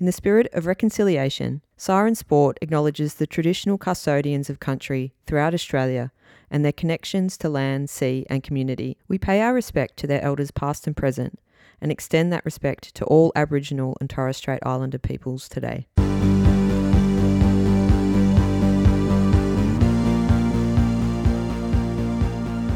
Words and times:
In 0.00 0.06
the 0.06 0.12
spirit 0.12 0.48
of 0.54 0.64
reconciliation, 0.64 1.60
Siren 1.76 2.14
Sport 2.14 2.56
acknowledges 2.62 3.14
the 3.16 3.26
traditional 3.26 3.76
custodians 3.76 4.48
of 4.48 4.58
country 4.58 5.12
throughout 5.26 5.52
Australia 5.52 6.10
and 6.50 6.64
their 6.64 6.72
connections 6.72 7.36
to 7.36 7.50
land, 7.50 7.90
sea, 7.90 8.24
and 8.30 8.42
community. 8.42 8.96
We 9.08 9.18
pay 9.18 9.42
our 9.42 9.52
respect 9.52 9.98
to 9.98 10.06
their 10.06 10.22
elders 10.22 10.52
past 10.52 10.86
and 10.86 10.96
present 10.96 11.38
and 11.82 11.92
extend 11.92 12.32
that 12.32 12.46
respect 12.46 12.94
to 12.94 13.04
all 13.04 13.30
Aboriginal 13.36 13.98
and 14.00 14.08
Torres 14.08 14.38
Strait 14.38 14.60
Islander 14.64 14.98
peoples 14.98 15.50
today. 15.50 15.86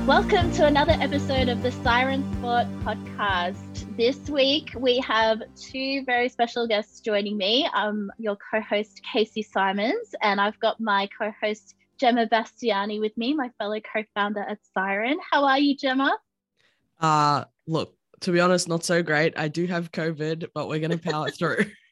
Welcome 0.06 0.52
to 0.52 0.66
another 0.66 0.92
episode 1.00 1.48
of 1.48 1.62
the 1.62 1.72
Siren 1.72 2.30
Sport 2.34 2.66
podcast. 2.84 3.96
This 3.96 4.28
week 4.28 4.70
we 4.76 4.98
have 4.98 5.40
two 5.56 6.04
very 6.04 6.28
special 6.28 6.68
guests 6.68 7.00
joining 7.00 7.38
me. 7.38 7.66
I'm 7.72 8.10
your 8.18 8.36
co 8.36 8.60
host, 8.60 9.00
Casey 9.10 9.40
Symons, 9.40 10.14
and 10.20 10.42
I've 10.42 10.60
got 10.60 10.78
my 10.78 11.08
co 11.18 11.32
host, 11.42 11.74
Gemma 11.98 12.26
Bastiani, 12.26 13.00
with 13.00 13.16
me, 13.16 13.32
my 13.32 13.50
fellow 13.56 13.80
co 13.80 14.04
founder 14.14 14.42
at 14.42 14.58
Siren. 14.74 15.16
How 15.32 15.46
are 15.46 15.58
you, 15.58 15.74
Gemma? 15.74 16.18
Uh, 17.00 17.44
look, 17.66 17.96
to 18.20 18.30
be 18.30 18.40
honest, 18.40 18.68
not 18.68 18.84
so 18.84 19.02
great. 19.02 19.32
I 19.38 19.48
do 19.48 19.64
have 19.68 19.90
COVID, 19.90 20.48
but 20.52 20.68
we're 20.68 20.80
going 20.80 20.90
to 20.90 20.98
power 20.98 21.30
through. 21.30 21.64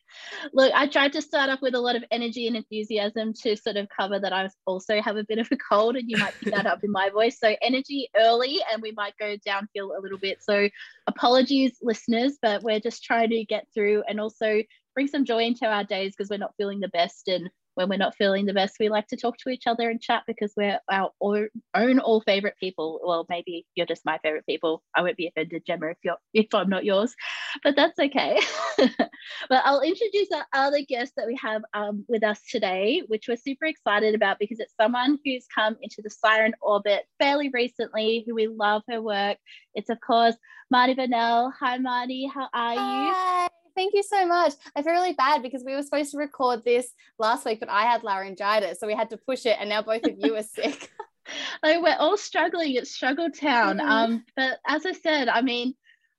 Look, 0.53 0.73
I 0.75 0.87
tried 0.87 1.13
to 1.15 1.23
start 1.23 1.51
off 1.51 1.61
with 1.63 1.75
a 1.75 1.81
lot 1.81 1.97
of 1.97 2.05
energy 2.11 2.47
and 2.47 2.57
enthusiasm 2.57 3.33
to 3.43 3.57
sort 3.57 3.77
of 3.77 3.89
cover 3.89 4.19
that 4.19 4.33
I 4.33 4.49
also 4.67 5.01
have 5.01 5.17
a 5.17 5.25
bit 5.25 5.39
of 5.39 5.49
a 5.51 5.57
cold, 5.57 5.97
and 5.97 6.11
you 6.11 6.17
might 6.19 6.35
pick 6.41 6.55
that 6.55 6.67
up 6.67 6.85
in 6.85 6.91
my 6.91 7.11
voice. 7.11 7.39
So, 7.39 7.55
energy 7.63 8.09
early, 8.17 8.61
and 8.73 8.83
we 8.83 8.93
might 8.93 9.17
go 9.19 9.37
downhill 9.45 9.95
a 9.97 10.01
little 10.01 10.19
bit. 10.19 10.43
So, 10.43 10.69
apologies, 11.07 11.79
listeners, 11.83 12.39
but 12.41 12.63
we're 12.63 12.81
just 12.81 13.05
trying 13.05 13.31
to 13.31 13.45
get 13.45 13.67
through 13.75 14.03
and 14.09 14.21
also 14.21 14.63
bring 14.95 15.09
some 15.09 15.25
joy 15.25 15.45
into 15.45 15.67
our 15.67 15.85
days 15.85 16.15
because 16.17 16.31
we're 16.31 16.37
not 16.37 16.55
feeling 16.57 16.81
the 16.81 16.89
best 16.89 17.29
and 17.29 17.49
when 17.75 17.89
we're 17.89 17.97
not 17.97 18.17
feeling 18.17 18.47
the 18.47 18.53
best, 18.53 18.77
we 18.79 18.89
like 18.89 19.07
to 19.09 19.17
talk 19.17 19.39
to 19.39 19.49
each 19.49 19.67
other 19.67 19.89
and 19.89 20.01
chat 20.01 20.23
because 20.27 20.53
we're 20.57 20.79
our 20.91 21.11
own 21.75 21.99
all 21.99 22.21
favorite 22.21 22.57
people. 22.61 23.01
Well, 23.03 23.27
maybe 23.29 23.67
you're 23.75 23.87
just 23.87 24.05
my 24.05 24.19
favorite 24.23 24.47
people. 24.47 24.83
I 24.95 25.03
won't 25.03 25.17
be 25.17 25.27
offended, 25.27 25.65
Gemma, 25.67 25.89
if 25.89 25.99
you're 26.03 26.17
if 26.35 26.55
I'm 26.55 26.69
not 26.69 26.85
yours, 26.85 27.15
but 27.63 27.77
that's 27.77 27.99
okay. 27.99 28.41
but 28.79 29.63
I'll 29.65 29.81
introduce 29.81 30.29
our 30.33 30.47
other 30.53 30.83
guest 30.87 31.13
that 31.17 31.27
we 31.27 31.39
have 31.43 31.63
um, 31.75 32.05
with 32.09 32.25
us 32.25 32.41
today, 32.51 33.03
which 33.07 33.27
we're 33.29 33.37
super 33.37 33.67
excited 33.67 34.15
about 34.15 34.39
because 34.39 34.61
it's 34.61 34.75
someone 34.81 35.19
who's 35.25 35.47
come 35.55 35.77
into 35.81 36.03
the 36.03 36.11
Siren 36.11 36.55
orbit 36.61 37.05
fairly 37.19 37.51
recently, 37.51 38.25
who 38.27 38.35
we 38.35 38.49
love 38.49 38.83
her 38.89 39.01
work. 39.01 39.39
It's 39.75 39.91
of 39.91 40.01
course 40.01 40.37
Marnie 40.73 40.97
Vanel. 40.97 41.53
Hi, 41.61 41.79
Marnie. 41.79 42.31
How 42.33 42.49
are 42.53 42.75
you? 42.75 43.13
Hi. 43.15 43.49
Thank 43.75 43.95
you 43.95 44.03
so 44.03 44.27
much. 44.27 44.55
I 44.77 44.83
feel 44.83 44.93
really 44.93 45.15
bad 45.15 45.43
because 45.43 45.65
we 45.65 45.75
were 45.75 45.83
supposed 45.83 46.13
to 46.13 46.19
record 46.19 46.65
this 46.65 46.93
last 47.19 47.45
week, 47.45 47.61
but 47.61 47.69
I 47.69 47.83
had 47.83 48.03
laryngitis, 48.03 48.81
so 48.81 48.87
we 48.87 48.95
had 48.95 49.11
to 49.11 49.17
push 49.17 49.47
it, 49.47 49.57
and 49.59 49.69
now 49.69 49.83
both 49.83 50.05
of 50.05 50.17
you 50.19 50.37
are 50.37 50.43
sick. 50.43 50.91
like 51.63 51.83
we're 51.83 51.97
all 51.99 52.17
struggling. 52.17 52.75
It's 52.75 52.95
struggle 52.95 53.31
town. 53.31 53.79
Mm. 53.79 53.89
Um, 53.89 54.25
but 54.37 54.59
as 54.67 54.87
I 54.87 54.93
said, 54.93 55.29
I 55.29 55.43
mean, 55.43 55.75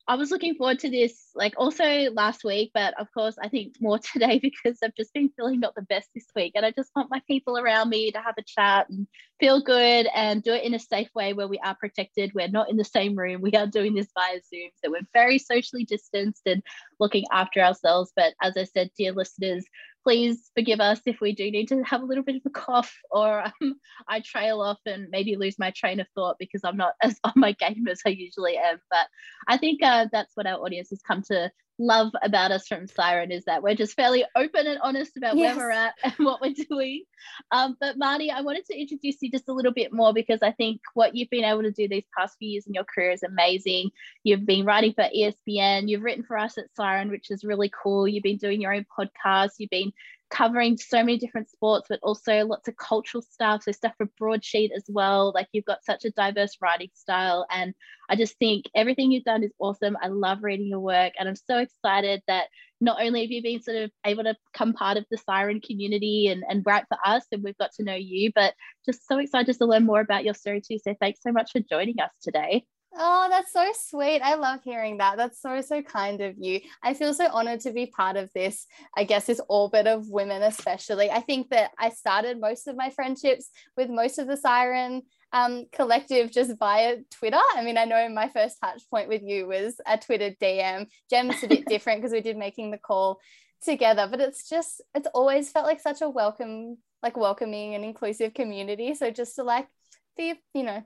I 0.06 0.16
was 0.16 0.32
looking 0.32 0.56
forward 0.56 0.80
to 0.80 0.90
this, 0.90 1.30
like 1.34 1.54
also 1.56 1.84
last 2.12 2.44
week, 2.44 2.72
but 2.73 2.94
of 3.00 3.08
course, 3.14 3.36
I 3.42 3.48
think 3.48 3.76
more 3.80 4.00
today 4.14 4.38
because 4.40 4.80
I've 4.84 4.96
just 4.96 5.14
been 5.14 5.30
feeling 5.38 5.62
not 5.62 5.76
the 5.76 5.82
best 5.84 6.09
this 6.14 6.28
week. 6.36 6.54
And 6.56 6.66
I 6.66 6.72
just 6.72 6.92
want 6.96 7.09
my 7.09 7.22
people 7.26 7.58
around 7.58 7.90
me 7.90 8.12
to 8.12 8.20
have 8.20 8.36
a 8.38 8.44
chat 8.44 8.90
and 8.90 9.08
feel 9.40 9.62
good 9.62 10.08
and 10.14 10.44
do 10.44 10.54
it 10.54 10.64
in 10.64 10.74
a 10.74 10.80
safe 10.80 11.09
way 11.16 11.34
where 11.34 11.48
we 11.48 11.58
are 11.59 11.76
protected. 11.76 12.34
We're 12.34 12.50
not 12.50 12.70
in 12.70 12.76
the 12.76 12.84
same 12.84 13.16
room. 13.16 13.42
We 13.42 13.54
are 13.54 13.68
doing 13.68 13.94
this 13.96 14.09
via 14.14 14.40
Zoom. 14.50 14.70
So 14.84 14.92
we're 14.92 15.08
very 15.14 15.40
socially 15.40 15.86
distanced 15.86 16.42
and 16.46 16.62
looking 17.00 17.24
after 17.31 17.62
ourselves. 17.62 18.12
But 18.16 18.34
as 18.42 18.58
I 18.58 18.66
said, 18.66 18.90
dear 18.98 19.14
listeners, 19.14 19.66
please 20.04 20.52
forgive 20.56 20.80
us 20.80 21.00
if 21.06 21.22
we 21.22 21.34
do 21.34 21.50
need 21.50 21.68
to 21.70 21.82
have 21.84 22.02
a 22.02 22.06
little 22.06 22.23
bit 22.23 22.36
of 22.36 22.42
a 22.46 22.50
cough 22.50 22.94
or 23.09 23.44
um, 23.44 23.76
I 24.08 24.20
trail 24.20 24.62
off 24.62 24.80
and 24.86 25.08
maybe 25.09 25.36
lose 25.36 25.58
my 25.58 25.72
train 25.72 26.00
of 26.00 26.08
thought 26.14 26.36
because 26.40 26.62
I'm 26.64 26.78
not 26.78 26.94
as 27.02 27.19
on 27.24 27.34
my 27.36 27.53
game 27.53 27.88
as 27.90 28.02
I 28.06 28.09
usually 28.09 28.58
am. 28.58 28.80
But 28.90 29.08
I 29.47 29.58
think 29.58 29.81
uh, 29.81 30.08
that's 30.12 30.36
what 30.36 30.47
our 30.47 30.58
audience 30.58 30.90
has 30.90 31.02
come 31.02 31.22
to 31.24 31.52
love 31.79 32.11
about 32.22 32.51
us 32.51 32.67
from 32.67 32.88
Siren 32.88 33.31
is 33.31 33.45
that 33.45 33.63
we're 33.63 33.75
just 33.75 33.95
fairly 33.95 34.23
open 34.35 34.67
and 34.67 34.79
honest 34.81 35.17
about 35.17 35.35
yes. 35.35 35.56
where 35.56 35.66
we're 35.66 35.72
at 35.72 35.94
and 36.03 36.13
what 36.19 36.41
we're 36.41 36.53
doing. 36.69 37.03
Um, 37.51 37.75
but 37.79 37.97
Marty, 37.97 38.31
I 38.31 38.41
wanted 38.41 38.66
to 38.66 38.79
introduce 38.79 39.17
you 39.22 39.31
just 39.31 39.50
a 39.50 39.53
little 39.53 39.73
bit 39.73 39.91
more 39.91 40.13
because 40.13 40.39
I 40.41 40.51
think 40.51 40.81
what 40.94 41.16
you've 41.16 41.29
been 41.29 41.44
able 41.44 41.63
to 41.63 41.72
do 41.72 41.88
these 41.88 42.06
past 42.17 42.38
few 42.38 42.50
years 42.50 42.67
in 42.67 42.73
your 42.73 42.84
career 42.84 43.11
is 43.11 43.23
amazing. 43.23 43.89
You've 44.23 44.45
been 44.45 44.66
writing 44.66 44.94
for 44.94 45.03
ESPN, 45.16 45.89
you've 45.89 46.03
written 46.03 46.23
for 46.23 46.38
us 46.38 46.57
at 46.57 46.73
Siren, 46.75 47.09
which 47.09 47.31
is 47.31 47.44
really 47.44 47.72
cool. 47.84 48.07
You've 48.07 48.23
been 48.23 48.38
doing 48.38 48.61
your 48.61 48.73
own 48.73 48.85
podcast, 48.97 49.51
you've 49.57 49.69
been 49.69 49.94
covering 50.34 50.78
so 50.78 50.98
many 50.98 51.18
different 51.18 51.50
sports, 51.50 51.86
but 51.90 52.00
also 52.02 52.44
lots 52.46 52.68
of 52.68 52.76
cultural 52.76 53.22
stuff. 53.22 53.64
So 53.64 53.72
stuff 53.72 53.94
for 53.98 54.08
broadsheet 54.18 54.72
as 54.76 54.84
well. 54.90 55.32
Like 55.34 55.48
you've 55.52 55.66
got 55.66 55.86
such 55.86 56.06
a 56.06 56.12
diverse 56.12 56.58
writing 56.60 56.90
style. 56.96 57.46
And 57.52 57.74
I 58.10 58.16
just 58.16 58.38
think 58.40 58.66
everything 58.76 59.12
you've 59.12 59.24
done 59.24 59.44
is 59.44 59.54
awesome. 59.60 59.96
I 60.02 60.08
love 60.08 60.40
reading 60.42 60.68
your 60.68 60.80
work. 60.80 61.14
And 61.20 61.30
I'm 61.30 61.36
so 61.36 61.60
excited 61.60 62.24
that 62.28 62.48
not 62.82 63.02
only 63.02 63.22
have 63.22 63.32
you 63.32 63.44
been 63.44 63.62
sort 63.62 63.78
of 63.78 63.92
able 64.06 64.24
to 64.24 64.36
become 64.52 64.74
part 64.74 64.98
of 64.98 65.06
the 65.12 65.18
Siren 65.18 65.62
community 65.62 66.28
and, 66.28 66.44
and 66.50 66.64
write 66.66 66.86
for 66.90 66.98
us, 67.06 67.26
and 67.32 67.44
we've 67.44 67.58
got 67.58 67.72
to 67.74 67.84
know 67.84 67.96
you, 67.96 68.32
but 68.34 68.56
just 68.86 69.08
so 69.08 69.20
excited 69.20 69.56
to 69.56 69.66
learn 69.66 69.86
more 69.86 70.02
about 70.02 70.26
your 70.26 70.34
story 70.34 70.62
too. 70.62 70.80
So 70.84 70.96
thanks 71.00 71.20
so 71.22 71.32
much 71.32 71.52
for 71.52 71.60
joining 71.60 72.00
us 72.00 72.12
today. 72.22 72.66
Oh, 72.96 73.28
that's 73.30 73.52
so 73.52 73.72
sweet. 73.74 74.22
I 74.22 74.36
love 74.36 74.59
hearing 74.64 74.98
that. 74.98 75.18
That's 75.18 75.42
so, 75.42 75.62
so 75.62 75.81
kind 75.81 76.22
of 76.22 76.36
you. 76.38 76.62
I 76.84 76.94
feel 76.94 77.14
so 77.14 77.28
honored 77.31 77.62
to 77.62 77.72
be 77.72 77.88
part 77.88 78.18
of 78.18 78.31
this, 78.34 78.68
I 78.96 79.04
guess, 79.04 79.26
this 79.26 79.42
orbit 79.50 79.88
of 79.88 80.09
women, 80.09 80.44
especially. 80.44 81.09
I 81.09 81.22
think 81.22 81.50
that 81.50 81.72
I 81.80 81.90
started 81.90 82.40
most 82.40 82.68
of 82.68 82.76
my 82.76 82.92
friendships 82.92 83.50
with 83.76 83.90
most 83.90 84.20
of 84.20 84.28
the 84.28 84.38
Siren 84.38 85.02
um, 85.32 85.66
collective 85.72 86.32
just 86.32 86.58
via 86.59 86.98
Twitter. 87.09 87.42
I 87.56 87.64
mean, 87.64 87.80
I 87.80 87.86
know 87.86 88.08
my 88.09 88.30
first 88.30 88.58
touch 88.64 88.88
point 88.92 89.09
with 89.09 89.24
you 89.24 89.48
was 89.48 89.82
a 89.88 89.98
Twitter 89.98 90.30
DM. 90.40 90.88
Gem's 91.09 91.44
a 91.44 91.48
bit 91.48 91.66
different 91.68 92.02
because 92.02 92.14
we 92.14 92.22
did 92.22 92.38
making 92.38 92.70
the 92.70 92.78
call 92.78 93.20
together, 93.64 94.08
but 94.09 94.20
it's 94.20 94.48
just, 94.48 94.82
it's 94.94 95.08
always 95.16 95.50
felt 95.50 95.66
like 95.66 95.80
such 95.80 96.02
a 96.02 96.09
welcome, 96.09 96.78
like 97.02 97.18
welcoming 97.18 97.74
and 97.74 97.84
inclusive 97.84 98.36
community. 98.36 98.94
So 98.94 99.09
just 99.09 99.36
to 99.38 99.44
like 99.44 99.68
be, 100.16 100.36
you 100.53 100.62
know, 100.62 100.84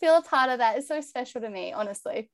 feel 0.00 0.16
a 0.16 0.22
part 0.22 0.50
of 0.50 0.58
that 0.58 0.78
is 0.78 0.88
so 0.88 1.00
special 1.00 1.40
to 1.42 1.50
me, 1.50 1.72
honestly. 1.72 2.30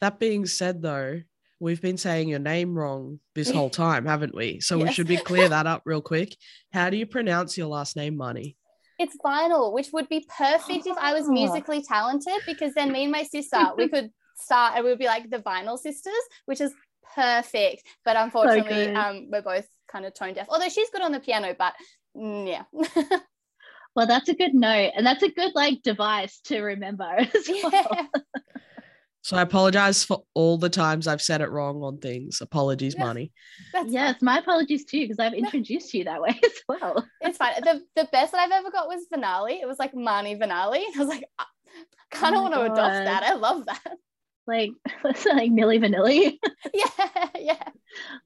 That 0.00 0.18
being 0.18 0.46
said, 0.46 0.82
though, 0.82 1.22
we've 1.60 1.80
been 1.80 1.96
saying 1.96 2.28
your 2.28 2.38
name 2.38 2.76
wrong 2.76 3.20
this 3.34 3.50
whole 3.56 3.70
time, 3.70 4.04
haven't 4.04 4.34
we? 4.34 4.60
So 4.60 4.76
yes. 4.76 4.88
we 4.88 4.92
should 4.92 5.06
be 5.06 5.16
clear 5.16 5.48
that 5.48 5.66
up 5.66 5.82
real 5.86 6.02
quick. 6.02 6.36
How 6.72 6.90
do 6.90 6.96
you 6.96 7.06
pronounce 7.06 7.56
your 7.56 7.68
last 7.68 7.96
name, 7.96 8.16
Marnie? 8.16 8.56
It's 8.98 9.16
vinyl, 9.24 9.72
which 9.72 9.92
would 9.92 10.08
be 10.08 10.26
perfect 10.36 10.86
if 10.86 10.96
I 10.98 11.14
was 11.14 11.28
musically 11.28 11.82
talented 11.82 12.34
because 12.46 12.74
then 12.74 12.92
me 12.92 13.02
and 13.02 13.12
my 13.12 13.24
sister, 13.24 13.58
we 13.76 13.88
could 13.88 14.10
start 14.36 14.74
and 14.76 14.84
we 14.84 14.90
would 14.90 15.00
be 15.00 15.06
like 15.06 15.30
the 15.30 15.38
vinyl 15.38 15.76
sisters, 15.76 16.12
which 16.46 16.60
is 16.60 16.72
perfect. 17.12 17.82
But 18.04 18.16
unfortunately, 18.16 18.94
so 18.94 18.94
um, 18.94 19.28
we're 19.32 19.42
both 19.42 19.66
kind 19.88 20.04
of 20.04 20.14
tone 20.14 20.34
deaf. 20.34 20.46
Although 20.48 20.68
she's 20.68 20.90
good 20.90 21.02
on 21.02 21.10
the 21.10 21.18
piano, 21.18 21.56
but 21.58 21.74
mm, 22.16 22.46
yeah. 22.46 23.18
Well, 23.94 24.06
that's 24.06 24.28
a 24.28 24.34
good 24.34 24.54
note. 24.54 24.92
And 24.96 25.06
that's 25.06 25.22
a 25.22 25.30
good 25.30 25.52
like 25.54 25.82
device 25.82 26.40
to 26.44 26.60
remember 26.60 27.04
as 27.18 27.48
well. 27.48 27.70
Yeah. 27.72 28.06
So 29.22 29.38
I 29.38 29.42
apologize 29.42 30.04
for 30.04 30.22
all 30.34 30.58
the 30.58 30.68
times 30.68 31.06
I've 31.06 31.22
said 31.22 31.40
it 31.40 31.50
wrong 31.50 31.82
on 31.82 31.96
things. 31.96 32.42
Apologies, 32.42 32.94
yeah. 32.98 33.04
Marnie. 33.04 33.30
That's 33.72 33.90
yes, 33.90 34.20
my 34.20 34.38
apologies 34.38 34.84
too, 34.84 35.00
because 35.00 35.18
I've 35.18 35.32
introduced 35.32 35.94
you 35.94 36.04
that 36.04 36.20
way 36.20 36.38
as 36.44 36.52
well. 36.68 37.08
It's 37.22 37.38
fine. 37.38 37.54
The, 37.62 37.82
the 37.96 38.06
best 38.12 38.32
that 38.32 38.40
I've 38.40 38.52
ever 38.52 38.70
got 38.70 38.86
was 38.86 39.06
Vanali. 39.12 39.62
It 39.62 39.66
was 39.66 39.78
like 39.78 39.94
Mani 39.94 40.36
Vanali. 40.36 40.82
I 40.94 40.98
was 40.98 41.08
like, 41.08 41.24
I 41.38 41.46
kind 42.10 42.34
of 42.34 42.40
oh 42.40 42.42
want 42.42 42.54
to 42.54 42.60
adopt 42.64 42.76
that. 42.76 43.22
I 43.22 43.32
love 43.32 43.64
that 43.64 43.96
like 44.46 44.70
like 45.04 45.50
Milli 45.50 45.80
Vanilli? 45.80 46.38
yeah, 46.74 47.28
yeah. 47.38 47.68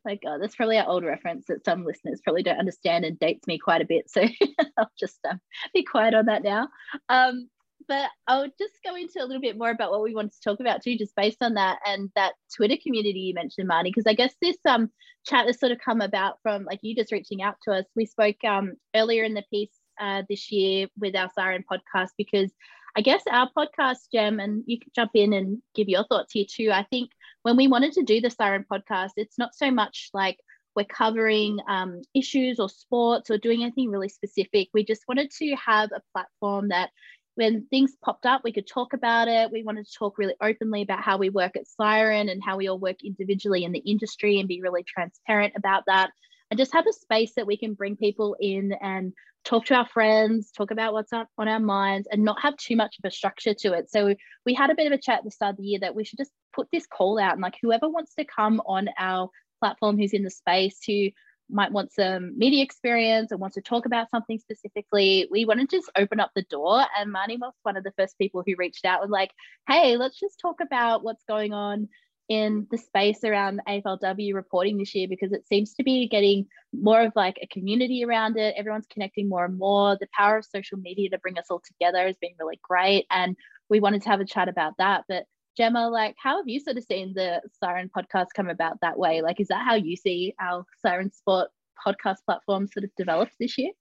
Like 0.04 0.22
God, 0.22 0.40
that's 0.40 0.56
probably 0.56 0.76
an 0.76 0.86
old 0.86 1.04
reference 1.04 1.46
that 1.46 1.64
some 1.64 1.84
listeners 1.84 2.20
probably 2.22 2.42
don't 2.42 2.58
understand 2.58 3.04
and 3.04 3.18
dates 3.18 3.46
me 3.46 3.58
quite 3.58 3.82
a 3.82 3.86
bit. 3.86 4.10
So 4.10 4.22
I'll 4.78 4.90
just 4.98 5.18
um, 5.28 5.40
be 5.74 5.84
quiet 5.84 6.14
on 6.14 6.26
that 6.26 6.42
now. 6.42 6.68
Um, 7.08 7.48
but 7.86 8.10
I'll 8.26 8.48
just 8.58 8.74
go 8.84 8.96
into 8.96 9.22
a 9.22 9.24
little 9.24 9.40
bit 9.40 9.56
more 9.56 9.70
about 9.70 9.90
what 9.90 10.02
we 10.02 10.14
wanted 10.14 10.32
to 10.32 10.40
talk 10.44 10.60
about 10.60 10.82
too, 10.82 10.98
just 10.98 11.16
based 11.16 11.42
on 11.42 11.54
that 11.54 11.78
and 11.86 12.10
that 12.16 12.34
Twitter 12.54 12.76
community 12.82 13.20
you 13.20 13.34
mentioned, 13.34 13.68
Marty, 13.68 13.90
because 13.90 14.06
I 14.06 14.14
guess 14.14 14.34
this 14.42 14.58
um 14.66 14.90
chat 15.26 15.46
has 15.46 15.58
sort 15.58 15.72
of 15.72 15.78
come 15.78 16.00
about 16.00 16.38
from 16.42 16.64
like 16.64 16.80
you 16.82 16.94
just 16.94 17.12
reaching 17.12 17.42
out 17.42 17.56
to 17.62 17.72
us. 17.72 17.86
We 17.96 18.06
spoke 18.06 18.42
um 18.44 18.74
earlier 18.94 19.24
in 19.24 19.34
the 19.34 19.44
piece 19.50 19.72
uh, 20.00 20.22
this 20.28 20.50
year 20.52 20.86
with 20.98 21.16
our 21.16 21.30
Siren 21.34 21.64
podcast 21.70 22.10
because 22.16 22.52
I 22.96 23.00
guess 23.00 23.22
our 23.30 23.48
podcast, 23.56 24.10
Gem, 24.12 24.40
and 24.40 24.64
you 24.66 24.78
can 24.80 24.90
jump 24.94 25.12
in 25.14 25.32
and 25.32 25.62
give 25.74 25.88
your 25.88 26.04
thoughts 26.04 26.32
here 26.32 26.46
too. 26.48 26.70
I 26.72 26.84
think 26.90 27.10
when 27.42 27.56
we 27.56 27.68
wanted 27.68 27.92
to 27.92 28.02
do 28.02 28.20
the 28.20 28.30
Siren 28.30 28.64
podcast, 28.70 29.10
it's 29.16 29.38
not 29.38 29.54
so 29.54 29.70
much 29.70 30.10
like 30.12 30.38
we're 30.74 30.84
covering 30.84 31.58
um, 31.68 32.02
issues 32.14 32.58
or 32.60 32.68
sports 32.68 33.30
or 33.30 33.38
doing 33.38 33.62
anything 33.62 33.90
really 33.90 34.08
specific. 34.08 34.68
We 34.72 34.84
just 34.84 35.02
wanted 35.08 35.30
to 35.38 35.54
have 35.56 35.90
a 35.92 36.02
platform 36.12 36.68
that 36.68 36.90
when 37.34 37.66
things 37.66 37.96
popped 38.04 38.26
up, 38.26 38.42
we 38.42 38.52
could 38.52 38.66
talk 38.66 38.92
about 38.94 39.28
it. 39.28 39.52
We 39.52 39.62
wanted 39.62 39.86
to 39.86 39.92
talk 39.96 40.18
really 40.18 40.34
openly 40.42 40.82
about 40.82 41.02
how 41.02 41.18
we 41.18 41.30
work 41.30 41.56
at 41.56 41.68
Siren 41.68 42.28
and 42.28 42.42
how 42.44 42.56
we 42.56 42.68
all 42.68 42.78
work 42.80 42.96
individually 43.04 43.64
in 43.64 43.72
the 43.72 43.78
industry 43.78 44.40
and 44.40 44.48
be 44.48 44.60
really 44.60 44.82
transparent 44.82 45.54
about 45.56 45.84
that. 45.86 46.10
And 46.50 46.58
just 46.58 46.72
have 46.72 46.86
a 46.86 46.92
space 46.92 47.34
that 47.36 47.46
we 47.46 47.56
can 47.56 47.74
bring 47.74 47.96
people 47.96 48.36
in 48.40 48.72
and 48.80 49.12
talk 49.44 49.66
to 49.66 49.74
our 49.74 49.86
friends, 49.86 50.50
talk 50.50 50.70
about 50.70 50.92
what's 50.92 51.12
on, 51.12 51.26
on 51.38 51.48
our 51.48 51.60
minds, 51.60 52.08
and 52.10 52.24
not 52.24 52.40
have 52.40 52.56
too 52.56 52.76
much 52.76 52.96
of 52.98 53.08
a 53.08 53.10
structure 53.10 53.54
to 53.54 53.72
it. 53.72 53.90
So 53.90 54.14
we 54.44 54.54
had 54.54 54.70
a 54.70 54.74
bit 54.74 54.86
of 54.86 54.92
a 54.92 54.98
chat 54.98 55.18
at 55.18 55.24
the 55.24 55.30
start 55.30 55.52
of 55.52 55.56
the 55.58 55.64
year 55.64 55.80
that 55.80 55.94
we 55.94 56.04
should 56.04 56.18
just 56.18 56.32
put 56.54 56.68
this 56.72 56.86
call 56.86 57.18
out 57.18 57.32
and 57.32 57.42
like 57.42 57.56
whoever 57.62 57.88
wants 57.88 58.14
to 58.14 58.24
come 58.24 58.60
on 58.66 58.88
our 58.98 59.30
platform 59.60 59.96
who's 59.96 60.12
in 60.12 60.22
the 60.22 60.30
space 60.30 60.78
who 60.86 61.08
might 61.50 61.72
want 61.72 61.92
some 61.92 62.36
media 62.36 62.62
experience 62.62 63.30
and 63.30 63.40
wants 63.40 63.54
to 63.54 63.62
talk 63.62 63.86
about 63.86 64.10
something 64.10 64.38
specifically, 64.38 65.26
we 65.30 65.44
want 65.44 65.60
to 65.60 65.66
just 65.66 65.90
open 65.96 66.20
up 66.20 66.30
the 66.34 66.42
door. 66.42 66.84
And 66.98 67.14
Marnie 67.14 67.38
was 67.38 67.54
one 67.62 67.76
of 67.76 67.84
the 67.84 67.92
first 67.96 68.18
people 68.18 68.42
who 68.46 68.54
reached 68.58 68.84
out 68.84 69.02
and 69.02 69.10
like, 69.10 69.30
hey, 69.66 69.96
let's 69.96 70.18
just 70.18 70.38
talk 70.40 70.56
about 70.60 71.02
what's 71.02 71.24
going 71.24 71.52
on 71.52 71.88
in 72.28 72.66
the 72.70 72.78
space 72.78 73.24
around 73.24 73.60
AFLW 73.66 74.34
reporting 74.34 74.76
this 74.76 74.94
year 74.94 75.08
because 75.08 75.32
it 75.32 75.46
seems 75.46 75.72
to 75.74 75.82
be 75.82 76.06
getting 76.08 76.46
more 76.72 77.02
of 77.02 77.12
like 77.16 77.38
a 77.42 77.46
community 77.46 78.04
around 78.04 78.36
it. 78.36 78.54
Everyone's 78.56 78.86
connecting 78.90 79.28
more 79.28 79.46
and 79.46 79.56
more. 79.56 79.96
The 79.98 80.08
power 80.16 80.38
of 80.38 80.44
social 80.44 80.78
media 80.78 81.08
to 81.10 81.18
bring 81.18 81.38
us 81.38 81.46
all 81.50 81.62
together 81.64 82.06
has 82.06 82.16
been 82.20 82.32
really 82.38 82.60
great. 82.62 83.06
And 83.10 83.34
we 83.70 83.80
wanted 83.80 84.02
to 84.02 84.08
have 84.10 84.20
a 84.20 84.26
chat 84.26 84.48
about 84.48 84.74
that. 84.78 85.04
But 85.08 85.24
Gemma, 85.56 85.88
like, 85.88 86.16
how 86.22 86.36
have 86.36 86.48
you 86.48 86.60
sort 86.60 86.76
of 86.76 86.84
seen 86.84 87.14
the 87.14 87.40
Siren 87.58 87.90
podcast 87.94 88.26
come 88.36 88.48
about 88.48 88.80
that 88.82 88.98
way? 88.98 89.22
Like, 89.22 89.40
is 89.40 89.48
that 89.48 89.66
how 89.66 89.74
you 89.74 89.96
see 89.96 90.34
our 90.40 90.64
Siren 90.82 91.10
Sport 91.12 91.48
podcast 91.84 92.18
platform 92.26 92.68
sort 92.68 92.84
of 92.84 92.90
developed 92.96 93.32
this 93.40 93.56
year? 93.56 93.72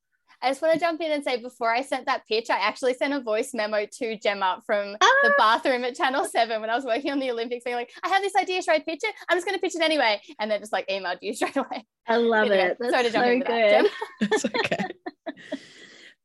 I 0.41 0.49
just 0.49 0.61
want 0.61 0.73
to 0.75 0.79
jump 0.79 1.01
in 1.01 1.11
and 1.11 1.23
say 1.23 1.41
before 1.41 1.73
I 1.73 1.81
sent 1.81 2.05
that 2.05 2.27
pitch, 2.27 2.49
I 2.49 2.59
actually 2.59 2.93
sent 2.93 3.13
a 3.13 3.19
voice 3.19 3.51
memo 3.53 3.87
to 3.99 4.17
Gemma 4.17 4.61
from 4.65 4.95
ah. 5.01 5.13
the 5.23 5.33
bathroom 5.37 5.83
at 5.83 5.95
Channel 5.95 6.25
7 6.25 6.61
when 6.61 6.69
I 6.69 6.75
was 6.75 6.85
working 6.85 7.11
on 7.11 7.19
the 7.19 7.31
Olympics, 7.31 7.63
being 7.63 7.75
like, 7.75 7.91
I 8.03 8.09
have 8.09 8.21
this 8.21 8.35
idea, 8.35 8.61
should 8.61 8.75
I 8.75 8.79
pitch 8.79 8.99
it? 9.03 9.15
I'm 9.29 9.37
just 9.37 9.47
going 9.47 9.57
to 9.57 9.61
pitch 9.61 9.75
it 9.75 9.81
anyway. 9.81 10.21
And 10.39 10.51
then 10.51 10.59
just 10.59 10.71
like 10.71 10.87
emailed 10.87 11.17
you 11.21 11.33
straight 11.35 11.57
away. 11.57 11.85
I 12.07 12.17
love 12.17 12.51
anyway, 12.51 12.69
it. 12.69 12.77
That's 12.79 12.91
sorry 12.91 13.03
to 13.05 13.11
jump 13.11 13.25
so 13.25 13.31
into 13.31 13.45
good. 13.47 13.85
that. 13.85 13.91
It's 14.21 14.45
okay. 14.45 14.85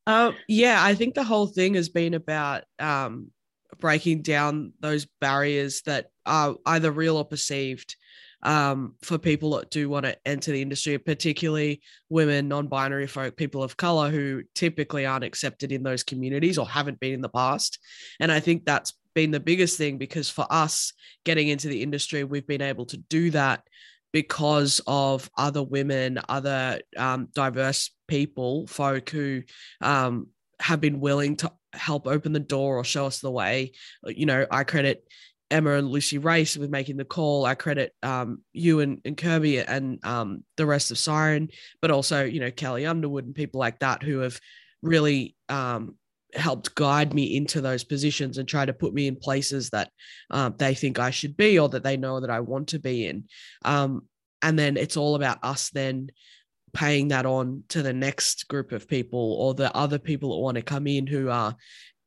um, 0.07 0.35
yeah, 0.47 0.79
I 0.83 0.95
think 0.95 1.15
the 1.15 1.25
whole 1.25 1.47
thing 1.47 1.75
has 1.75 1.89
been 1.89 2.13
about 2.13 2.65
um, 2.79 3.31
breaking 3.81 4.23
down 4.23 4.75
those 4.81 5.07
barriers 5.21 5.83
that 5.83 6.09
are 6.27 6.57
either 6.67 6.91
real 6.91 7.17
or 7.17 7.25
perceived 7.25 7.97
um, 8.43 8.95
for 9.03 9.19
people 9.19 9.57
that 9.57 9.71
do 9.71 9.89
want 9.89 10.07
to 10.07 10.17
enter 10.27 10.53
the 10.53 10.63
industry, 10.63 10.99
particularly 10.99 11.83
women, 12.09 12.49
non 12.49 12.67
binary 12.67 13.07
folk, 13.07 13.37
people 13.37 13.63
of 13.63 13.77
color 13.77 14.11
who 14.11 14.43
typically 14.55 15.07
aren't 15.07 15.25
accepted 15.25 15.73
in 15.73 15.83
those 15.83 16.03
communities 16.03 16.59
or 16.59 16.69
haven't 16.69 17.01
been 17.01 17.15
in 17.15 17.21
the 17.21 17.29
past. 17.29 17.79
And 18.21 18.33
I 18.33 18.41
think 18.41 18.65
that's 18.65 18.95
been 19.15 19.31
the 19.31 19.41
biggest 19.41 19.79
thing 19.79 19.99
because 19.99 20.29
for 20.29 20.47
us 20.51 20.93
getting 21.25 21.49
into 21.49 21.69
the 21.69 21.83
industry, 21.83 22.25
we've 22.25 22.47
been 22.47 22.63
able 22.63 22.87
to 22.87 22.97
do 22.97 23.31
that 23.31 23.63
because 24.13 24.81
of 24.87 25.31
other 25.37 25.63
women, 25.63 26.19
other 26.29 26.81
um, 26.97 27.29
diverse 27.33 27.91
people, 28.09 28.67
folk 28.67 29.09
who 29.11 29.43
um, 29.81 30.29
have 30.61 30.81
been 30.81 31.01
willing 31.01 31.37
to 31.37 31.51
help 31.73 32.07
open 32.07 32.33
the 32.33 32.41
door 32.41 32.77
or 32.77 32.85
show 32.85 33.07
us 33.07 33.21
the 33.21 33.31
way. 33.31 33.73
You 34.07 34.27
know, 34.27 34.47
I 34.51 34.65
credit 34.65 35.05
Emma 35.53 35.73
and 35.73 35.89
Lucy 35.89 36.19
Race 36.19 36.57
with 36.57 36.71
making 36.71 36.97
the 36.97 37.05
call. 37.05 37.45
I 37.45 37.55
credit 37.55 37.95
um, 38.03 38.43
you 38.53 38.81
and, 38.81 39.01
and 39.05 39.17
Kirby 39.17 39.59
and 39.59 40.05
um, 40.05 40.45
the 40.57 40.67
rest 40.67 40.91
of 40.91 40.99
Siren, 40.99 41.49
but 41.81 41.91
also, 41.91 42.25
you 42.25 42.41
know, 42.41 42.51
Kelli 42.51 42.89
Underwood 42.89 43.27
and 43.27 43.35
people 43.35 43.61
like 43.61 43.79
that 43.81 44.03
who 44.03 44.21
have 44.21 44.41
really 44.83 45.37
um, 45.49 45.97
helped 46.35 46.75
guide 46.75 47.13
me 47.15 47.37
into 47.37 47.61
those 47.61 47.85
positions 47.85 48.39
and 48.39 48.49
try 48.49 48.65
to 48.65 48.73
put 48.73 48.95
me 48.95 49.07
in 49.07 49.17
places 49.17 49.71
that 49.71 49.91
um, 50.31 50.55
they 50.59 50.75
think 50.75 50.99
I 50.99 51.11
should 51.11 51.37
be 51.37 51.59
or 51.59 51.69
that 51.69 51.85
they 51.85 51.97
know 51.97 52.21
that 52.21 52.31
I 52.31 52.41
want 52.41 52.69
to 52.69 52.79
be 52.79 53.07
in. 53.07 53.25
Um, 53.65 54.09
and 54.41 54.59
then 54.59 54.77
it's 54.77 54.97
all 54.97 55.15
about 55.15 55.39
us 55.43 55.71
then 55.71 56.11
paying 56.73 57.09
that 57.09 57.27
on 57.27 57.65
to 57.69 57.83
the 57.83 57.93
next 57.93 58.49
group 58.49 58.73
of 58.73 58.89
people 58.89 59.35
or 59.35 59.55
the 59.55 59.75
other 59.77 59.99
people 59.99 60.31
that 60.31 60.41
want 60.41 60.57
to 60.57 60.63
come 60.63 60.87
in 60.87 61.07
who 61.07 61.29
are 61.29 61.55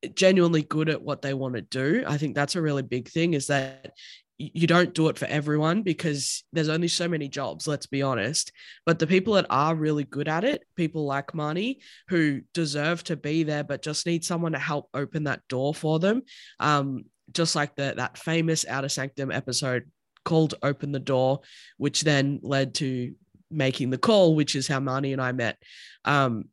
genuinely 0.09 0.63
good 0.63 0.89
at 0.89 1.01
what 1.01 1.21
they 1.21 1.33
want 1.33 1.55
to 1.55 1.61
do. 1.61 2.03
I 2.07 2.17
think 2.17 2.35
that's 2.35 2.55
a 2.55 2.61
really 2.61 2.83
big 2.83 3.09
thing 3.09 3.33
is 3.33 3.47
that 3.47 3.91
you 4.37 4.67
don't 4.67 4.93
do 4.93 5.07
it 5.07 5.17
for 5.17 5.25
everyone 5.25 5.81
because 5.81 6.43
there's 6.51 6.67
only 6.67 6.89
so 6.89 7.07
many 7.07 7.29
jobs, 7.29 7.67
let's 7.67 7.85
be 7.85 8.01
honest. 8.01 8.51
But 8.85 8.99
the 8.99 9.07
people 9.07 9.35
that 9.35 9.45
are 9.49 9.73
really 9.73 10.03
good 10.03 10.27
at 10.27 10.43
it, 10.43 10.63
people 10.75 11.05
like 11.05 11.31
Marnie, 11.31 11.77
who 12.09 12.41
deserve 12.53 13.03
to 13.05 13.15
be 13.15 13.43
there, 13.43 13.63
but 13.63 13.81
just 13.81 14.05
need 14.05 14.25
someone 14.25 14.51
to 14.51 14.59
help 14.59 14.89
open 14.93 15.23
that 15.23 15.47
door 15.47 15.73
for 15.73 15.99
them. 15.99 16.23
Um, 16.59 17.05
just 17.31 17.55
like 17.55 17.75
the 17.75 17.93
that 17.95 18.17
famous 18.17 18.65
Outer 18.67 18.89
Sanctum 18.89 19.31
episode 19.31 19.89
called 20.25 20.55
Open 20.61 20.91
the 20.91 20.99
Door, 20.99 21.41
which 21.77 22.01
then 22.01 22.39
led 22.43 22.75
to 22.75 23.15
making 23.49 23.89
the 23.89 23.97
call, 23.97 24.35
which 24.35 24.55
is 24.55 24.67
how 24.67 24.79
Marnie 24.79 25.13
and 25.13 25.21
I 25.21 25.31
met. 25.31 25.57
Um, 26.03 26.49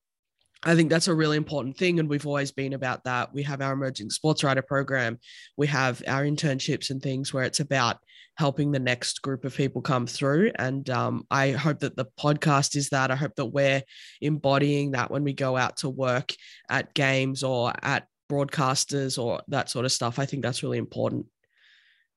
I 0.65 0.77
think 0.77 0.91
that's 0.91 1.09
a 1.09 1.15
really 1.15 1.37
important 1.37 1.77
thing. 1.77 1.99
And 1.99 2.09
we've 2.09 2.27
always 2.27 2.53
been 2.53 2.73
about 2.73 3.05
that. 3.05 3.35
We 3.35 3.43
have 3.43 3.61
our 3.61 3.73
emerging 3.73 4.11
sports 4.11 4.45
writer 4.45 4.63
program, 4.63 5.19
we 5.57 5.67
have 5.69 6.03
our 6.07 6.23
internships 6.23 6.91
and 6.91 7.03
things 7.03 7.33
where 7.33 7.45
it's 7.45 7.61
about 7.61 7.99
helping 8.37 8.73
the 8.73 8.79
next 8.79 9.21
group 9.23 9.45
of 9.45 9.55
people 9.55 9.83
come 9.83 10.07
through. 10.07 10.53
And 10.57 10.89
um, 10.89 11.27
I 11.31 11.51
hope 11.51 11.81
that 11.81 11.97
the 11.97 12.07
podcast 12.19 12.77
is 12.77 12.89
that. 12.91 13.11
I 13.11 13.17
hope 13.17 13.35
that 13.37 13.47
we're 13.47 13.83
embodying 14.21 14.93
that 14.93 15.11
when 15.11 15.25
we 15.25 15.33
go 15.33 15.57
out 15.57 15.79
to 15.79 15.91
work 15.91 16.33
at 16.71 16.95
games 16.95 17.43
or 17.43 17.73
at 17.83 18.07
broadcasters 18.31 19.23
or 19.23 19.43
that 19.49 19.69
sort 19.69 19.85
of 19.85 19.93
stuff. 19.93 20.19
I 20.19 20.27
think 20.27 20.43
that's 20.43 20.63
really 20.63 20.79
important. 20.79 21.27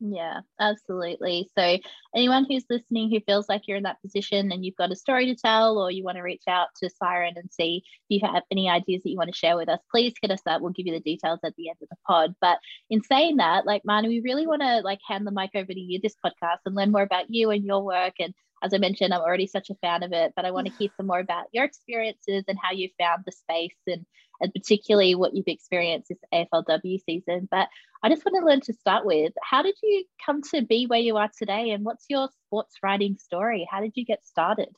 Yeah, 0.01 0.41
absolutely. 0.59 1.49
So, 1.57 1.77
anyone 2.13 2.45
who's 2.49 2.65
listening 2.69 3.09
who 3.09 3.21
feels 3.21 3.47
like 3.47 3.61
you're 3.65 3.77
in 3.77 3.83
that 3.83 4.01
position 4.01 4.51
and 4.51 4.63
you've 4.65 4.75
got 4.75 4.91
a 4.91 4.95
story 4.95 5.25
to 5.27 5.35
tell, 5.35 5.77
or 5.77 5.89
you 5.89 6.03
want 6.03 6.17
to 6.17 6.21
reach 6.21 6.43
out 6.49 6.67
to 6.83 6.89
Siren 6.89 7.35
and 7.37 7.49
see 7.51 7.81
if 8.09 8.21
you 8.21 8.27
have 8.29 8.43
any 8.51 8.69
ideas 8.69 9.03
that 9.03 9.09
you 9.09 9.17
want 9.17 9.31
to 9.31 9.37
share 9.37 9.55
with 9.55 9.69
us, 9.69 9.79
please 9.89 10.13
hit 10.21 10.31
us 10.31 10.41
up. 10.45 10.61
We'll 10.61 10.73
give 10.73 10.85
you 10.85 10.91
the 10.93 10.99
details 10.99 11.39
at 11.45 11.55
the 11.55 11.69
end 11.69 11.77
of 11.81 11.87
the 11.89 11.95
pod. 12.05 12.35
But 12.41 12.59
in 12.89 13.03
saying 13.03 13.37
that, 13.37 13.65
like 13.65 13.83
Marnie, 13.89 14.09
we 14.09 14.19
really 14.19 14.45
want 14.45 14.61
to 14.63 14.81
like 14.81 14.99
hand 15.07 15.25
the 15.25 15.31
mic 15.31 15.51
over 15.55 15.73
to 15.73 15.79
you 15.79 15.99
this 16.03 16.15
podcast 16.23 16.59
and 16.65 16.75
learn 16.75 16.91
more 16.91 17.01
about 17.03 17.29
you 17.29 17.49
and 17.51 17.63
your 17.63 17.81
work. 17.81 18.15
And 18.19 18.33
as 18.65 18.73
I 18.73 18.79
mentioned, 18.79 19.13
I'm 19.13 19.21
already 19.21 19.47
such 19.47 19.69
a 19.69 19.75
fan 19.75 20.01
of 20.01 20.11
it, 20.11 20.33
but 20.35 20.43
I 20.43 20.51
want 20.51 20.67
to 20.67 20.73
hear 20.73 20.89
some 20.97 21.07
more 21.07 21.19
about 21.19 21.45
your 21.51 21.63
experiences 21.63 22.43
and 22.47 22.57
how 22.61 22.71
you 22.71 22.89
found 22.99 23.23
the 23.25 23.31
space 23.31 23.77
and 23.87 24.05
and 24.41 24.53
particularly 24.53 25.15
what 25.15 25.33
you've 25.33 25.47
experienced 25.47 26.09
this 26.09 26.17
AFLW 26.33 26.99
season. 27.05 27.47
But 27.49 27.69
I 28.03 28.09
just 28.09 28.25
want 28.25 28.35
to 28.37 28.45
learn 28.45 28.59
to 28.61 28.73
start 28.73 29.05
with 29.05 29.31
how 29.41 29.61
did 29.61 29.75
you 29.81 30.03
come 30.25 30.41
to 30.53 30.61
be 30.61 30.87
where 30.87 30.99
you 30.99 31.15
are 31.15 31.29
today 31.37 31.69
and 31.69 31.85
what's 31.85 32.05
your 32.09 32.27
sports 32.45 32.75
writing 32.83 33.17
story? 33.17 33.65
How 33.69 33.79
did 33.79 33.93
you 33.95 34.03
get 34.03 34.25
started? 34.25 34.75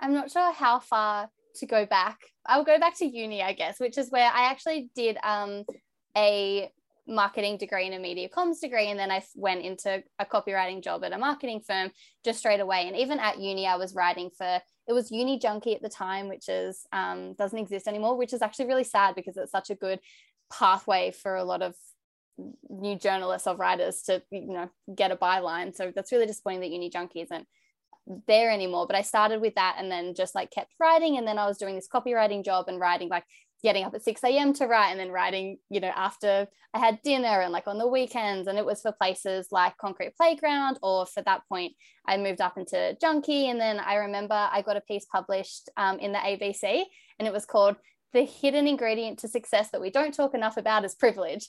I'm 0.00 0.14
not 0.14 0.30
sure 0.30 0.50
how 0.50 0.78
far 0.78 1.28
to 1.56 1.66
go 1.66 1.84
back. 1.84 2.20
I'll 2.46 2.64
go 2.64 2.78
back 2.78 2.96
to 2.98 3.06
uni, 3.06 3.42
I 3.42 3.52
guess, 3.52 3.80
which 3.80 3.98
is 3.98 4.10
where 4.10 4.30
I 4.30 4.50
actually 4.50 4.88
did 4.94 5.18
um, 5.22 5.64
a 6.16 6.70
marketing 7.06 7.56
degree 7.56 7.86
and 7.86 7.94
a 7.94 7.98
media 7.98 8.28
comms 8.28 8.60
degree. 8.60 8.88
And 8.90 8.98
then 8.98 9.10
I 9.10 9.22
went 9.34 9.62
into 9.62 10.02
a 10.18 10.24
copywriting 10.24 10.82
job 10.82 11.04
at 11.04 11.12
a 11.12 11.18
marketing 11.18 11.60
firm 11.66 11.90
just 12.24 12.38
straight 12.38 12.60
away. 12.60 12.86
And 12.88 12.96
even 12.96 13.18
at 13.18 13.38
uni, 13.38 13.66
I 13.66 13.76
was 13.76 13.94
writing 13.94 14.30
for 14.36 14.60
it 14.88 14.92
was 14.92 15.10
Uni 15.10 15.38
Junkee 15.38 15.74
at 15.74 15.82
the 15.82 15.88
time, 15.88 16.28
which 16.28 16.48
is 16.48 16.86
um, 16.92 17.34
doesn't 17.34 17.58
exist 17.58 17.88
anymore, 17.88 18.16
which 18.16 18.32
is 18.32 18.42
actually 18.42 18.66
really 18.66 18.84
sad 18.84 19.14
because 19.14 19.36
it's 19.36 19.50
such 19.50 19.70
a 19.70 19.74
good 19.74 19.98
pathway 20.52 21.10
for 21.10 21.34
a 21.34 21.44
lot 21.44 21.62
of 21.62 21.74
new 22.68 22.96
journalists 22.96 23.48
or 23.48 23.56
writers 23.56 24.02
to 24.02 24.22
you 24.30 24.52
know 24.52 24.70
get 24.94 25.10
a 25.10 25.16
byline. 25.16 25.74
So 25.74 25.92
that's 25.94 26.12
really 26.12 26.26
disappointing 26.26 26.60
that 26.60 26.70
Uni 26.70 26.90
Junkee 26.90 27.24
isn't 27.24 27.46
there 28.28 28.50
anymore. 28.50 28.86
But 28.86 28.96
I 28.96 29.02
started 29.02 29.40
with 29.40 29.56
that 29.56 29.76
and 29.78 29.90
then 29.90 30.14
just 30.14 30.34
like 30.34 30.50
kept 30.50 30.72
writing, 30.78 31.18
and 31.18 31.26
then 31.26 31.38
I 31.38 31.46
was 31.46 31.58
doing 31.58 31.74
this 31.74 31.88
copywriting 31.88 32.44
job 32.44 32.66
and 32.68 32.78
writing 32.78 33.08
like 33.08 33.24
getting 33.62 33.84
up 33.84 33.94
at 33.94 34.02
6 34.02 34.22
a.m. 34.24 34.52
to 34.54 34.66
write 34.66 34.90
and 34.90 35.00
then 35.00 35.10
writing, 35.10 35.58
you 35.70 35.80
know, 35.80 35.92
after 35.94 36.46
I 36.74 36.78
had 36.78 37.00
dinner 37.02 37.40
and 37.40 37.52
like 37.52 37.66
on 37.66 37.78
the 37.78 37.88
weekends. 37.88 38.48
And 38.48 38.58
it 38.58 38.66
was 38.66 38.82
for 38.82 38.92
places 38.92 39.48
like 39.50 39.76
Concrete 39.78 40.16
Playground, 40.16 40.78
or 40.82 41.06
for 41.06 41.22
that 41.22 41.42
point, 41.48 41.72
I 42.06 42.16
moved 42.16 42.40
up 42.40 42.58
into 42.58 42.96
Junkee. 43.02 43.50
And 43.50 43.60
then 43.60 43.80
I 43.80 43.96
remember 43.96 44.34
I 44.34 44.62
got 44.62 44.76
a 44.76 44.82
piece 44.82 45.06
published 45.06 45.70
um, 45.76 45.98
in 45.98 46.12
the 46.12 46.18
ABC 46.18 46.84
and 47.18 47.26
it 47.26 47.32
was 47.32 47.46
called 47.46 47.76
The 48.12 48.22
Hidden 48.22 48.66
Ingredient 48.66 49.20
to 49.20 49.28
Success 49.28 49.70
That 49.70 49.80
We 49.80 49.90
Don't 49.90 50.14
Talk 50.14 50.34
Enough 50.34 50.56
About 50.56 50.84
is 50.84 50.94
Privilege. 50.94 51.48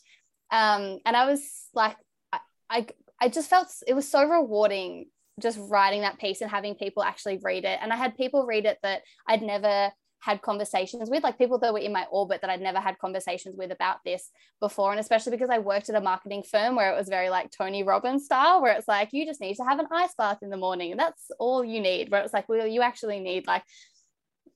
Um, 0.51 0.99
and 1.05 1.15
I 1.15 1.25
was 1.25 1.41
like, 1.73 1.97
I, 2.31 2.39
I, 2.69 2.87
I 3.21 3.29
just 3.29 3.49
felt 3.49 3.67
it 3.85 3.93
was 3.93 4.09
so 4.09 4.23
rewarding 4.23 5.07
just 5.39 5.59
writing 5.69 6.01
that 6.01 6.19
piece 6.19 6.41
and 6.41 6.49
having 6.49 6.75
people 6.75 7.03
actually 7.03 7.39
read 7.43 7.63
it. 7.63 7.79
And 7.81 7.93
I 7.93 7.95
had 7.95 8.17
people 8.17 8.45
read 8.45 8.65
it 8.65 8.79
that 8.81 9.03
I'd 9.27 9.41
never 9.41 9.91
had 10.19 10.41
conversations 10.41 11.09
with, 11.09 11.23
like 11.23 11.37
people 11.37 11.59
that 11.59 11.73
were 11.73 11.79
in 11.79 11.93
my 11.93 12.05
orbit 12.11 12.41
that 12.41 12.49
I'd 12.49 12.61
never 12.61 12.79
had 12.79 12.97
conversations 12.97 13.55
with 13.57 13.71
about 13.71 13.97
this 14.03 14.31
before. 14.59 14.91
And 14.91 14.99
especially 14.99 15.31
because 15.31 15.49
I 15.49 15.59
worked 15.59 15.89
at 15.89 15.95
a 15.95 16.01
marketing 16.01 16.43
firm 16.43 16.75
where 16.75 16.91
it 16.91 16.97
was 16.97 17.09
very 17.09 17.29
like 17.29 17.51
Tony 17.51 17.83
Robbins 17.83 18.25
style, 18.25 18.61
where 18.61 18.73
it's 18.73 18.87
like, 18.87 19.09
you 19.11 19.25
just 19.25 19.41
need 19.41 19.55
to 19.55 19.63
have 19.63 19.79
an 19.79 19.87
ice 19.91 20.13
bath 20.17 20.39
in 20.41 20.49
the 20.49 20.57
morning. 20.57 20.91
And 20.91 20.99
that's 20.99 21.29
all 21.39 21.63
you 21.63 21.79
need. 21.79 22.09
Where 22.11 22.21
it's 22.23 22.33
like, 22.33 22.49
well, 22.49 22.67
you 22.67 22.81
actually 22.81 23.19
need 23.19 23.47
like 23.47 23.63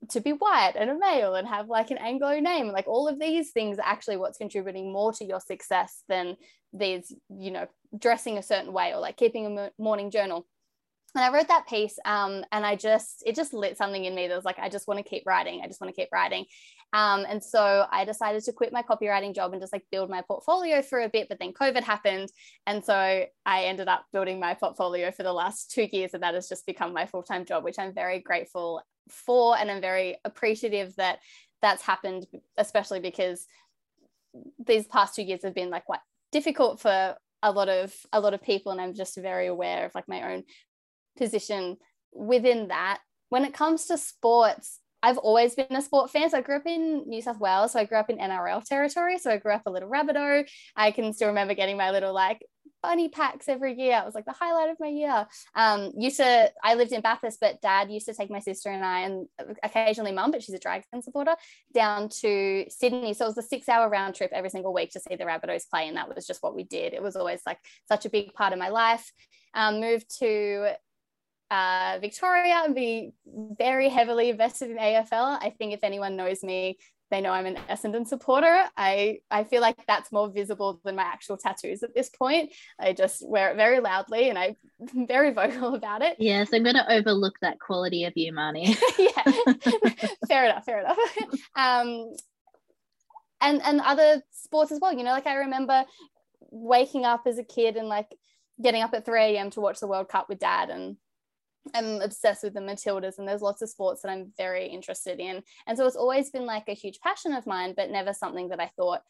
to 0.10 0.20
be 0.20 0.32
white 0.32 0.74
and 0.75 0.89
a 0.89 0.98
male 0.98 1.36
and 1.36 1.48
have 1.48 1.70
like 1.70 1.91
an 1.91 2.00
Anglo 2.00 2.39
name. 2.39 2.70
Like 2.70 2.88
all 2.88 3.08
of 3.08 3.20
these 3.20 3.51
things 3.51 3.77
are 3.77 3.86
actually 3.86 4.18
what's 4.18 4.39
contributing 4.39 4.91
more 4.91 5.13
to 5.13 5.25
your 5.25 5.39
success 5.39 6.03
than 6.10 6.38
these, 6.74 7.13
you 7.30 7.51
know, 7.51 7.68
dressing 7.98 8.38
a 8.38 8.44
certain 8.44 8.74
way 8.74 8.94
or 8.94 9.00
like 9.00 9.18
keeping 9.18 9.58
a 9.58 9.70
morning 9.77 10.10
journal. 10.10 10.48
And 11.15 11.24
I 11.25 11.34
wrote 11.34 11.50
that 11.50 11.68
piece 11.68 12.00
um, 12.06 12.46
and 12.51 12.65
I 12.65 12.75
just, 12.75 13.24
it 13.25 13.36
just 13.36 13.53
lit 13.53 13.77
something 13.77 14.06
in 14.06 14.15
me 14.15 14.27
that 14.27 14.36
was 14.36 14.46
like, 14.46 14.60
I 14.60 14.70
just 14.70 14.88
want 14.88 14.98
to 14.98 15.03
keep 15.03 15.24
writing. 15.25 15.62
I 15.62 15.68
just 15.68 15.82
want 15.82 15.94
to 15.94 16.00
keep 16.00 16.10
writing. 16.12 16.46
Um, 16.94 17.25
and 17.27 17.44
so 17.44 17.86
I 17.91 18.06
decided 18.06 18.44
to 18.44 18.53
quit 18.53 18.72
my 18.72 18.82
copywriting 18.82 19.36
job 19.36 19.51
and 19.51 19.62
just 19.62 19.74
like 19.74 19.84
build 19.91 20.10
my 20.10 20.22
portfolio 20.22 20.82
for 20.82 21.01
a 21.01 21.10
bit. 21.10 21.27
But 21.27 21.39
then 21.39 21.51
COVID 21.51 21.84
happened. 21.84 22.30
And 22.65 22.84
so 22.84 23.25
I 23.46 23.63
ended 23.63 23.89
up 23.89 24.06
building 24.13 24.39
my 24.39 24.53
portfolio 24.53 25.12
for 25.12 25.24
the 25.24 25.34
last 25.34 25.72
two 25.72 25.88
years. 25.91 26.13
And 26.13 26.24
that 26.24 26.34
has 26.34 26.48
just 26.48 26.65
become 26.65 26.94
my 26.94 27.06
full 27.06 27.24
time 27.24 27.46
job, 27.46 27.63
which 27.65 27.80
I'm 27.80 27.94
very 27.94 28.20
grateful 28.20 28.82
for. 29.10 29.58
And 29.58 29.70
I'm 29.70 29.82
very 29.82 30.18
appreciative 30.24 30.96
that 30.96 31.20
that's 31.62 31.82
happened, 31.82 32.25
especially 32.58 33.01
because 33.01 33.46
these 34.65 34.88
past 34.88 35.15
two 35.15 35.24
years 35.24 35.44
have 35.44 35.56
been 35.56 35.70
like 35.70 35.86
quite 35.86 36.00
difficult 36.32 36.80
for 36.80 37.15
a 37.44 37.51
lot 37.51 37.70
of 37.70 37.94
a 38.13 38.20
lot 38.20 38.34
of 38.34 38.41
people 38.41 38.72
and 38.72 38.80
i'm 38.80 38.94
just 38.94 39.18
very 39.18 39.48
aware 39.48 39.86
of 39.86 39.96
like 39.96 40.08
my 40.08 40.32
own 40.32 40.44
position 41.18 41.77
within 42.13 42.68
that 42.70 43.00
when 43.30 43.46
it 43.46 43.53
comes 43.53 43.86
to 43.86 43.98
sports 43.98 44.80
I've 45.03 45.18
always 45.18 45.56
been 45.56 45.65
a 45.72 45.82
sport 45.82 46.12
fan. 46.12 46.30
So 46.30 46.38
I 46.38 46.41
grew 46.41 46.58
up 46.58 46.68
in 46.68 47.03
New 47.08 47.22
South 47.22 47.39
Wales. 47.39 47.74
So 47.74 47.80
I 47.80 47.86
grew 47.86 47.98
up 47.98 48.10
in 48.10 48.18
NRL 48.18 48.63
territory. 48.63 49.18
So 49.18 49.32
I 49.32 49.38
grew 49.38 49.53
up 49.53 49.63
a 49.65 49.72
little 49.72 49.89
Rabbitoh. 49.89 50.48
I 50.75 50.91
can 50.91 51.13
still 51.13 51.30
remember 51.30 51.56
getting 51.56 51.77
my 51.77 51.91
little 51.91 52.13
like 52.13 52.46
bunny 52.84 53.10
packs 53.10 53.50
every 53.50 53.80
year. 53.80 54.00
It 54.00 54.06
was 54.06 54.15
like 54.15 54.25
the 54.25 54.32
highlight 54.32 54.70
of 54.70 54.77
my 54.80 54.88
year. 54.88 55.27
Um, 55.56 55.91
used 55.98 56.18
to, 56.18 56.51
I 56.63 56.75
lived 56.75 56.91
in 56.91 57.01
Bathurst, 57.01 57.39
but 57.39 57.62
dad 57.62 57.91
used 57.91 58.08
to 58.08 58.13
take 58.13 58.30
my 58.30 58.39
sister 58.39 58.70
and 58.70 58.86
I, 58.86 59.01
and 59.01 59.27
occasionally 59.63 60.12
mum, 60.12 60.32
but 60.32 60.44
she's 60.44 60.56
a 60.56 60.60
Dragon 60.60 61.01
supporter, 61.01 61.36
down 61.74 62.10
to 62.22 62.65
Sydney. 62.70 63.13
So 63.13 63.25
it 63.25 63.30
was 63.30 63.38
a 63.38 63.44
six 63.44 63.70
hour 63.70 63.89
round 63.89 64.15
trip 64.15 64.32
every 64.34 64.50
single 64.50 64.74
week 64.74 64.91
to 64.91 65.00
see 65.00 65.15
the 65.15 65.25
Rabbitohs 65.25 65.70
play. 65.70 65.88
And 65.88 65.98
that 65.98 66.13
was 66.13 66.27
just 66.27 66.44
what 66.44 66.56
we 66.56 66.63
did. 66.63 66.94
It 66.94 67.01
was 67.01 67.15
always 67.15 67.41
like 67.46 67.60
such 67.88 68.06
a 68.06 68.10
big 68.10 68.34
part 68.34 68.53
of 68.53 68.60
my 68.60 68.70
life. 68.70 69.12
Um, 69.53 69.82
moved 69.82 70.20
to 70.20 70.74
uh, 71.51 71.98
Victoria 72.00 72.62
and 72.63 72.74
be 72.74 73.12
very 73.25 73.89
heavily 73.89 74.29
invested 74.29 74.72
in 74.72 74.77
AFL. 74.77 75.38
I 75.41 75.53
think 75.58 75.74
if 75.74 75.84
anyone 75.84 76.15
knows 76.15 76.43
me, 76.43 76.77
they 77.10 77.20
know 77.20 77.31
I'm 77.31 77.46
an 77.46 77.58
Essendon 77.70 78.08
supporter. 78.08 78.63
I, 78.77 79.20
I 79.29 79.43
feel 79.43 79.60
like 79.60 79.75
that's 79.86 80.13
more 80.13 80.29
visible 80.29 80.79
than 80.86 80.96
my 80.96 81.03
actual 81.03 81.36
tattoos 81.36 81.84
at 81.84 81.93
this 81.93 82.08
point. 82.08 82.53
I 82.79 82.93
just 82.93 83.27
wear 83.27 83.51
it 83.51 83.58
very 83.58 83.81
loudly 83.81 84.29
and 84.29 84.39
I'm 84.39 84.55
very 85.08 85.34
vocal 85.34 85.75
about 85.75 86.01
it. 86.01 86.15
Yes, 86.20 86.51
I'm 86.53 86.63
going 86.63 86.77
to 86.77 86.89
overlook 86.89 87.36
that 87.41 87.60
quality 87.60 88.05
of 88.05 88.13
you, 88.15 88.31
Marnie. 88.31 88.74
yeah, 88.98 90.05
fair 90.29 90.46
enough, 90.46 90.63
fair 90.63 90.79
enough. 90.79 90.98
Um, 91.58 92.13
and, 93.41 93.62
and 93.62 93.81
other 93.81 94.24
sports 94.31 94.72
as 94.72 94.79
well. 94.81 94.93
You 94.93 95.03
know, 95.03 95.12
like 95.12 95.27
I 95.27 95.36
remember 95.36 95.84
waking 96.50 97.03
up 97.03 97.24
as 97.25 97.38
a 97.38 97.43
kid 97.43 97.75
and 97.75 97.89
like 97.89 98.15
getting 98.63 98.84
up 98.84 98.93
at 98.93 99.05
3 99.05 99.22
a.m. 99.22 99.50
to 99.50 99.60
watch 99.60 99.81
the 99.81 99.88
World 99.88 100.08
Cup 100.08 100.29
with 100.29 100.39
dad 100.39 100.70
and 100.70 100.96
I'm 101.74 102.01
obsessed 102.01 102.44
with 102.44 102.53
the 102.53 102.60
Matildas, 102.60 103.18
and 103.18 103.27
there's 103.27 103.41
lots 103.41 103.62
of 103.62 103.70
sports 103.70 104.01
that 104.01 104.10
I'm 104.10 104.34
very 104.38 104.68
interested 104.68 105.20
in. 105.20 105.44
And 105.68 105.77
so 105.77 105.86
it's 105.86 105.96
always 105.96 106.30
been 106.30 106.46
like 106.46 106.68
a 106.68 106.74
huge 106.74 107.00
passion 107.00 107.34
of 107.34 107.46
mine, 107.46 107.74
but 107.75 107.91
never 107.91 108.13
something 108.13 108.50
that 108.50 108.60
I 108.60 108.72
thought 108.75 109.01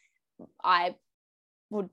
I 0.62 0.94
would 1.70 1.88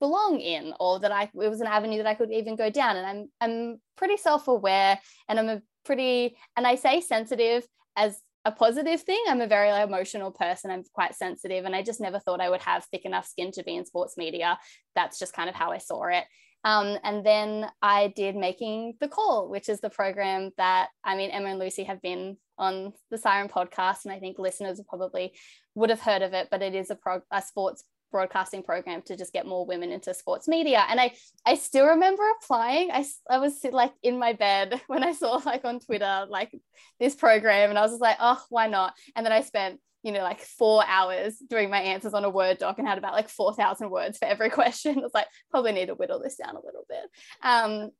belong 0.00 0.40
in 0.40 0.74
or 0.80 1.00
that 1.00 1.12
I 1.12 1.24
it 1.24 1.48
was 1.48 1.60
an 1.60 1.66
avenue 1.66 1.98
that 1.98 2.06
I 2.06 2.14
could 2.14 2.32
even 2.32 2.56
go 2.56 2.70
down. 2.70 2.96
And 2.96 3.06
I'm 3.06 3.30
I'm 3.40 3.80
pretty 3.96 4.16
self-aware 4.16 4.98
and 5.28 5.38
I'm 5.38 5.48
a 5.48 5.62
pretty 5.84 6.36
and 6.56 6.66
I 6.66 6.74
say 6.74 7.00
sensitive 7.00 7.66
as 7.96 8.20
a 8.44 8.52
positive 8.52 9.00
thing. 9.00 9.22
I'm 9.28 9.40
a 9.40 9.46
very 9.46 9.70
emotional 9.82 10.30
person. 10.30 10.70
I'm 10.70 10.84
quite 10.92 11.14
sensitive, 11.14 11.64
and 11.64 11.74
I 11.74 11.82
just 11.82 12.00
never 12.00 12.18
thought 12.18 12.40
I 12.40 12.50
would 12.50 12.62
have 12.62 12.84
thick 12.84 13.04
enough 13.04 13.26
skin 13.26 13.50
to 13.52 13.64
be 13.64 13.76
in 13.76 13.86
sports 13.86 14.16
media. 14.16 14.58
That's 14.94 15.18
just 15.18 15.32
kind 15.32 15.48
of 15.48 15.54
how 15.54 15.72
I 15.72 15.78
saw 15.78 16.04
it. 16.04 16.24
Um, 16.64 16.98
and 17.04 17.24
then 17.24 17.66
I 17.82 18.12
did 18.16 18.36
Making 18.36 18.94
the 19.00 19.08
Call, 19.08 19.48
which 19.48 19.68
is 19.68 19.80
the 19.80 19.90
program 19.90 20.50
that, 20.56 20.88
I 21.04 21.14
mean, 21.14 21.30
Emma 21.30 21.50
and 21.50 21.58
Lucy 21.58 21.84
have 21.84 22.00
been 22.00 22.38
on 22.56 22.92
the 23.10 23.18
Siren 23.18 23.48
podcast, 23.48 24.04
and 24.04 24.12
I 24.12 24.18
think 24.18 24.38
listeners 24.38 24.80
probably 24.88 25.34
would 25.74 25.90
have 25.90 26.00
heard 26.00 26.22
of 26.22 26.32
it, 26.32 26.48
but 26.50 26.62
it 26.62 26.74
is 26.74 26.90
a, 26.90 26.98
a 27.30 27.42
sports 27.42 27.84
broadcasting 28.14 28.62
program 28.62 29.02
to 29.02 29.16
just 29.16 29.32
get 29.32 29.44
more 29.44 29.66
women 29.66 29.90
into 29.90 30.14
sports 30.14 30.46
media. 30.46 30.84
And 30.88 31.00
i 31.00 31.12
i 31.44 31.56
still 31.56 31.86
remember 31.86 32.22
applying. 32.40 32.92
I, 32.92 33.04
I 33.28 33.38
was 33.38 33.58
like 33.72 33.92
in 34.04 34.20
my 34.20 34.34
bed 34.34 34.80
when 34.86 35.02
i 35.02 35.10
saw 35.12 35.40
like 35.44 35.64
on 35.64 35.80
twitter 35.80 36.24
like 36.28 36.52
this 37.00 37.16
program 37.16 37.70
and 37.70 37.78
i 37.78 37.82
was 37.82 37.90
just 37.90 38.00
like 38.00 38.18
oh 38.20 38.40
why 38.50 38.68
not? 38.68 38.94
And 39.16 39.26
then 39.26 39.32
i 39.32 39.40
spent 39.40 39.80
you 40.04 40.12
know, 40.12 40.20
like 40.20 40.40
four 40.40 40.84
hours 40.86 41.34
doing 41.48 41.70
my 41.70 41.80
answers 41.80 42.12
on 42.12 42.24
a 42.24 42.30
Word 42.30 42.58
doc 42.58 42.78
and 42.78 42.86
had 42.86 42.98
about 42.98 43.14
like 43.14 43.30
4,000 43.30 43.90
words 43.90 44.18
for 44.18 44.26
every 44.26 44.50
question. 44.60 44.98
I 44.98 45.00
was 45.00 45.14
like, 45.14 45.26
probably 45.50 45.72
need 45.72 45.86
to 45.86 45.94
whittle 45.94 46.20
this 46.20 46.36
down 46.36 46.54
a 46.54 46.64
little 46.64 46.84
bit. 46.88 47.10
Um, 47.42 47.90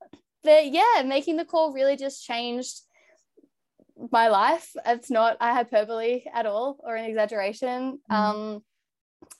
but 0.43 0.67
yeah, 0.71 1.01
making 1.03 1.37
the 1.37 1.45
call 1.45 1.73
really 1.73 1.97
just 1.97 2.23
changed 2.23 2.81
my 4.11 4.27
life. 4.27 4.71
It's 4.85 5.09
not 5.09 5.37
a 5.41 5.53
hyperbole 5.53 6.25
at 6.31 6.45
all 6.45 6.77
or 6.81 6.95
an 6.95 7.05
exaggeration. 7.05 7.99
Mm. 8.11 8.15
Um, 8.15 8.63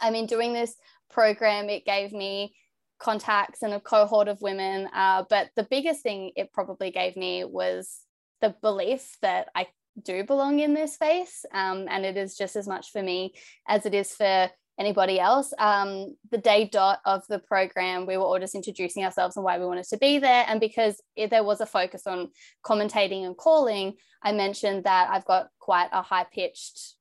I 0.02 0.10
mean, 0.10 0.26
doing 0.26 0.54
this 0.54 0.76
program, 1.12 1.70
it 1.70 1.86
gave 1.86 2.12
me 2.12 2.56
contacts 2.98 3.62
and 3.62 3.74
a 3.74 3.80
cohort 3.80 4.28
of 4.28 4.42
women. 4.42 4.90
Uh, 4.92 5.24
but 5.30 5.50
the 5.56 5.68
biggest 5.70 6.02
thing 6.02 6.32
it 6.36 6.52
probably 6.52 6.90
gave 6.90 7.16
me 7.16 7.44
was 7.44 8.00
the 8.42 8.56
belief 8.64 9.18
that 9.22 9.50
I 9.54 9.68
do 10.04 10.24
belong 10.24 10.60
in 10.60 10.74
this 10.74 10.94
space. 10.94 11.46
Um, 11.54 11.88
and 11.90 12.06
it 12.06 12.18
is 12.18 12.36
just 12.36 12.56
as 12.56 12.68
much 12.68 12.92
for 12.92 13.02
me 13.02 13.34
as 13.68 13.86
it 13.86 13.94
is 13.94 14.14
for 14.14 14.50
anybody 14.78 15.20
else. 15.20 15.54
Um, 15.58 16.16
the 16.32 16.38
day 16.38 16.66
dot 16.66 17.00
of 17.06 17.24
the 17.28 17.40
program, 17.40 18.06
we 18.06 18.18
were 18.18 18.24
all 18.24 18.40
just 18.40 18.56
introducing 18.56 19.04
ourselves 19.04 19.36
and 19.36 19.46
why 19.46 19.58
we 19.58 19.66
wanted 19.66 19.86
to 19.86 19.98
be 19.98 20.20
there. 20.20 20.46
And 20.48 20.60
because 20.60 21.02
there 21.16 21.44
was 21.44 21.62
a 21.62 21.66
focus 21.66 22.06
on 22.06 22.30
commentating 22.66 23.26
and 23.26 23.38
calling, 23.38 23.94
I 24.22 24.32
mentioned 24.32 24.84
that 24.84 25.10
I've 25.10 25.26
got 25.26 25.48
quite 25.60 25.90
a 25.94 26.02
high 26.02 26.26
pitched, 26.26 26.96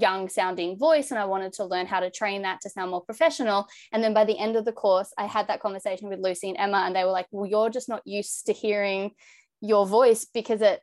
young 0.00 0.28
sounding 0.28 0.78
voice, 0.78 1.10
and 1.10 1.20
I 1.20 1.26
wanted 1.26 1.52
to 1.54 1.64
learn 1.64 1.86
how 1.86 2.00
to 2.00 2.10
train 2.10 2.42
that 2.42 2.60
to 2.62 2.70
sound 2.70 2.90
more 2.90 3.04
professional. 3.04 3.66
And 3.92 4.02
then 4.02 4.14
by 4.14 4.24
the 4.24 4.38
end 4.38 4.56
of 4.56 4.64
the 4.64 4.72
course, 4.72 5.12
I 5.18 5.26
had 5.26 5.48
that 5.48 5.60
conversation 5.60 6.08
with 6.08 6.20
Lucy 6.20 6.48
and 6.48 6.58
Emma, 6.58 6.78
and 6.78 6.96
they 6.96 7.04
were 7.04 7.10
like, 7.10 7.26
Well, 7.30 7.48
you're 7.48 7.70
just 7.70 7.88
not 7.88 8.02
used 8.06 8.46
to 8.46 8.52
hearing 8.52 9.12
your 9.60 9.86
voice 9.86 10.24
because 10.24 10.62
it 10.62 10.80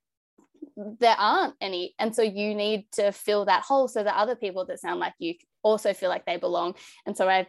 there 0.77 1.15
aren't 1.17 1.55
any 1.61 1.95
and 1.99 2.13
so 2.13 2.21
you 2.21 2.53
need 2.53 2.85
to 2.91 3.11
fill 3.11 3.45
that 3.45 3.63
hole 3.63 3.87
so 3.87 4.03
that 4.03 4.15
other 4.15 4.35
people 4.35 4.65
that 4.65 4.79
sound 4.79 4.99
like 4.99 5.13
you 5.19 5.35
also 5.63 5.93
feel 5.93 6.09
like 6.09 6.25
they 6.25 6.37
belong. 6.37 6.75
And 7.05 7.15
so 7.15 7.27
i 7.27 7.47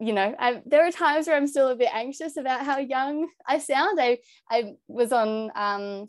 you 0.00 0.12
know 0.12 0.34
I, 0.38 0.60
there 0.66 0.84
are 0.86 0.90
times 0.90 1.26
where 1.26 1.36
i'm 1.36 1.46
still 1.46 1.68
a 1.68 1.76
bit 1.76 1.90
anxious 1.92 2.36
about 2.36 2.64
how 2.66 2.78
young 2.78 3.28
i 3.46 3.58
sound. 3.58 3.98
I 4.00 4.18
i 4.50 4.74
was 4.88 5.12
on 5.12 5.50
um 5.54 6.06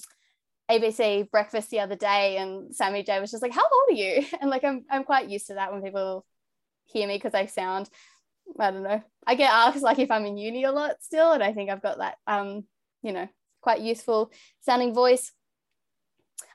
abc 0.72 1.30
breakfast 1.30 1.70
the 1.70 1.82
other 1.82 1.96
day 1.96 2.38
and 2.38 2.76
sammy 2.76 3.04
j 3.04 3.20
was 3.20 3.30
just 3.30 3.44
like 3.44 3.54
how 3.54 3.62
old 3.62 3.90
are 3.90 3.94
you? 3.94 4.26
And 4.42 4.50
like 4.50 4.64
i'm, 4.64 4.86
I'm 4.90 5.04
quite 5.04 5.30
used 5.30 5.48
to 5.48 5.56
that 5.56 5.72
when 5.72 5.84
people 5.84 6.26
hear 6.86 7.08
me 7.08 7.16
because 7.16 7.36
i 7.36 7.46
sound 7.46 7.90
i 8.60 8.72
don't 8.72 8.84
know 8.84 9.02
i 9.28 9.36
get 9.36 9.52
asked 9.52 9.84
like 9.84 10.00
if 10.00 10.10
i'm 10.10 10.26
in 10.26 10.38
uni 10.38 10.64
a 10.64 10.72
lot 10.72 10.96
still 11.02 11.32
and 11.32 11.44
i 11.44 11.54
think 11.54 11.70
i've 11.70 11.82
got 11.82 12.00
that 12.00 12.16
um 12.28 12.64
you 13.04 13.12
know 13.12 13.28
quite 13.62 13.82
useful 13.82 14.32
sounding 14.62 14.94
voice 14.94 15.32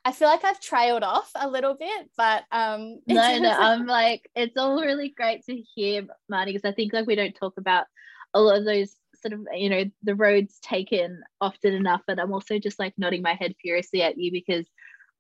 I 0.05 0.13
feel 0.13 0.29
like 0.29 0.45
I've 0.45 0.61
trailed 0.61 1.03
off 1.03 1.31
a 1.35 1.49
little 1.49 1.75
bit, 1.75 2.11
but 2.17 2.45
um 2.51 3.01
no, 3.07 3.39
no, 3.39 3.51
I'm 3.51 3.87
like 3.87 4.31
it's 4.35 4.57
all 4.57 4.81
really 4.81 5.11
great 5.11 5.45
to 5.47 5.57
hear, 5.75 6.07
Marnie, 6.31 6.47
because 6.47 6.65
I 6.65 6.73
think 6.73 6.93
like 6.93 7.07
we 7.07 7.17
don't 7.17 7.35
talk 7.35 7.55
about 7.59 7.87
a 8.35 8.41
lot 8.41 8.59
of 8.59 8.65
those 8.65 8.95
sort 9.21 9.35
of 9.35 9.47
you 9.55 9.69
know 9.69 9.85
the 10.03 10.15
roads 10.15 10.59
taken 10.61 11.23
often 11.41 11.75
enough, 11.75 12.03
but 12.07 12.19
I'm 12.19 12.33
also 12.33 12.59
just 12.59 12.79
like 12.79 12.95
nodding 12.97 13.23
my 13.23 13.35
head 13.35 13.55
furiously 13.61 14.03
at 14.03 14.19
you 14.19 14.33
because 14.33 14.67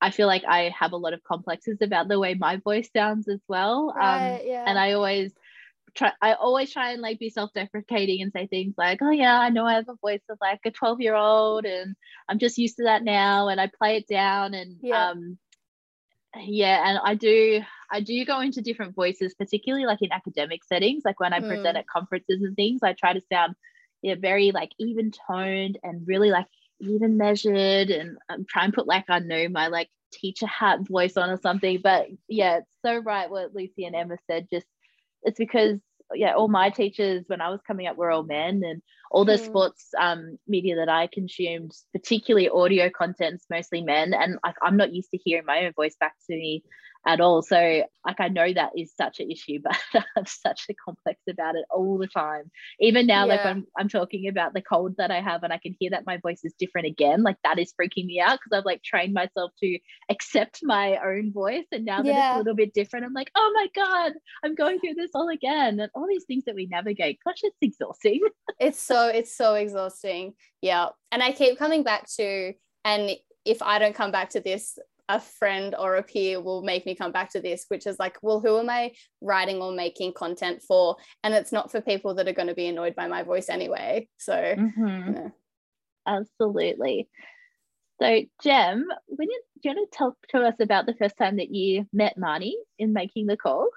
I 0.00 0.11
feel 0.11 0.26
like 0.26 0.45
I 0.49 0.75
have 0.79 0.93
a 0.93 0.97
lot 0.97 1.12
of 1.12 1.23
complexes 1.25 1.79
about 1.83 2.09
the 2.09 2.19
way 2.19 2.35
my 2.35 2.57
voice 2.57 2.88
sounds 2.95 3.29
as 3.29 3.40
well. 3.49 3.93
Right, 3.95 4.40
um, 4.40 4.47
yeah. 4.47 4.64
And 4.67 4.79
I 4.79 4.93
always 4.93 5.33
try 5.95 6.13
I 6.21 6.35
always 6.35 6.73
try 6.73 6.93
and 6.93 7.03
like 7.03 7.19
be 7.19 7.31
self-deprecating 7.31 8.23
and 8.23 8.33
say 8.33 8.47
things 8.47 8.75
like, 8.77 9.01
oh 9.03 9.11
yeah, 9.11 9.39
I 9.39 9.51
know 9.51 9.65
I 9.67 9.75
have 9.75 9.89
a 9.89 9.97
voice 10.01 10.23
of 10.29 10.39
like 10.41 10.61
a 10.65 10.71
12 10.71 11.01
year 11.01 11.15
old 11.15 11.65
and 11.65 11.95
I'm 12.29 12.39
just 12.39 12.59
used 12.59 12.77
to 12.77 12.85
that 12.85 13.03
now 13.03 13.49
and 13.49 13.61
I 13.61 13.69
play 13.69 13.97
it 13.97 14.07
down 14.07 14.55
and 14.55 14.77
yeah. 14.83 15.11
um 15.11 15.39
yeah 16.39 16.89
and 16.89 17.01
I 17.03 17.15
do 17.15 17.63
I 17.91 18.01
do 18.01 18.25
go 18.25 18.41
into 18.41 18.63
different 18.63 18.95
voices, 18.95 19.35
particularly 19.35 19.87
like 19.87 20.03
in 20.03 20.13
academic 20.13 20.65
settings, 20.65 21.03
like 21.05 21.19
when 21.19 21.33
I 21.33 21.41
mm. 21.41 21.49
present 21.49 21.77
at 21.77 21.89
conferences 21.89 22.43
and 22.43 22.55
things, 22.55 22.83
I 22.83 22.93
try 22.93 23.13
to 23.13 23.23
sound 23.33 23.55
yeah, 24.03 24.15
very 24.19 24.53
like 24.53 24.71
even 24.79 25.13
toned 25.29 25.79
and 25.83 26.07
really 26.07 26.31
like 26.31 26.47
even 26.81 27.17
measured 27.17 27.91
and 27.91 28.17
I'm 28.29 28.47
trying 28.49 28.71
to 28.71 28.77
put 28.77 28.87
like 28.87 29.05
I 29.09 29.19
know 29.19 29.49
my 29.49 29.67
like 29.69 29.91
teacher 30.13 30.47
hat 30.47 30.81
voice 30.89 31.17
on 31.17 31.31
or 31.31 31.41
something. 31.41 31.81
But 31.83 32.07
yeah, 32.29 32.59
it's 32.59 32.77
so 32.85 32.99
right 32.99 33.31
what 33.31 33.55
Lucy 33.55 33.85
and 33.85 33.95
Emma 33.95 34.17
said, 34.27 34.49
just 34.51 34.67
it's 35.23 35.39
because 35.39 35.79
yeah 36.15 36.35
all 36.35 36.49
my 36.49 36.71
teachers 36.71 37.25
when 37.29 37.41
i 37.41 37.49
was 37.49 37.61
coming 37.67 37.87
up 37.87 37.97
were 37.97 38.11
all 38.11 38.23
men 38.23 38.62
and 38.65 38.83
all 39.11 39.25
the 39.25 39.33
mm. 39.33 39.45
sports 39.45 39.89
um, 40.00 40.39
media 40.47 40.77
that 40.77 40.89
I 40.89 41.09
consumed, 41.09 41.73
particularly 41.93 42.49
audio 42.49 42.89
content, 42.91 43.43
mostly 43.50 43.83
men, 43.83 44.15
and 44.15 44.39
like 44.45 44.55
I'm 44.62 44.77
not 44.77 44.95
used 44.95 45.11
to 45.11 45.19
hearing 45.19 45.47
my 45.47 45.67
own 45.67 45.73
voice 45.73 45.97
back 45.99 46.15
to 46.29 46.37
me 46.37 46.62
at 47.07 47.21
all. 47.21 47.42
So 47.42 47.85
like 48.07 48.21
I 48.21 48.28
know 48.28 48.52
that 48.52 48.73
is 48.76 48.92
such 48.95 49.21
an 49.21 49.30
issue, 49.30 49.59
but 49.62 49.76
I'm 50.16 50.26
such 50.26 50.66
a 50.69 50.75
complex 50.75 51.21
about 51.28 51.54
it 51.54 51.64
all 51.71 51.99
the 51.99 52.07
time. 52.07 52.50
Even 52.78 53.07
now, 53.07 53.25
yeah. 53.26 53.35
like 53.35 53.45
when 53.45 53.66
I'm 53.78 53.88
talking 53.88 54.28
about 54.28 54.54
the 54.54 54.62
cold 54.62 54.97
that 54.99 55.11
I 55.11 55.21
have 55.21 55.42
and 55.42 55.52
I 55.52 55.59
can 55.59 55.75
hear 55.78 55.90
that 55.90 56.07
my 56.07 56.19
voice 56.19 56.40
is 56.45 56.54
different 56.59 56.87
again, 56.87 57.23
like 57.23 57.37
that 57.45 57.59
is 57.59 57.73
freaking 57.73 58.07
me 58.07 58.21
out 58.21 58.38
because 58.38 58.59
I've 58.59 58.64
like 58.64 58.83
trained 58.83 59.14
myself 59.14 59.52
to 59.61 59.78
accept 60.11 60.61
my 60.62 60.99
own 61.04 61.33
voice. 61.33 61.66
And 61.73 61.85
now 61.85 62.02
that 62.02 62.07
yeah. 62.07 62.30
it's 62.30 62.35
a 62.37 62.38
little 62.38 62.54
bit 62.54 62.75
different, 62.75 63.07
I'm 63.07 63.14
like, 63.14 63.30
oh 63.35 63.52
my 63.54 63.69
God, 63.75 64.12
I'm 64.45 64.54
going 64.54 64.78
through 64.78 64.95
this 64.95 65.11
all 65.14 65.28
again. 65.28 65.80
And 65.80 65.90
all 65.95 66.07
these 66.09 66.25
things 66.25 66.45
that 66.45 66.54
we 66.54 66.66
navigate, 66.66 67.19
gosh, 67.25 67.40
it's 67.42 67.57
exhausting. 67.61 68.21
it's 68.61 68.80
so, 68.80 69.09
it's 69.09 69.35
so 69.35 69.54
exhausting. 69.54 70.35
Yeah. 70.61 70.88
And 71.12 71.23
I 71.23 71.33
keep 71.33 71.59
coming 71.59 71.83
back 71.83 72.09
to, 72.16 72.52
and 72.85 73.11
if 73.45 73.62
I 73.62 73.78
don't 73.78 73.95
come 73.95 74.12
back 74.12 74.30
to 74.30 74.40
this 74.40 74.78
a 75.11 75.21
friend 75.21 75.75
or 75.76 75.97
a 75.97 76.02
peer 76.02 76.40
will 76.40 76.62
make 76.62 76.87
me 76.87 76.95
come 76.95 77.11
back 77.11 77.31
to 77.33 77.40
this, 77.40 77.64
which 77.69 77.87
is 77.87 77.99
like, 77.99 78.17
well, 78.23 78.40
who 78.40 78.59
am 78.59 78.71
I 78.71 78.93
writing 79.21 79.61
or 79.61 79.73
making 79.73 80.12
content 80.14 80.62
for? 80.62 80.97
And 81.25 81.35
it's 81.35 81.50
not 81.50 81.71
for 81.71 81.81
people 81.81 82.14
that 82.14 82.29
are 82.29 82.33
going 82.33 82.49
to 82.49 82.55
be 82.55 82.69
annoyed 82.69 82.95
by 82.95 83.09
my 83.09 83.25
voice 83.25 83.49
anyway. 83.49 84.09
So, 84.19 84.35
mm-hmm. 84.35 84.87
you 84.87 85.12
know. 85.12 85.33
absolutely. 86.07 87.09
So, 88.00 88.23
Jem, 88.43 88.87
when 89.07 89.29
you, 89.29 89.43
do 89.62 89.69
you 89.69 89.75
want 89.75 89.90
to 89.90 89.99
talk 89.99 90.14
to 90.31 90.43
us 90.43 90.55
about 90.61 90.87
the 90.87 90.95
first 90.95 91.19
time 91.19 91.37
that 91.37 91.52
you 91.52 91.87
met 91.93 92.17
Marnie 92.17 92.55
in 92.79 92.93
making 92.93 93.26
the 93.26 93.37
call? 93.37 93.69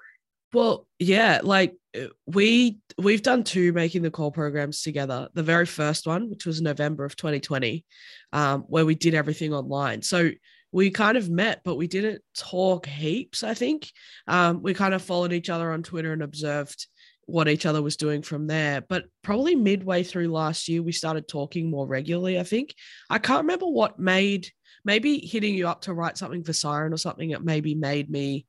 Well, 0.54 0.86
yeah, 1.00 1.40
like 1.42 1.74
uh, 1.98 2.06
we 2.26 2.78
we've 2.96 3.22
done 3.22 3.42
two 3.42 3.72
making 3.72 4.02
the 4.02 4.10
call 4.10 4.30
programs 4.30 4.82
together. 4.82 5.28
The 5.34 5.42
very 5.42 5.66
first 5.66 6.06
one, 6.06 6.30
which 6.30 6.46
was 6.46 6.62
November 6.62 7.04
of 7.04 7.16
2020, 7.16 7.84
um, 8.32 8.62
where 8.68 8.86
we 8.86 8.94
did 8.94 9.14
everything 9.14 9.52
online. 9.52 10.00
So 10.02 10.30
we 10.74 10.90
kind 10.90 11.16
of 11.16 11.30
met, 11.30 11.60
but 11.64 11.76
we 11.76 11.86
didn't 11.86 12.20
talk 12.36 12.84
heaps, 12.84 13.44
I 13.44 13.54
think. 13.54 13.92
Um, 14.26 14.60
we 14.60 14.74
kind 14.74 14.92
of 14.92 15.02
followed 15.02 15.32
each 15.32 15.48
other 15.48 15.70
on 15.70 15.84
Twitter 15.84 16.12
and 16.12 16.20
observed 16.20 16.88
what 17.26 17.46
each 17.46 17.64
other 17.64 17.80
was 17.80 17.96
doing 17.96 18.22
from 18.22 18.48
there. 18.48 18.80
But 18.80 19.04
probably 19.22 19.54
midway 19.54 20.02
through 20.02 20.32
last 20.32 20.68
year, 20.68 20.82
we 20.82 20.90
started 20.90 21.28
talking 21.28 21.70
more 21.70 21.86
regularly, 21.86 22.40
I 22.40 22.42
think. 22.42 22.74
I 23.08 23.18
can't 23.18 23.42
remember 23.42 23.66
what 23.66 24.00
made 24.00 24.50
maybe 24.84 25.24
hitting 25.24 25.54
you 25.54 25.68
up 25.68 25.82
to 25.82 25.94
write 25.94 26.18
something 26.18 26.42
for 26.42 26.52
Siren 26.52 26.92
or 26.92 26.98
something 26.98 27.30
that 27.30 27.44
maybe 27.44 27.76
made 27.76 28.10
me 28.10 28.44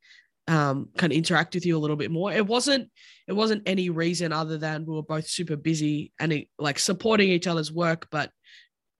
um, 0.47 0.89
kind 0.97 1.13
of 1.13 1.17
interact 1.17 1.53
with 1.53 1.65
you 1.65 1.77
a 1.77 1.79
little 1.79 1.95
bit 1.95 2.09
more. 2.09 2.33
It 2.33 2.47
wasn't 2.47 2.89
it 3.27 3.33
wasn't 3.33 3.63
any 3.67 3.91
reason 3.91 4.33
other 4.33 4.57
than 4.57 4.85
we 4.85 4.95
were 4.95 5.03
both 5.03 5.27
super 5.27 5.55
busy 5.55 6.11
and 6.19 6.33
it, 6.33 6.47
like 6.57 6.79
supporting 6.79 7.29
each 7.29 7.45
other's 7.45 7.71
work, 7.71 8.07
but 8.09 8.31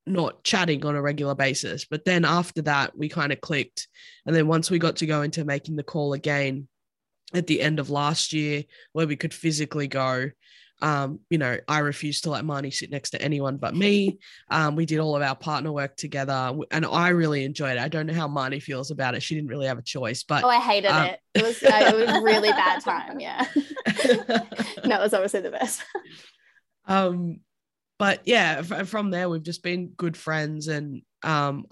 not 0.05 0.43
chatting 0.43 0.85
on 0.85 0.95
a 0.95 1.01
regular 1.01 1.35
basis. 1.35 1.85
But 1.85 2.05
then 2.05 2.25
after 2.25 2.61
that, 2.63 2.97
we 2.97 3.09
kind 3.09 3.31
of 3.31 3.41
clicked. 3.41 3.87
And 4.25 4.35
then 4.35 4.47
once 4.47 4.69
we 4.69 4.79
got 4.79 4.97
to 4.97 5.05
go 5.05 5.21
into 5.21 5.45
making 5.45 5.75
the 5.75 5.83
call 5.83 6.13
again 6.13 6.67
at 7.33 7.47
the 7.47 7.61
end 7.61 7.79
of 7.79 7.89
last 7.89 8.33
year, 8.33 8.63
where 8.93 9.07
we 9.07 9.15
could 9.15 9.33
physically 9.33 9.87
go, 9.87 10.29
um, 10.81 11.19
you 11.29 11.37
know, 11.37 11.57
I 11.67 11.79
refused 11.79 12.23
to 12.23 12.29
let 12.29 12.43
Marnie 12.43 12.73
sit 12.73 12.91
next 12.91 13.11
to 13.11 13.21
anyone 13.21 13.57
but 13.57 13.75
me. 13.75 14.19
Um, 14.49 14.75
we 14.75 14.85
did 14.85 14.99
all 14.99 15.15
of 15.15 15.21
our 15.21 15.35
partner 15.35 15.71
work 15.71 15.95
together, 15.95 16.53
and 16.71 16.85
I 16.85 17.09
really 17.09 17.45
enjoyed 17.45 17.77
it. 17.77 17.79
I 17.79 17.87
don't 17.87 18.07
know 18.07 18.13
how 18.13 18.27
Marnie 18.27 18.61
feels 18.61 18.91
about 18.91 19.15
it. 19.15 19.23
She 19.23 19.35
didn't 19.35 19.49
really 19.49 19.67
have 19.67 19.77
a 19.77 19.83
choice, 19.83 20.23
but 20.23 20.43
oh, 20.43 20.49
I 20.49 20.59
hated 20.59 20.89
um, 20.89 21.05
it. 21.05 21.19
It 21.33 21.43
was 21.43 21.63
uh, 21.63 21.93
it 21.93 21.95
was 21.95 22.23
really 22.23 22.49
bad 22.49 22.81
time. 22.81 23.19
Yeah, 23.19 23.45
no, 24.85 24.95
it 24.97 25.01
was 25.01 25.13
obviously 25.13 25.41
the 25.41 25.51
best. 25.51 25.81
Um, 26.87 27.39
but 27.97 28.21
yeah, 28.25 28.61
from 28.61 29.09
there 29.09 29.29
we've 29.29 29.43
just 29.43 29.63
been 29.63 29.89
good 29.89 30.17
friends, 30.17 30.67
and 30.67 31.01
um, 31.23 31.65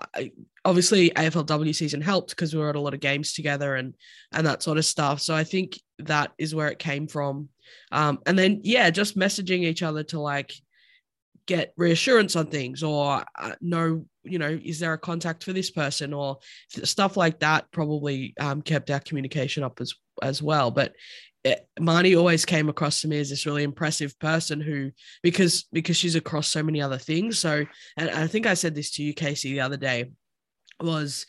obviously 0.66 1.10
AFLW 1.12 1.76
season 1.76 2.02
helped 2.02 2.30
because 2.30 2.54
we 2.54 2.60
were 2.60 2.70
at 2.70 2.76
a 2.76 2.80
lot 2.80 2.94
of 2.94 3.00
games 3.00 3.34
together 3.34 3.76
and 3.76 3.94
and 4.32 4.48
that 4.48 4.64
sort 4.64 4.78
of 4.78 4.86
stuff. 4.86 5.22
So 5.22 5.36
I 5.36 5.44
think 5.44 5.80
that 6.00 6.32
is 6.38 6.56
where 6.56 6.70
it 6.70 6.80
came 6.80 7.08
from. 7.08 7.50
Um, 7.92 8.20
and 8.26 8.38
then 8.38 8.62
yeah, 8.64 8.90
just 8.90 9.18
messaging 9.18 9.64
each 9.64 9.84
other 9.84 10.04
to 10.04 10.20
like 10.20 10.54
get 11.46 11.74
reassurance 11.76 12.36
on 12.36 12.48
things 12.48 12.84
or 12.84 13.24
uh, 13.38 13.52
know 13.60 14.06
you 14.24 14.40
know 14.40 14.58
is 14.64 14.80
there 14.80 14.94
a 14.94 14.98
contact 14.98 15.44
for 15.44 15.52
this 15.52 15.70
person 15.70 16.14
or 16.14 16.38
stuff 16.70 17.18
like 17.18 17.40
that 17.40 17.70
probably 17.72 18.34
um, 18.40 18.62
kept 18.62 18.90
our 18.90 19.02
communication 19.02 19.62
up 19.62 19.82
as 19.82 19.94
as 20.22 20.42
well 20.42 20.72
but 20.72 20.94
it, 21.44 21.68
Marnie 21.80 22.18
always 22.18 22.46
came 22.46 22.70
across 22.70 23.02
to 23.02 23.08
me 23.08 23.20
as 23.20 23.30
this 23.30 23.46
really 23.46 23.64
impressive 23.64 24.18
person 24.20 24.62
who, 24.62 24.92
because 25.22 25.66
because 25.74 25.98
she's 25.98 26.16
across 26.16 26.48
so 26.48 26.64
many 26.64 26.82
other 26.82 26.98
things. 26.98 27.38
So, 27.38 27.66
and 27.98 28.10
I 28.10 28.28
think 28.28 28.46
I 28.46 28.54
said 28.54 28.76
this 28.76 28.92
to 28.92 29.04
you, 29.04 29.14
Casey, 29.14 29.52
the 29.52 29.62
other 29.62 29.78
day, 29.78 30.12
was 30.80 31.26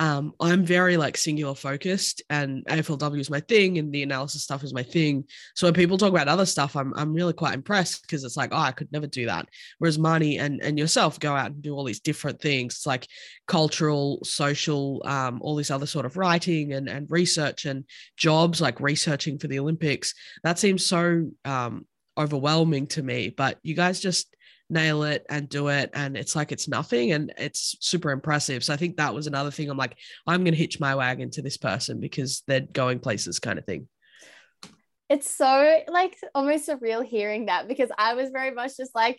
um, 0.00 0.32
I'm 0.38 0.64
very 0.64 0.96
like 0.96 1.16
singular 1.16 1.56
focused 1.56 2.22
and 2.30 2.64
AFLW 2.66 3.18
is 3.18 3.30
my 3.30 3.40
thing 3.40 3.78
and 3.78 3.92
the 3.92 4.04
analysis 4.04 4.44
stuff 4.44 4.62
is 4.62 4.72
my 4.72 4.84
thing. 4.84 5.24
So 5.56 5.66
when 5.66 5.74
people 5.74 5.98
talk 5.98 6.10
about 6.10 6.28
other 6.28 6.46
stuff, 6.46 6.76
I'm, 6.76 6.94
I'm 6.94 7.12
really 7.12 7.32
quite 7.32 7.54
impressed 7.54 8.02
because 8.02 8.22
it's 8.22 8.36
like, 8.36 8.50
oh, 8.52 8.58
I 8.58 8.70
could 8.70 8.92
never 8.92 9.08
do 9.08 9.26
that. 9.26 9.48
Whereas 9.78 9.98
Marnie 9.98 10.38
and, 10.38 10.62
and 10.62 10.78
yourself 10.78 11.18
go 11.18 11.34
out 11.34 11.50
and 11.50 11.62
do 11.62 11.74
all 11.74 11.82
these 11.82 12.00
different 12.00 12.40
things. 12.40 12.76
It's 12.76 12.86
like 12.86 13.08
cultural, 13.48 14.20
social, 14.22 15.02
um, 15.04 15.40
all 15.42 15.56
this 15.56 15.70
other 15.70 15.86
sort 15.86 16.06
of 16.06 16.16
writing 16.16 16.74
and, 16.74 16.88
and 16.88 17.10
research 17.10 17.64
and 17.64 17.84
jobs 18.16 18.60
like 18.60 18.80
researching 18.80 19.38
for 19.38 19.48
the 19.48 19.58
Olympics. 19.58 20.14
That 20.44 20.60
seems 20.60 20.86
so 20.86 21.28
um, 21.44 21.86
overwhelming 22.16 22.86
to 22.88 23.02
me, 23.02 23.30
but 23.30 23.58
you 23.64 23.74
guys 23.74 23.98
just 23.98 24.36
nail 24.70 25.02
it 25.02 25.24
and 25.30 25.48
do 25.48 25.68
it 25.68 25.90
and 25.94 26.16
it's 26.16 26.36
like 26.36 26.52
it's 26.52 26.68
nothing 26.68 27.12
and 27.12 27.32
it's 27.38 27.76
super 27.80 28.10
impressive. 28.10 28.62
So 28.62 28.72
i 28.72 28.76
think 28.76 28.96
that 28.96 29.14
was 29.14 29.26
another 29.26 29.50
thing. 29.50 29.70
I'm 29.70 29.76
like 29.76 29.96
i'm 30.26 30.44
going 30.44 30.54
to 30.54 30.58
hitch 30.58 30.80
my 30.80 30.94
wagon 30.94 31.30
to 31.32 31.42
this 31.42 31.56
person 31.56 32.00
because 32.00 32.42
they're 32.46 32.60
going 32.60 33.00
places 33.00 33.38
kind 33.38 33.58
of 33.58 33.64
thing. 33.64 33.88
It's 35.08 35.30
so 35.30 35.78
like 35.88 36.16
almost 36.34 36.68
surreal 36.68 37.04
hearing 37.04 37.46
that 37.46 37.66
because 37.66 37.90
i 37.96 38.14
was 38.14 38.30
very 38.30 38.50
much 38.50 38.76
just 38.76 38.94
like 38.94 39.18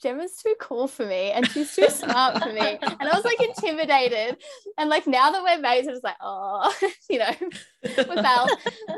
Gemma's 0.00 0.36
too 0.36 0.54
cool 0.60 0.86
for 0.86 1.04
me 1.04 1.32
and 1.32 1.46
she's 1.48 1.74
too 1.74 1.88
smart 1.88 2.42
for 2.42 2.52
me. 2.52 2.78
And 2.80 3.08
I 3.08 3.14
was 3.14 3.24
like 3.24 3.40
intimidated. 3.40 4.36
And 4.76 4.88
like 4.88 5.06
now 5.06 5.30
that 5.30 5.42
we're 5.42 5.58
mates, 5.58 5.88
I'm 5.88 5.94
just 5.94 6.04
like, 6.04 6.16
oh, 6.20 6.72
you 7.10 7.18
know, 7.18 7.34
without 7.82 8.48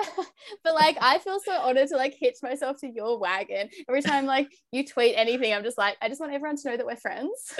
but 0.65 0.75
like 0.75 0.99
I 1.01 1.19
feel 1.19 1.41
so 1.41 1.53
honored 1.53 1.89
to 1.89 1.97
like 1.97 2.15
hitch 2.19 2.37
myself 2.43 2.79
to 2.81 2.89
your 2.89 3.19
wagon. 3.19 3.71
Every 3.89 4.03
time 4.03 4.27
like 4.27 4.51
you 4.73 4.87
tweet 4.87 5.15
anything, 5.17 5.55
I'm 5.55 5.65
just 5.65 5.79
like, 5.79 5.97
I 6.03 6.09
just 6.09 6.21
want 6.21 6.33
everyone 6.33 6.57
to 6.57 6.71
know 6.71 6.77
that 6.77 6.87
we're 6.87 6.97
friends. 6.97 7.55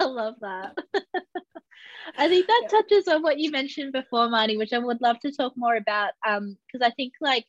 I 0.00 0.04
love 0.04 0.34
that. 0.40 0.76
I 2.16 2.28
think 2.28 2.46
that 2.46 2.68
touches 2.70 3.08
on 3.08 3.22
what 3.22 3.38
you 3.38 3.50
mentioned 3.50 3.92
before, 3.92 4.28
Marnie, 4.28 4.58
which 4.58 4.72
I 4.72 4.78
would 4.78 5.00
love 5.00 5.18
to 5.20 5.32
talk 5.32 5.52
more 5.56 5.76
about. 5.76 6.12
Um, 6.26 6.56
because 6.66 6.86
I 6.86 6.90
think 6.90 7.14
like 7.20 7.46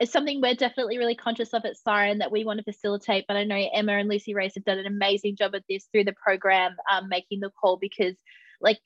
it's 0.00 0.12
something 0.12 0.40
we're 0.40 0.54
definitely 0.54 0.96
really 0.96 1.14
conscious 1.14 1.52
of 1.52 1.66
at 1.66 1.76
Siren 1.76 2.18
that 2.18 2.32
we 2.32 2.44
want 2.44 2.58
to 2.58 2.64
facilitate. 2.64 3.26
But 3.28 3.36
I 3.36 3.44
know 3.44 3.68
Emma 3.74 3.92
and 3.92 4.08
Lucy 4.08 4.34
Race 4.34 4.54
have 4.54 4.64
done 4.64 4.78
an 4.78 4.86
amazing 4.86 5.36
job 5.36 5.54
at 5.54 5.62
this 5.68 5.86
through 5.92 6.04
the 6.04 6.14
program, 6.14 6.74
um, 6.90 7.08
making 7.10 7.40
the 7.40 7.50
call 7.50 7.76
because, 7.76 8.16
like, 8.62 8.80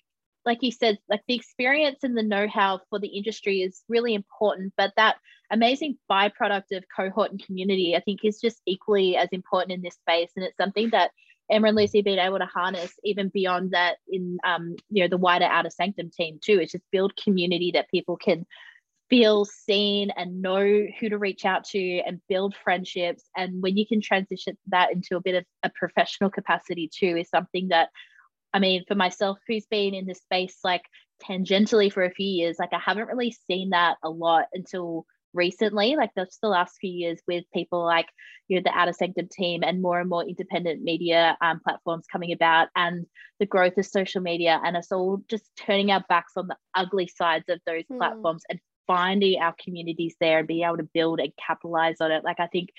like 0.45 0.59
you 0.61 0.73
said, 0.73 0.99
like 1.09 1.23
the 1.29 1.37
experience 1.37 2.01
and 2.03 2.19
the 2.19 2.23
know-how 2.23 2.81
for 2.91 2.99
the 2.99 3.07
industry 3.09 3.63
is 3.63 3.83
really 3.89 4.13
important. 4.13 4.75
But 4.77 4.93
that 4.97 5.15
amazing 5.53 5.99
byproduct 6.11 6.77
of 6.77 6.85
cohort 6.95 7.31
and 7.31 7.45
community, 7.47 7.95
I 7.97 8.01
think, 8.01 8.25
is 8.25 8.41
just 8.41 8.61
equally 8.67 9.17
as 9.17 9.29
important 9.31 9.73
in 9.73 9.83
this 9.83 9.95
space. 9.95 10.31
And 10.35 10.45
it's 10.45 10.57
something 10.57 10.91
that 10.91 11.13
Emma 11.49 11.69
and 11.69 11.77
Lucy 11.77 11.99
have 11.99 12.05
been 12.05 12.19
able 12.19 12.39
to 12.39 12.47
harness 12.47 12.93
even 13.05 13.29
beyond 13.29 13.71
that 13.71 13.99
in 14.09 14.39
um, 14.45 14.75
you 14.91 15.03
know 15.03 15.09
the 15.09 15.17
wider 15.17 15.45
outer 15.45 15.71
sanctum 15.71 16.11
team 16.11 16.41
too. 16.43 16.59
It's 16.59 16.73
just 16.73 16.85
build 16.91 17.17
community 17.23 17.71
that 17.75 17.91
people 17.91 18.17
can 18.17 18.47
feel 19.11 19.45
seen 19.45 20.11
and 20.17 20.41
know 20.41 20.87
who 20.99 21.09
to 21.09 21.19
reach 21.19 21.45
out 21.45 21.65
to 21.65 21.99
and 22.07 22.21
build 22.29 22.55
friendships. 22.65 23.25
And 23.37 23.63
when 23.63 23.77
you 23.77 23.87
can 23.87 24.01
transition 24.01 24.57
that 24.69 24.93
into 24.93 25.17
a 25.17 25.21
bit 25.21 25.35
of 25.35 25.45
a 25.63 25.71
professional 25.75 26.31
capacity 26.31 26.91
too 26.93 27.17
is 27.17 27.29
something 27.29 27.69
that 27.69 27.89
i 28.53 28.59
mean 28.59 28.85
for 28.87 28.95
myself 28.95 29.39
who's 29.49 29.67
been 29.67 29.95
in 29.95 30.07
this 30.07 30.19
space 30.19 30.59
like 30.63 30.83
tangentially 31.23 31.93
for 31.93 32.05
a 32.05 32.11
few 32.11 32.27
years 32.27 32.57
like 32.59 32.73
i 32.73 32.79
haven't 32.79 33.09
really 33.09 33.35
seen 33.49 33.71
that 33.71 33.97
a 34.05 34.11
lot 34.11 34.47
until 34.53 35.07
recently. 35.35 35.97
Like 35.97 36.11
just 36.17 36.41
the 36.41 36.49
last 36.49 36.77
few 36.81 36.91
years 36.91 37.21
with 37.27 37.45
people 37.53 37.85
like 37.85 38.07
you 38.49 38.57
know 38.57 38.63
the 38.65 38.79
outer 38.79 38.93
sanctum 38.93 39.29
team 39.31 39.63
and 39.63 39.83
more 39.83 40.01
and 40.01 40.09
more 40.09 40.25
independent 40.25 40.83
media 40.83 41.37
um, 41.41 41.61
platforms 41.61 42.07
coming 42.11 42.33
about 42.33 42.69
and 42.77 43.07
the 43.41 43.47
growth 43.47 43.77
of 43.77 43.85
social 43.85 44.23
media. 44.23 44.61
And 44.65 44.77
us 44.77 44.93
all 44.93 45.23
just 45.29 45.45
turning 45.59 45.91
our 45.91 46.05
backs 46.09 46.33
on 46.37 46.47
the 46.47 46.57
ugly 46.75 47.09
sides 47.09 47.45
of 47.49 47.61
those 47.67 47.85
mm. 47.91 47.99
platforms 47.99 48.45
and 48.49 48.61
finding 48.87 49.41
our 49.41 49.55
communities 49.63 50.15
there 50.21 50.39
and 50.39 50.49
being 50.49 50.65
able 50.65 50.77
to 50.79 50.89
build 50.95 51.21
and 51.21 51.33
capitalize 51.37 51.97
on 52.01 52.11
it. 52.11 52.25
Like 52.25 52.41
I 52.41 52.47
think 52.47 52.71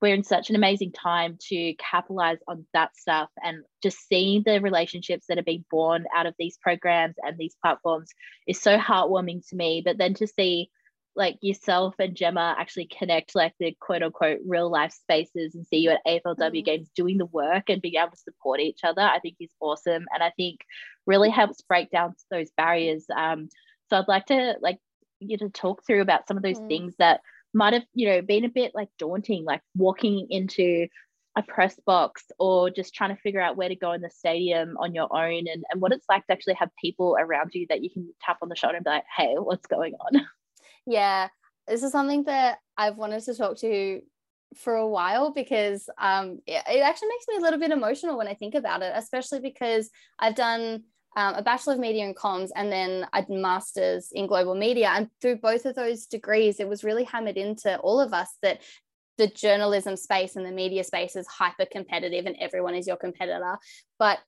we're 0.00 0.14
in 0.14 0.24
such 0.24 0.50
an 0.50 0.56
amazing 0.56 0.92
time 0.92 1.38
to 1.48 1.74
capitalize 1.74 2.38
on 2.46 2.66
that 2.74 2.96
stuff 2.96 3.30
and 3.42 3.64
just 3.82 4.06
seeing 4.06 4.42
the 4.44 4.60
relationships 4.60 5.26
that 5.28 5.38
are 5.38 5.42
being 5.42 5.64
born 5.70 6.04
out 6.14 6.26
of 6.26 6.34
these 6.38 6.58
programs 6.60 7.14
and 7.22 7.38
these 7.38 7.56
platforms 7.62 8.10
is 8.46 8.60
so 8.60 8.76
heartwarming 8.76 9.46
to 9.48 9.56
me. 9.56 9.82
But 9.84 9.96
then 9.96 10.14
to 10.14 10.26
see 10.26 10.70
like 11.16 11.38
yourself 11.40 11.94
and 11.98 12.16
Gemma 12.16 12.56
actually 12.58 12.86
connect 12.86 13.34
like 13.34 13.54
the 13.58 13.76
quote 13.80 14.02
unquote 14.02 14.40
real 14.44 14.70
life 14.70 14.92
spaces 14.92 15.54
and 15.54 15.66
see 15.66 15.78
you 15.78 15.90
at 15.90 16.04
AFLW 16.06 16.36
mm. 16.38 16.64
games 16.64 16.90
doing 16.96 17.18
the 17.18 17.26
work 17.26 17.64
and 17.68 17.80
being 17.80 17.94
able 17.94 18.10
to 18.10 18.16
support 18.16 18.60
each 18.60 18.80
other, 18.82 19.02
I 19.02 19.20
think 19.20 19.36
is 19.40 19.54
awesome. 19.60 20.04
And 20.12 20.22
I 20.22 20.32
think 20.36 20.60
really 21.06 21.30
helps 21.30 21.62
break 21.62 21.90
down 21.90 22.14
those 22.30 22.50
barriers. 22.56 23.06
Um, 23.14 23.48
so 23.90 23.98
I'd 23.98 24.08
like 24.08 24.26
to 24.26 24.56
like 24.60 24.78
you 25.20 25.38
to 25.38 25.48
talk 25.48 25.86
through 25.86 26.00
about 26.00 26.26
some 26.26 26.36
of 26.36 26.42
those 26.42 26.58
mm. 26.58 26.68
things 26.68 26.94
that 26.98 27.20
might 27.52 27.72
have, 27.72 27.84
you 27.94 28.08
know, 28.08 28.22
been 28.22 28.44
a 28.44 28.48
bit 28.48 28.72
like 28.74 28.88
daunting, 28.98 29.44
like 29.44 29.62
walking 29.76 30.26
into 30.30 30.86
a 31.36 31.42
press 31.42 31.78
box 31.84 32.24
or 32.38 32.70
just 32.70 32.94
trying 32.94 33.14
to 33.14 33.20
figure 33.20 33.40
out 33.40 33.56
where 33.56 33.68
to 33.68 33.74
go 33.74 33.92
in 33.92 34.00
the 34.00 34.10
stadium 34.10 34.76
on 34.78 34.94
your 34.94 35.14
own 35.14 35.48
and, 35.48 35.64
and 35.70 35.80
what 35.80 35.92
it's 35.92 36.06
like 36.08 36.24
to 36.26 36.32
actually 36.32 36.54
have 36.54 36.70
people 36.80 37.16
around 37.18 37.50
you 37.54 37.66
that 37.68 37.82
you 37.82 37.90
can 37.90 38.08
tap 38.20 38.38
on 38.42 38.48
the 38.48 38.56
shoulder 38.56 38.76
and 38.76 38.84
be 38.84 38.90
like, 38.90 39.04
hey, 39.16 39.34
what's 39.36 39.66
going 39.66 39.94
on? 39.94 40.26
Yeah, 40.86 41.28
this 41.66 41.82
is 41.82 41.92
something 41.92 42.24
that 42.24 42.58
I've 42.76 42.98
wanted 42.98 43.22
to 43.24 43.34
talk 43.34 43.56
to 43.60 44.02
for 44.54 44.74
a 44.74 44.86
while 44.86 45.32
because 45.32 45.88
um, 45.98 46.40
it, 46.46 46.62
it 46.68 46.80
actually 46.80 47.08
makes 47.08 47.24
me 47.28 47.36
a 47.36 47.40
little 47.40 47.58
bit 47.58 47.70
emotional 47.70 48.18
when 48.18 48.28
I 48.28 48.34
think 48.34 48.54
about 48.54 48.82
it, 48.82 48.92
especially 48.94 49.40
because 49.40 49.90
I've 50.18 50.34
done 50.34 50.84
um, 51.16 51.34
a 51.34 51.42
Bachelor 51.42 51.74
of 51.74 51.78
Media 51.78 52.04
and 52.04 52.16
Comms 52.16 52.50
and 52.54 52.70
then 52.72 53.06
a 53.12 53.24
master's 53.28 54.10
in 54.12 54.26
global 54.26 54.54
media. 54.54 54.90
And 54.94 55.08
through 55.20 55.36
both 55.36 55.64
of 55.64 55.74
those 55.74 56.06
degrees, 56.06 56.60
it 56.60 56.68
was 56.68 56.84
really 56.84 57.04
hammered 57.04 57.36
into 57.36 57.78
all 57.78 58.00
of 58.00 58.12
us 58.12 58.36
that 58.42 58.62
the 59.16 59.28
journalism 59.28 59.96
space 59.96 60.34
and 60.36 60.44
the 60.44 60.50
media 60.50 60.82
space 60.82 61.14
is 61.14 61.26
hyper 61.26 61.66
competitive 61.70 62.26
and 62.26 62.36
everyone 62.40 62.74
is 62.74 62.86
your 62.86 62.96
competitor. 62.96 63.58
But 63.98 64.18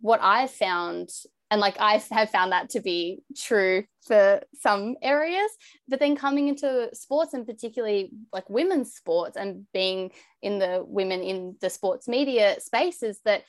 what 0.00 0.20
I've 0.22 0.50
found 0.50 1.10
and 1.52 1.60
like 1.60 1.76
I 1.78 2.02
have 2.10 2.30
found 2.30 2.52
that 2.52 2.70
to 2.70 2.80
be 2.80 3.22
true 3.36 3.84
for 4.06 4.40
some 4.58 4.96
areas 5.02 5.50
but 5.86 6.00
then 6.00 6.16
coming 6.16 6.48
into 6.48 6.88
sports 6.94 7.34
and 7.34 7.46
particularly 7.46 8.10
like 8.32 8.48
women's 8.48 8.94
sports 8.94 9.36
and 9.36 9.66
being 9.72 10.12
in 10.40 10.58
the 10.58 10.82
women 10.84 11.22
in 11.22 11.56
the 11.60 11.68
sports 11.68 12.08
media 12.08 12.58
space 12.58 13.02
is 13.02 13.20
that 13.26 13.44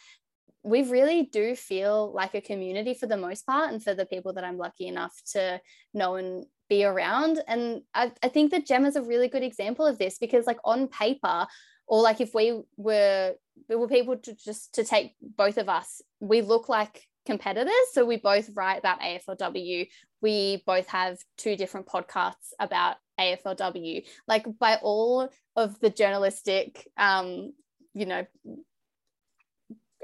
we 0.63 0.84
really 0.84 1.23
do 1.23 1.56
feel 1.56 2.12
like 2.13 2.36
a 2.36 2.41
community 2.41 2.93
for 2.93 3.08
the 3.08 3.17
most 3.17 3.45
part 3.45 3.71
and 3.71 3.84
for 3.84 3.93
the 3.93 4.06
people 4.06 4.34
that 4.34 4.43
I'm 4.43 4.58
lucky 4.58 4.88
enough 4.88 5.13
to 5.34 5.60
know 5.93 6.15
and 6.15 6.45
be 6.69 6.86
around 6.86 7.41
and 7.47 7.82
I, 7.93 8.12
I 8.23 8.30
think 8.30 8.52
that 8.52 8.65
Gem 8.65 8.86
is 8.86 8.95
a 8.95 9.02
really 9.02 9.28
good 9.28 9.43
example 9.43 9.86
of 9.86 9.97
this 9.97 10.17
because 10.17 10.47
like 10.47 10.60
on 10.63 10.88
paper 10.88 11.45
or 11.88 12.02
like 12.02 12.21
if 12.21 12.34
we 12.34 12.62
were 12.78 13.36
we 13.67 13.76
were 13.76 13.88
people 13.88 14.15
to 14.17 14.34
just 14.36 14.76
to 14.76 14.84
take 14.84 15.13
both 15.21 15.58
of 15.58 15.67
us 15.67 16.02
we 16.21 16.41
look 16.41 16.69
like 16.69 17.04
competitors. 17.26 17.73
So 17.91 18.06
we 18.06 18.17
both 18.17 18.49
write 18.56 18.80
about 18.80 19.02
AFLW. 19.02 19.88
We 20.21 20.63
both 20.65 20.88
have 20.88 21.19
two 21.38 21.56
different 21.56 21.88
podcasts 21.88 22.54
about 22.60 22.97
AFLW. 23.19 24.06
Like 24.28 24.45
by 24.60 24.78
all 24.82 25.30
of 25.56 25.80
the 25.80 25.89
journalistic, 25.89 26.88
um, 26.97 27.54
you 27.93 28.06
know, 28.06 28.26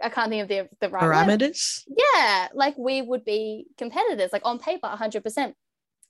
I 0.01 0.09
can't 0.09 0.29
think 0.29 0.43
of 0.43 0.47
the 0.47 0.69
the 0.79 0.89
right 0.89 1.03
parameters. 1.03 1.87
Word. 1.87 1.97
Yeah, 2.15 2.47
like 2.53 2.77
we 2.77 3.01
would 3.01 3.25
be 3.25 3.67
competitors, 3.77 4.31
like 4.31 4.45
on 4.45 4.59
paper, 4.59 4.87
hundred 4.87 5.23
percent. 5.23 5.55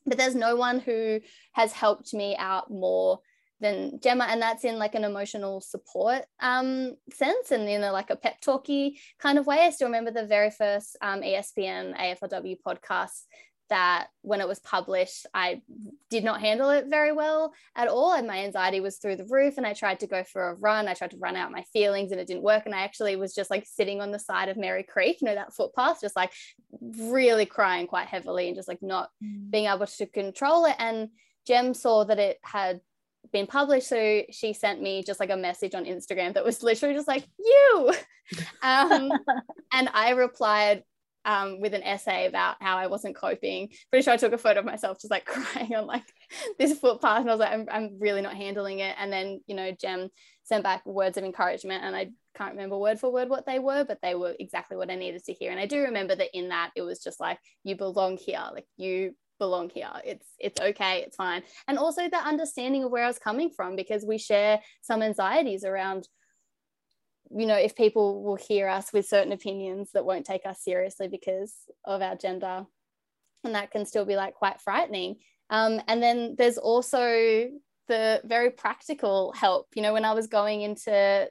But 0.05 0.17
there's 0.17 0.35
no 0.35 0.55
one 0.55 0.79
who 0.79 1.19
has 1.53 1.73
helped 1.73 2.13
me 2.13 2.35
out 2.37 2.71
more 2.71 3.19
than 3.59 3.99
Gemma, 4.01 4.25
and 4.29 4.41
that's 4.41 4.63
in 4.63 4.79
like 4.79 4.95
an 4.95 5.03
emotional 5.03 5.61
support 5.61 6.23
um, 6.39 6.95
sense 7.11 7.51
and 7.51 7.67
in 7.67 7.83
a 7.83 7.91
like 7.91 8.09
a 8.09 8.15
pep 8.15 8.39
talky 8.41 8.99
kind 9.19 9.37
of 9.37 9.45
way. 9.45 9.59
I 9.59 9.69
still 9.71 9.87
remember 9.87 10.11
the 10.11 10.25
very 10.25 10.51
first 10.51 10.97
um, 11.01 11.21
ESPN 11.21 11.97
AFLW 11.97 12.57
podcast 12.65 13.23
that 13.69 14.07
when 14.21 14.41
it 14.41 14.47
was 14.47 14.59
published, 14.59 15.25
I 15.33 15.61
did 16.09 16.23
not 16.23 16.41
handle 16.41 16.69
it 16.69 16.87
very 16.87 17.11
well 17.11 17.53
at 17.75 17.87
all. 17.87 18.13
And 18.13 18.27
my 18.27 18.39
anxiety 18.39 18.79
was 18.79 18.97
through 18.97 19.17
the 19.17 19.27
roof. 19.29 19.57
And 19.57 19.65
I 19.65 19.73
tried 19.73 19.99
to 20.01 20.07
go 20.07 20.23
for 20.23 20.49
a 20.49 20.55
run. 20.55 20.87
I 20.87 20.93
tried 20.93 21.11
to 21.11 21.17
run 21.17 21.35
out 21.35 21.51
my 21.51 21.63
feelings 21.73 22.11
and 22.11 22.19
it 22.19 22.27
didn't 22.27 22.43
work. 22.43 22.63
And 22.65 22.75
I 22.75 22.81
actually 22.81 23.15
was 23.15 23.33
just 23.33 23.49
like 23.49 23.65
sitting 23.65 24.01
on 24.01 24.11
the 24.11 24.19
side 24.19 24.49
of 24.49 24.57
Merri 24.57 24.83
Creek, 24.83 25.21
you 25.21 25.27
know, 25.27 25.35
that 25.35 25.53
footpath, 25.53 26.01
just 26.01 26.15
like 26.15 26.31
really 26.81 27.45
crying 27.45 27.87
quite 27.87 28.07
heavily 28.07 28.47
and 28.47 28.55
just 28.55 28.67
like 28.67 28.81
not 28.81 29.09
mm. 29.23 29.49
being 29.49 29.65
able 29.65 29.87
to 29.87 30.05
control 30.07 30.65
it. 30.65 30.75
And 30.79 31.09
Jem 31.47 31.73
saw 31.73 32.03
that 32.05 32.19
it 32.19 32.39
had 32.43 32.81
been 33.31 33.47
published. 33.47 33.87
So 33.87 34.23
she 34.31 34.53
sent 34.53 34.81
me 34.81 35.03
just 35.03 35.19
like 35.19 35.29
a 35.29 35.37
message 35.37 35.75
on 35.75 35.85
Instagram 35.85 36.33
that 36.33 36.45
was 36.45 36.63
literally 36.63 36.95
just 36.95 37.07
like, 37.07 37.25
you. 37.37 37.93
Um, 38.61 39.11
and 39.73 39.89
I 39.91 40.11
replied 40.11 40.83
um, 41.25 41.59
with 41.59 41.73
an 41.73 41.83
essay 41.83 42.27
about 42.27 42.55
how 42.61 42.77
I 42.77 42.87
wasn't 42.87 43.15
coping. 43.15 43.69
Pretty 43.89 44.03
sure 44.03 44.13
I 44.13 44.17
took 44.17 44.33
a 44.33 44.37
photo 44.37 44.59
of 44.59 44.65
myself 44.65 44.99
just 44.99 45.11
like 45.11 45.25
crying 45.25 45.75
on 45.75 45.85
like 45.85 46.05
this 46.57 46.77
footpath. 46.77 47.21
And 47.21 47.29
I 47.29 47.33
was 47.33 47.39
like, 47.39 47.51
I'm, 47.51 47.67
I'm 47.71 47.97
really 47.99 48.21
not 48.21 48.35
handling 48.35 48.79
it. 48.79 48.95
And 48.97 49.11
then, 49.11 49.41
you 49.47 49.55
know, 49.55 49.71
Jem 49.71 50.09
sent 50.43 50.63
back 50.63 50.85
words 50.85 51.17
of 51.17 51.23
encouragement 51.23 51.83
and 51.83 51.95
I 51.95 52.09
can't 52.35 52.51
remember 52.51 52.77
word 52.77 52.99
for 52.99 53.11
word 53.11 53.29
what 53.29 53.45
they 53.45 53.59
were, 53.59 53.83
but 53.83 53.99
they 54.01 54.15
were 54.15 54.35
exactly 54.39 54.77
what 54.77 54.89
I 54.89 54.95
needed 54.95 55.23
to 55.25 55.33
hear. 55.33 55.51
And 55.51 55.59
I 55.59 55.65
do 55.65 55.81
remember 55.81 56.15
that 56.15 56.29
in 56.33 56.49
that 56.49 56.71
it 56.75 56.81
was 56.81 57.03
just 57.03 57.19
like, 57.19 57.39
you 57.63 57.75
belong 57.75 58.17
here. 58.17 58.43
Like 58.53 58.65
you 58.77 59.13
belong 59.39 59.69
here 59.69 59.89
it's 60.03 60.27
it's 60.37 60.59
okay 60.59 61.01
it's 61.07 61.15
fine 61.15 61.41
and 61.69 61.79
also 61.79 62.09
the 62.09 62.17
understanding 62.17 62.83
of 62.83 62.91
where 62.91 63.05
i 63.05 63.07
was 63.07 63.17
coming 63.17 63.49
from 63.49 63.77
because 63.77 64.05
we 64.05 64.17
share 64.17 64.59
some 64.81 65.01
anxieties 65.01 65.63
around 65.63 66.05
you 67.35 67.45
know 67.45 67.55
if 67.55 67.75
people 67.75 68.23
will 68.23 68.35
hear 68.35 68.67
us 68.67 68.91
with 68.91 69.07
certain 69.07 69.31
opinions 69.31 69.91
that 69.93 70.05
won't 70.05 70.25
take 70.25 70.45
us 70.45 70.63
seriously 70.63 71.07
because 71.07 71.53
of 71.85 72.01
our 72.01 72.15
gender 72.15 72.65
and 73.43 73.55
that 73.55 73.71
can 73.71 73.85
still 73.85 74.05
be 74.05 74.15
like 74.15 74.33
quite 74.33 74.59
frightening. 74.59 75.15
Um, 75.49 75.81
and 75.87 76.03
then 76.03 76.35
there's 76.37 76.57
also 76.57 77.49
the 77.87 78.21
very 78.25 78.49
practical 78.51 79.33
help. 79.33 79.67
You 79.75 79.81
know 79.81 79.93
when 79.93 80.05
i 80.05 80.13
was 80.13 80.27
going 80.27 80.61
into 80.61 81.29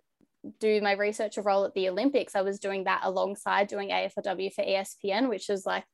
do 0.61 0.81
my 0.81 0.93
researcher 0.93 1.43
role 1.43 1.65
at 1.65 1.75
the 1.75 1.89
olympics 1.89 2.37
i 2.37 2.43
was 2.43 2.61
doing 2.61 2.85
that 2.85 3.01
alongside 3.03 3.67
doing 3.67 3.89
aflw 3.89 4.53
for 4.55 4.65
espn 4.65 5.29
which 5.29 5.51
is 5.51 5.67
like 5.67 5.85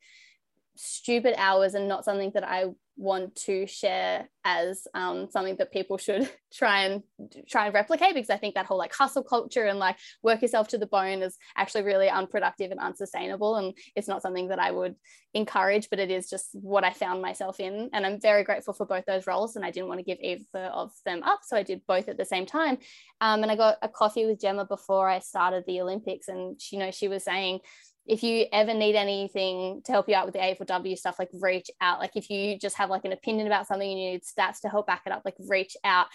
stupid 0.76 1.34
hours 1.36 1.74
and 1.74 1.88
not 1.88 2.04
something 2.04 2.30
that 2.34 2.44
I 2.44 2.66
want 2.96 3.34
to 3.34 3.66
share 3.66 4.28
as 4.44 4.86
um, 4.94 5.28
something 5.30 5.56
that 5.56 5.72
people 5.72 5.98
should 5.98 6.30
try 6.52 6.84
and 6.84 7.02
try 7.48 7.66
and 7.66 7.74
replicate 7.74 8.14
because 8.14 8.30
I 8.30 8.36
think 8.36 8.54
that 8.54 8.66
whole 8.66 8.78
like 8.78 8.94
hustle 8.94 9.24
culture 9.24 9.64
and 9.64 9.78
like 9.78 9.96
work 10.22 10.42
yourself 10.42 10.68
to 10.68 10.78
the 10.78 10.86
bone 10.86 11.22
is 11.22 11.36
actually 11.56 11.82
really 11.82 12.08
unproductive 12.08 12.70
and 12.70 12.78
unsustainable 12.78 13.56
and 13.56 13.74
it's 13.96 14.06
not 14.06 14.22
something 14.22 14.48
that 14.48 14.58
I 14.58 14.70
would 14.70 14.94
encourage 15.32 15.90
but 15.90 15.98
it 15.98 16.10
is 16.10 16.28
just 16.28 16.50
what 16.52 16.84
I 16.84 16.92
found 16.92 17.22
myself 17.22 17.58
in 17.58 17.90
and 17.92 18.06
I'm 18.06 18.20
very 18.20 18.44
grateful 18.44 18.74
for 18.74 18.86
both 18.86 19.04
those 19.06 19.26
roles 19.26 19.56
and 19.56 19.64
I 19.64 19.70
didn't 19.70 19.88
want 19.88 19.98
to 19.98 20.04
give 20.04 20.18
either 20.20 20.66
of 20.66 20.92
them 21.04 21.22
up 21.24 21.40
so 21.42 21.56
I 21.56 21.62
did 21.62 21.80
both 21.88 22.08
at 22.08 22.18
the 22.18 22.24
same 22.24 22.46
time. 22.46 22.78
Um, 23.20 23.42
and 23.42 23.50
I 23.50 23.56
got 23.56 23.78
a 23.82 23.88
coffee 23.88 24.26
with 24.26 24.40
Gemma 24.40 24.66
before 24.66 25.08
I 25.08 25.18
started 25.18 25.64
the 25.66 25.80
Olympics 25.80 26.28
and 26.28 26.60
you 26.70 26.78
know 26.78 26.90
she 26.90 27.08
was 27.08 27.24
saying 27.24 27.60
if 28.06 28.22
you 28.22 28.46
ever 28.52 28.74
need 28.74 28.96
anything 28.96 29.80
to 29.84 29.92
help 29.92 30.08
you 30.08 30.14
out 30.14 30.26
with 30.26 30.34
the 30.34 30.40
AFLW 30.40 30.96
stuff, 30.96 31.18
like 31.18 31.30
reach 31.40 31.70
out. 31.80 32.00
Like 32.00 32.16
if 32.16 32.28
you 32.28 32.58
just 32.58 32.76
have 32.76 32.90
like 32.90 33.04
an 33.04 33.12
opinion 33.12 33.46
about 33.46 33.66
something 33.66 33.90
and 33.90 34.00
you 34.00 34.10
need 34.12 34.22
stats 34.22 34.60
to 34.60 34.68
help 34.68 34.86
back 34.86 35.02
it 35.06 35.12
up, 35.12 35.22
like 35.24 35.36
reach 35.48 35.76
out. 35.84 36.06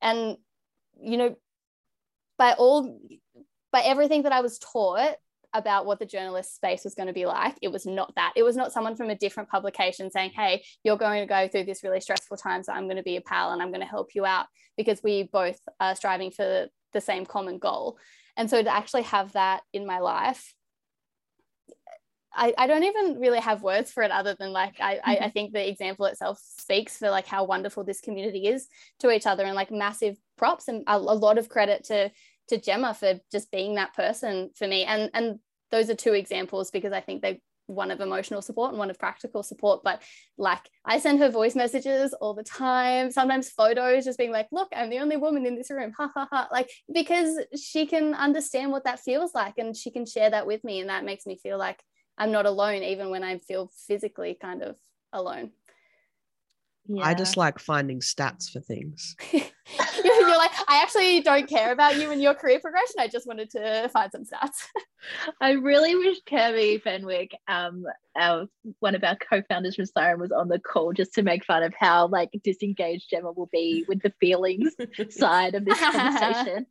And 0.00 0.36
you 1.00 1.16
know, 1.16 1.36
by 2.38 2.52
all 2.52 2.98
by 3.72 3.82
everything 3.82 4.22
that 4.22 4.32
I 4.32 4.40
was 4.40 4.58
taught 4.58 5.16
about 5.52 5.86
what 5.86 5.98
the 5.98 6.06
journalist 6.06 6.56
space 6.56 6.82
was 6.82 6.94
going 6.94 7.06
to 7.06 7.12
be 7.12 7.26
like, 7.26 7.56
it 7.62 7.70
was 7.70 7.86
not 7.86 8.12
that. 8.16 8.32
It 8.36 8.42
was 8.42 8.56
not 8.56 8.72
someone 8.72 8.96
from 8.96 9.10
a 9.10 9.14
different 9.14 9.48
publication 9.48 10.10
saying, 10.10 10.30
Hey, 10.34 10.64
you're 10.82 10.96
going 10.96 11.20
to 11.20 11.26
go 11.26 11.46
through 11.46 11.64
this 11.64 11.84
really 11.84 12.00
stressful 12.00 12.38
time. 12.38 12.62
So 12.62 12.72
I'm 12.72 12.84
going 12.84 12.96
to 12.96 13.02
be 13.02 13.16
a 13.16 13.20
pal 13.20 13.52
and 13.52 13.60
I'm 13.60 13.70
going 13.70 13.80
to 13.80 13.86
help 13.86 14.14
you 14.14 14.24
out 14.24 14.46
because 14.76 15.02
we 15.02 15.24
both 15.24 15.58
are 15.78 15.94
striving 15.94 16.30
for 16.30 16.66
the 16.92 17.00
same 17.00 17.26
common 17.26 17.58
goal. 17.58 17.98
And 18.36 18.48
so 18.48 18.62
to 18.62 18.74
actually 18.74 19.02
have 19.02 19.32
that 19.32 19.60
in 19.72 19.86
my 19.86 19.98
life 19.98 20.54
I, 22.36 22.52
I 22.58 22.66
don't 22.66 22.84
even 22.84 23.18
really 23.20 23.40
have 23.40 23.62
words 23.62 23.90
for 23.92 24.02
it 24.02 24.10
other 24.10 24.34
than 24.38 24.52
like 24.52 24.80
I, 24.80 24.94
I, 24.96 25.00
I 25.04 25.16
mm-hmm. 25.16 25.28
think 25.30 25.52
the 25.52 25.68
example 25.68 26.06
itself 26.06 26.40
speaks 26.58 26.98
for 26.98 27.10
like 27.10 27.26
how 27.26 27.44
wonderful 27.44 27.84
this 27.84 28.00
community 28.00 28.46
is 28.46 28.66
to 29.00 29.10
each 29.10 29.26
other 29.26 29.44
and 29.44 29.54
like 29.54 29.70
massive 29.70 30.16
props 30.36 30.68
and 30.68 30.82
a, 30.86 30.96
a 30.96 30.98
lot 30.98 31.38
of 31.38 31.48
credit 31.48 31.84
to 31.84 32.10
to 32.48 32.60
Gemma 32.60 32.94
for 32.94 33.20
just 33.32 33.50
being 33.50 33.76
that 33.76 33.94
person 33.94 34.50
for 34.56 34.66
me 34.66 34.84
and 34.84 35.10
and 35.14 35.38
those 35.70 35.90
are 35.90 35.94
two 35.94 36.12
examples 36.12 36.70
because 36.70 36.92
I 36.92 37.00
think 37.00 37.22
they 37.22 37.40
one 37.66 37.90
of 37.90 38.00
emotional 38.00 38.42
support 38.42 38.70
and 38.70 38.78
one 38.78 38.90
of 38.90 38.98
practical 38.98 39.42
support 39.42 39.80
but 39.82 40.02
like 40.36 40.68
I 40.84 40.98
send 40.98 41.20
her 41.20 41.30
voice 41.30 41.54
messages 41.54 42.12
all 42.12 42.34
the 42.34 42.42
time 42.42 43.10
sometimes 43.10 43.48
photos 43.48 44.04
just 44.04 44.18
being 44.18 44.32
like 44.32 44.48
look 44.52 44.68
I'm 44.76 44.90
the 44.90 44.98
only 44.98 45.16
woman 45.16 45.46
in 45.46 45.56
this 45.56 45.70
room 45.70 45.92
ha 45.96 46.10
ha 46.14 46.28
ha 46.30 46.48
like 46.52 46.70
because 46.92 47.38
she 47.58 47.86
can 47.86 48.14
understand 48.14 48.70
what 48.70 48.84
that 48.84 49.00
feels 49.00 49.34
like 49.34 49.54
and 49.56 49.74
she 49.74 49.90
can 49.90 50.04
share 50.04 50.30
that 50.30 50.46
with 50.46 50.62
me 50.62 50.80
and 50.80 50.90
that 50.90 51.04
makes 51.04 51.24
me 51.24 51.38
feel 51.42 51.56
like 51.56 51.82
I'm 52.18 52.32
not 52.32 52.46
alone, 52.46 52.82
even 52.82 53.10
when 53.10 53.22
I 53.22 53.38
feel 53.38 53.70
physically 53.86 54.36
kind 54.40 54.62
of 54.62 54.76
alone. 55.12 55.50
I 57.02 57.14
just 57.14 57.38
like 57.38 57.58
finding 57.58 58.00
stats 58.00 58.50
for 58.50 58.60
things. 58.60 59.16
you're, 59.32 60.36
like, 60.36 60.50
I 60.68 60.82
actually 60.82 61.20
don't 61.20 61.48
care 61.48 61.72
about 61.72 61.96
you 61.96 62.10
and 62.10 62.20
your 62.20 62.34
career 62.34 62.60
progression. 62.60 62.96
I 62.98 63.08
just 63.08 63.26
wanted 63.26 63.50
to 63.52 63.88
find 63.90 64.12
some 64.12 64.24
stats. 64.24 64.66
I 65.40 65.52
really 65.52 65.96
wish 65.96 66.18
Kirby 66.28 66.78
Fenwick, 66.78 67.32
um, 67.48 67.84
our 68.18 68.46
one 68.80 68.94
of 68.94 69.02
our 69.02 69.16
co-founders 69.16 69.76
from 69.76 69.86
Siren, 69.86 70.20
was 70.20 70.30
on 70.30 70.48
the 70.48 70.58
call 70.58 70.92
just 70.92 71.14
to 71.14 71.22
make 71.22 71.44
fun 71.44 71.62
of 71.62 71.74
how 71.74 72.06
like 72.08 72.30
disengaged 72.42 73.08
Gemma 73.08 73.32
will 73.32 73.48
be 73.50 73.84
with 73.88 74.02
the 74.02 74.12
feelings 74.20 74.74
side 75.08 75.54
of 75.54 75.64
this 75.64 75.80
conversation. 75.80 76.66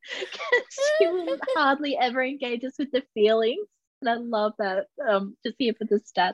she 0.99 1.08
will 1.08 1.38
hardly 1.56 1.97
ever 1.97 2.23
engage 2.23 2.63
us 2.63 2.73
with 2.77 2.91
the 2.91 3.03
feelings. 3.15 3.67
And 4.05 4.09
I 4.09 4.15
love 4.15 4.53
that. 4.59 4.87
Um, 5.07 5.37
just 5.45 5.55
here 5.57 5.73
for 5.77 5.85
the 5.85 6.01
stats. 6.01 6.33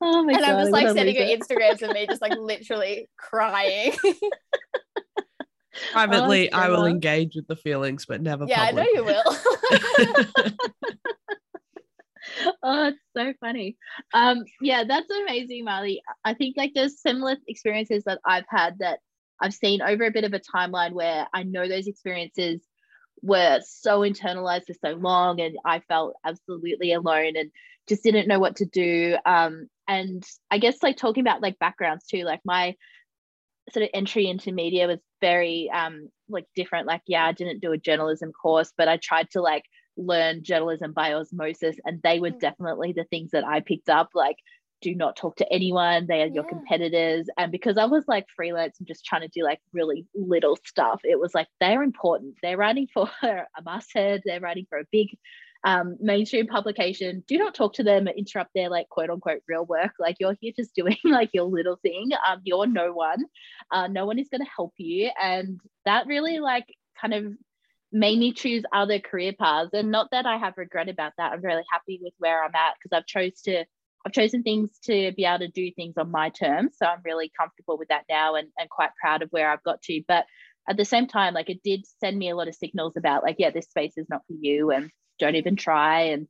Oh 0.00 0.24
my 0.24 0.32
and 0.32 0.40
god! 0.40 0.50
I'm 0.50 0.60
just 0.62 0.72
like 0.72 0.88
sending 0.88 1.14
her 1.16 1.22
Instagrams 1.22 1.82
of 1.82 1.90
me 1.90 2.06
just 2.06 2.22
like 2.22 2.36
literally 2.36 3.08
crying. 3.16 3.92
Privately, 5.92 6.52
oh, 6.52 6.56
I 6.56 6.68
will 6.68 6.86
engage 6.86 7.34
with 7.34 7.46
the 7.46 7.56
feelings, 7.56 8.06
but 8.06 8.20
never. 8.20 8.46
Yeah, 8.46 8.66
public. 8.66 8.88
I 8.88 8.92
know 8.92 8.92
you 8.92 9.04
will. 9.04 9.22
oh, 12.62 12.86
it's 12.88 12.98
so 13.16 13.32
funny. 13.40 13.76
Um, 14.12 14.44
yeah, 14.60 14.84
that's 14.84 15.10
amazing, 15.10 15.66
Marnie. 15.66 15.98
I 16.24 16.34
think 16.34 16.56
like 16.56 16.72
there's 16.74 17.00
similar 17.00 17.36
experiences 17.48 18.04
that 18.04 18.20
I've 18.24 18.46
had 18.48 18.78
that 18.78 19.00
I've 19.40 19.54
seen 19.54 19.82
over 19.82 20.04
a 20.04 20.12
bit 20.12 20.24
of 20.24 20.32
a 20.32 20.40
timeline 20.40 20.92
where 20.92 21.26
I 21.32 21.42
know 21.42 21.68
those 21.68 21.86
experiences 21.86 22.60
were 23.24 23.60
so 23.66 24.00
internalized 24.00 24.66
for 24.66 24.74
so 24.74 24.92
long 24.92 25.40
and 25.40 25.56
I 25.64 25.80
felt 25.80 26.14
absolutely 26.24 26.92
alone 26.92 27.36
and 27.36 27.50
just 27.88 28.02
didn't 28.02 28.28
know 28.28 28.38
what 28.38 28.56
to 28.56 28.66
do. 28.66 29.16
Um, 29.24 29.68
and 29.88 30.22
I 30.50 30.58
guess 30.58 30.82
like 30.82 30.96
talking 30.96 31.22
about 31.22 31.40
like 31.40 31.58
backgrounds 31.58 32.06
too, 32.06 32.24
like 32.24 32.40
my 32.44 32.76
sort 33.72 33.84
of 33.84 33.90
entry 33.94 34.26
into 34.26 34.52
media 34.52 34.86
was 34.86 35.00
very 35.22 35.70
um 35.70 36.10
like 36.28 36.46
different. 36.54 36.86
Like, 36.86 37.02
yeah, 37.06 37.24
I 37.24 37.32
didn't 37.32 37.60
do 37.60 37.72
a 37.72 37.78
journalism 37.78 38.32
course, 38.32 38.72
but 38.76 38.88
I 38.88 38.98
tried 38.98 39.30
to 39.30 39.40
like 39.40 39.64
learn 39.96 40.42
journalism 40.42 40.92
by 40.92 41.14
osmosis, 41.14 41.76
and 41.84 42.00
they 42.02 42.20
were 42.20 42.30
mm. 42.30 42.40
definitely 42.40 42.92
the 42.92 43.04
things 43.04 43.30
that 43.32 43.44
I 43.44 43.60
picked 43.60 43.88
up. 43.88 44.10
Like, 44.14 44.36
do 44.84 44.94
not 44.94 45.16
talk 45.16 45.36
to 45.36 45.50
anyone. 45.52 46.06
They 46.06 46.22
are 46.22 46.26
yeah. 46.26 46.34
your 46.34 46.44
competitors. 46.44 47.26
And 47.38 47.50
because 47.50 47.78
I 47.78 47.86
was 47.86 48.04
like 48.06 48.26
freelance 48.36 48.78
and 48.78 48.86
just 48.86 49.04
trying 49.04 49.22
to 49.22 49.28
do 49.28 49.42
like 49.42 49.60
really 49.72 50.06
little 50.14 50.58
stuff, 50.64 51.00
it 51.04 51.18
was 51.18 51.34
like 51.34 51.48
they're 51.58 51.82
important. 51.82 52.34
They're 52.42 52.58
writing 52.58 52.88
for 52.92 53.10
a 53.22 53.46
masthead. 53.64 54.22
They're 54.24 54.40
writing 54.40 54.66
for 54.68 54.78
a 54.78 54.84
big 54.92 55.08
um, 55.64 55.96
mainstream 55.98 56.46
publication, 56.46 57.24
do 57.26 57.38
not 57.38 57.54
talk 57.54 57.72
to 57.74 57.82
them, 57.82 58.06
interrupt 58.06 58.50
their 58.54 58.68
like 58.68 58.86
quote 58.90 59.08
unquote 59.08 59.40
real 59.48 59.64
work. 59.64 59.92
Like 59.98 60.16
you're 60.20 60.36
here 60.38 60.52
just 60.54 60.74
doing 60.76 60.98
like 61.04 61.30
your 61.32 61.44
little 61.44 61.78
thing. 61.82 62.10
Um, 62.28 62.40
you're 62.44 62.66
no 62.66 62.92
one. 62.92 63.24
Uh, 63.70 63.86
no 63.86 64.04
one 64.04 64.18
is 64.18 64.28
going 64.28 64.44
to 64.44 64.50
help 64.54 64.74
you. 64.76 65.10
And 65.20 65.60
that 65.86 66.06
really 66.06 66.38
like 66.38 66.66
kind 67.00 67.14
of 67.14 67.32
made 67.90 68.18
me 68.18 68.32
choose 68.32 68.64
other 68.72 68.98
career 68.98 69.32
paths. 69.32 69.70
And 69.72 69.90
not 69.90 70.10
that 70.10 70.26
I 70.26 70.36
have 70.36 70.58
regret 70.58 70.88
about 70.88 71.12
that. 71.16 71.32
I'm 71.32 71.40
really 71.40 71.62
happy 71.72 71.98
with 72.02 72.12
where 72.18 72.44
I'm 72.44 72.54
at 72.54 72.74
because 72.74 72.94
I've 72.94 73.06
chose 73.06 73.40
to 73.42 73.64
I've 74.04 74.12
chosen 74.12 74.42
things 74.42 74.70
to 74.84 75.12
be 75.16 75.24
able 75.24 75.40
to 75.40 75.48
do 75.48 75.70
things 75.72 75.94
on 75.96 76.10
my 76.10 76.28
terms. 76.28 76.76
So 76.76 76.86
I'm 76.86 77.00
really 77.04 77.32
comfortable 77.38 77.78
with 77.78 77.88
that 77.88 78.04
now 78.08 78.34
and, 78.34 78.48
and 78.58 78.68
quite 78.68 78.90
proud 79.00 79.22
of 79.22 79.30
where 79.30 79.50
I've 79.50 79.62
got 79.62 79.80
to. 79.82 80.02
But 80.06 80.26
at 80.68 80.76
the 80.76 80.84
same 80.84 81.06
time, 81.06 81.34
like 81.34 81.50
it 81.50 81.62
did 81.62 81.84
send 82.00 82.18
me 82.18 82.30
a 82.30 82.36
lot 82.36 82.48
of 82.48 82.54
signals 82.54 82.96
about 82.96 83.22
like, 83.22 83.36
yeah, 83.38 83.50
this 83.50 83.66
space 83.66 83.94
is 83.96 84.06
not 84.10 84.22
for 84.26 84.34
you. 84.38 84.70
And 84.70 84.90
don't 85.18 85.36
even 85.36 85.56
try 85.56 86.00
and 86.02 86.28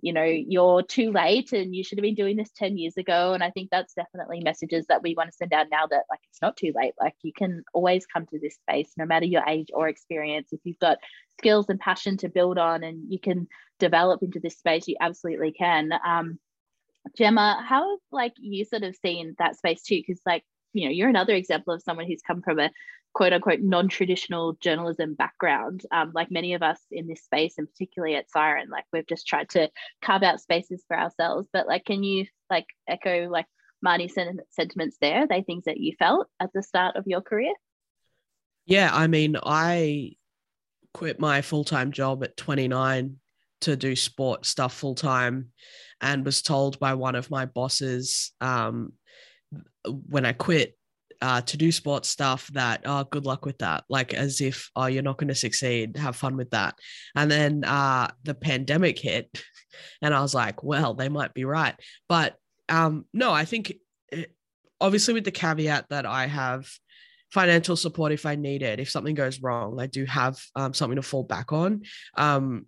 you 0.00 0.12
know 0.12 0.24
you're 0.24 0.82
too 0.82 1.10
late 1.10 1.52
and 1.52 1.74
you 1.74 1.82
should 1.82 1.98
have 1.98 2.02
been 2.02 2.14
doing 2.14 2.36
this 2.36 2.50
10 2.56 2.76
years 2.76 2.96
ago 2.96 3.32
and 3.32 3.42
i 3.42 3.50
think 3.50 3.70
that's 3.70 3.94
definitely 3.94 4.40
messages 4.40 4.86
that 4.88 5.02
we 5.02 5.14
want 5.16 5.30
to 5.30 5.36
send 5.36 5.52
out 5.52 5.66
now 5.70 5.86
that 5.86 6.04
like 6.10 6.20
it's 6.28 6.42
not 6.42 6.56
too 6.56 6.72
late 6.76 6.92
like 7.00 7.14
you 7.22 7.32
can 7.32 7.64
always 7.72 8.06
come 8.06 8.26
to 8.26 8.38
this 8.38 8.56
space 8.56 8.92
no 8.96 9.06
matter 9.06 9.24
your 9.24 9.42
age 9.48 9.68
or 9.72 9.88
experience 9.88 10.48
if 10.52 10.60
you've 10.64 10.78
got 10.78 10.98
skills 11.38 11.66
and 11.68 11.80
passion 11.80 12.16
to 12.16 12.28
build 12.28 12.58
on 12.58 12.84
and 12.84 13.10
you 13.10 13.18
can 13.18 13.48
develop 13.78 14.22
into 14.22 14.38
this 14.38 14.58
space 14.58 14.86
you 14.86 14.96
absolutely 15.00 15.52
can 15.52 15.90
um 16.06 16.38
gemma 17.16 17.64
how 17.66 17.90
have 17.90 17.98
like 18.10 18.32
you 18.38 18.64
sort 18.64 18.82
of 18.82 18.96
seen 18.96 19.34
that 19.38 19.56
space 19.56 19.82
too 19.82 20.02
because 20.06 20.20
like 20.26 20.42
you 20.72 20.84
know 20.84 20.90
you're 20.90 21.08
another 21.08 21.34
example 21.34 21.72
of 21.72 21.82
someone 21.82 22.06
who's 22.06 22.22
come 22.26 22.42
from 22.42 22.58
a 22.58 22.70
quote 23.16 23.32
unquote 23.32 23.60
non-traditional 23.60 24.52
journalism 24.60 25.14
background 25.14 25.82
um, 25.90 26.12
like 26.14 26.30
many 26.30 26.52
of 26.52 26.62
us 26.62 26.78
in 26.90 27.06
this 27.06 27.24
space 27.24 27.54
and 27.56 27.66
particularly 27.66 28.14
at 28.14 28.30
siren 28.30 28.68
like 28.68 28.84
we've 28.92 29.06
just 29.06 29.26
tried 29.26 29.48
to 29.48 29.70
carve 30.02 30.22
out 30.22 30.38
spaces 30.38 30.84
for 30.86 30.98
ourselves. 30.98 31.48
But 31.50 31.66
like 31.66 31.86
can 31.86 32.04
you 32.04 32.26
like 32.50 32.66
echo 32.86 33.26
like 33.30 33.46
marnie's 33.84 34.14
sentiments 34.50 34.98
there 35.00 35.26
they 35.26 35.40
things 35.40 35.64
that 35.64 35.78
you 35.78 35.94
felt 35.98 36.28
at 36.40 36.52
the 36.52 36.62
start 36.62 36.96
of 36.96 37.06
your 37.06 37.22
career? 37.22 37.54
Yeah 38.66 38.90
i 38.92 39.06
mean 39.06 39.38
i 39.42 40.12
quit 40.92 41.18
my 41.18 41.40
full-time 41.40 41.92
job 41.92 42.22
at 42.22 42.36
29 42.36 43.16
to 43.62 43.76
do 43.76 43.96
sport 43.96 44.46
stuff 44.46 44.74
full-time 44.74 45.48
and 46.00 46.24
was 46.24 46.42
told 46.42 46.78
by 46.78 46.94
one 46.94 47.14
of 47.14 47.30
my 47.30 47.46
bosses 47.46 48.32
um, 48.40 48.92
when 49.84 50.26
i 50.26 50.32
quit 50.32 50.76
uh, 51.22 51.40
to 51.42 51.56
do 51.56 51.72
sports 51.72 52.08
stuff 52.08 52.48
that 52.48 52.82
oh 52.84 53.04
good 53.04 53.26
luck 53.26 53.44
with 53.44 53.58
that. 53.58 53.84
Like 53.88 54.14
as 54.14 54.40
if 54.40 54.70
oh 54.76 54.86
you're 54.86 55.02
not 55.02 55.18
going 55.18 55.28
to 55.28 55.34
succeed. 55.34 55.96
Have 55.96 56.16
fun 56.16 56.36
with 56.36 56.50
that. 56.50 56.74
And 57.14 57.30
then 57.30 57.64
uh, 57.64 58.10
the 58.24 58.34
pandemic 58.34 58.98
hit 58.98 59.30
and 60.02 60.14
i 60.14 60.20
was 60.20 60.34
like 60.34 60.62
well 60.62 60.94
they 60.94 61.08
might 61.08 61.34
be 61.34 61.44
right. 61.44 61.74
But 62.08 62.36
um, 62.68 63.04
no 63.12 63.32
i 63.32 63.44
think 63.44 63.70
it, 63.70 63.80
eh, 64.12 64.24
obviously 64.80 65.14
with 65.14 65.24
the 65.24 65.30
caveat 65.30 65.86
that 65.90 66.04
i 66.04 66.26
have 66.26 66.68
financial 67.32 67.76
support 67.76 68.12
if 68.12 68.26
i 68.26 68.34
need 68.34 68.62
it. 68.62 68.80
If 68.80 68.90
something 68.90 69.14
goes 69.14 69.40
wrong 69.40 69.78
i 69.80 69.86
do 69.86 70.04
have 70.04 70.38
um, 70.54 70.74
something 70.74 70.96
to 70.96 71.02
fall 71.02 71.24
back 71.24 71.52
on. 71.52 71.82
Um, 72.16 72.66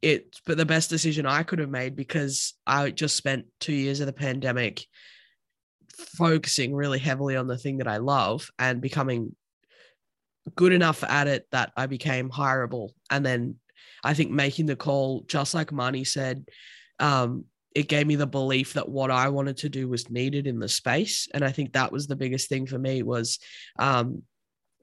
it 0.00 0.36
but 0.46 0.56
the 0.56 0.66
best 0.66 0.90
decision 0.90 1.26
i 1.26 1.42
could 1.42 1.58
have 1.58 1.70
made 1.70 1.94
because 1.94 2.54
i 2.66 2.90
just 2.90 3.16
spent 3.16 3.46
two 3.60 3.72
years 3.72 4.00
of 4.00 4.06
the 4.06 4.12
pandemic 4.12 4.86
focusing 5.92 6.74
really 6.74 6.98
heavily 6.98 7.36
on 7.36 7.46
the 7.46 7.58
thing 7.58 7.78
that 7.78 7.88
I 7.88 7.98
love 7.98 8.50
and 8.58 8.80
becoming 8.80 9.34
good 10.54 10.72
enough 10.72 11.04
at 11.04 11.28
it 11.28 11.46
that 11.52 11.72
I 11.76 11.86
became 11.86 12.30
hireable. 12.30 12.90
And 13.10 13.24
then 13.24 13.56
I 14.02 14.14
think 14.14 14.30
making 14.30 14.66
the 14.66 14.76
call, 14.76 15.24
just 15.26 15.54
like 15.54 15.70
Marnie 15.70 16.06
said, 16.06 16.48
um, 16.98 17.44
it 17.74 17.88
gave 17.88 18.06
me 18.06 18.16
the 18.16 18.26
belief 18.26 18.74
that 18.74 18.88
what 18.88 19.10
I 19.10 19.28
wanted 19.28 19.58
to 19.58 19.68
do 19.68 19.88
was 19.88 20.10
needed 20.10 20.46
in 20.46 20.58
the 20.58 20.68
space. 20.68 21.28
And 21.32 21.44
I 21.44 21.52
think 21.52 21.72
that 21.72 21.92
was 21.92 22.06
the 22.06 22.16
biggest 22.16 22.48
thing 22.48 22.66
for 22.66 22.78
me 22.78 23.02
was 23.02 23.38
um, 23.78 24.22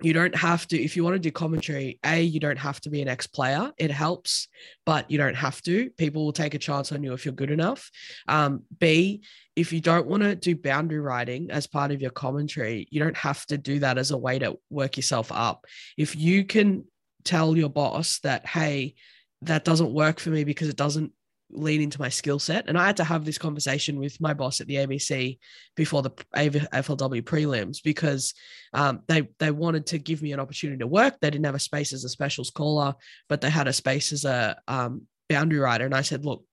you 0.02 0.14
don't 0.14 0.36
have 0.36 0.68
to 0.68 0.80
if 0.80 0.96
you 0.96 1.04
want 1.04 1.16
to 1.16 1.20
do 1.20 1.32
commentary 1.32 2.00
a 2.06 2.22
you 2.22 2.40
don't 2.40 2.58
have 2.58 2.80
to 2.82 2.90
be 2.90 3.02
an 3.02 3.08
ex-player. 3.08 3.72
It 3.78 3.92
helps 3.92 4.48
but 4.86 5.10
you 5.12 5.18
don't 5.18 5.36
have 5.36 5.62
to. 5.64 5.90
People 5.92 6.26
will 6.26 6.34
take 6.34 6.54
a 6.54 6.60
chance 6.60 6.92
on 6.92 7.04
you 7.04 7.14
if 7.14 7.26
you're 7.26 7.34
good 7.34 7.52
enough. 7.52 7.90
Um, 8.28 8.64
b 8.80 9.22
if 9.56 9.74
you 9.74 9.82
don't 9.82 10.08
want 10.08 10.24
to 10.24 10.36
do 10.36 10.56
boundary 10.56 11.00
riding 11.00 11.52
as 11.52 11.68
part 11.68 11.92
of 11.92 12.02
your 12.02 12.12
commentary 12.12 12.88
you 12.92 13.00
don't 13.02 13.18
have 13.18 13.46
to 13.48 13.58
do 13.58 13.80
that 13.80 13.98
as 13.98 14.12
a 14.12 14.18
way 14.18 14.40
to 14.40 14.58
work 14.70 14.98
yourself 14.98 15.32
up. 15.32 15.66
If 15.98 16.16
you 16.16 16.46
can 16.46 16.86
tell 17.24 17.58
your 17.58 17.70
boss 17.70 18.20
that 18.20 18.46
hey 18.46 18.96
that 19.42 19.64
doesn't 19.66 19.94
work 19.94 20.20
for 20.20 20.30
me 20.30 20.44
because 20.44 20.70
it 20.70 20.76
doesn't 20.76 21.12
lean 21.52 21.82
into 21.82 22.00
my 22.00 22.10
skill 22.10 22.40
set. 22.40 22.68
And 22.68 22.78
I 22.78 22.86
had 22.86 22.98
to 22.98 23.04
have 23.04 23.26
this 23.26 23.38
conversation 23.38 24.00
with 24.00 24.20
my 24.22 24.34
boss 24.34 24.62
at 24.62 24.68
the 24.68 24.76
ABC 24.76 25.40
before 25.76 26.02
the 26.02 26.12
AFLW 26.36 27.24
prelims 27.24 27.78
because 27.84 28.34
um, 28.74 29.02
they 29.08 29.30
they 29.40 29.52
wanted 29.52 29.88
to 29.88 30.00
give 30.00 30.22
me 30.22 30.32
an 30.32 30.40
opportunity 30.40 30.80
to 30.80 30.88
work. 30.88 31.16
They 31.20 31.30
didn't 31.30 31.46
have 31.46 31.56
a 31.56 31.60
space 31.60 31.94
as 31.94 32.04
a 32.04 32.10
specials 32.10 32.52
caller, 32.52 32.96
but 33.28 33.42
they 33.42 33.50
had 33.50 33.68
a 33.68 33.74
space 33.74 34.12
as 34.12 34.26
a 34.26 34.58
um, 34.68 35.08
boundary 35.28 35.60
rider. 35.60 35.86
And 35.86 35.96
I 35.96 36.02
said, 36.02 36.26
look, 36.26 36.44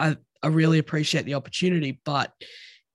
I, 0.00 0.16
I 0.42 0.48
really 0.48 0.78
appreciate 0.78 1.24
the 1.24 1.34
opportunity, 1.34 2.00
but 2.04 2.32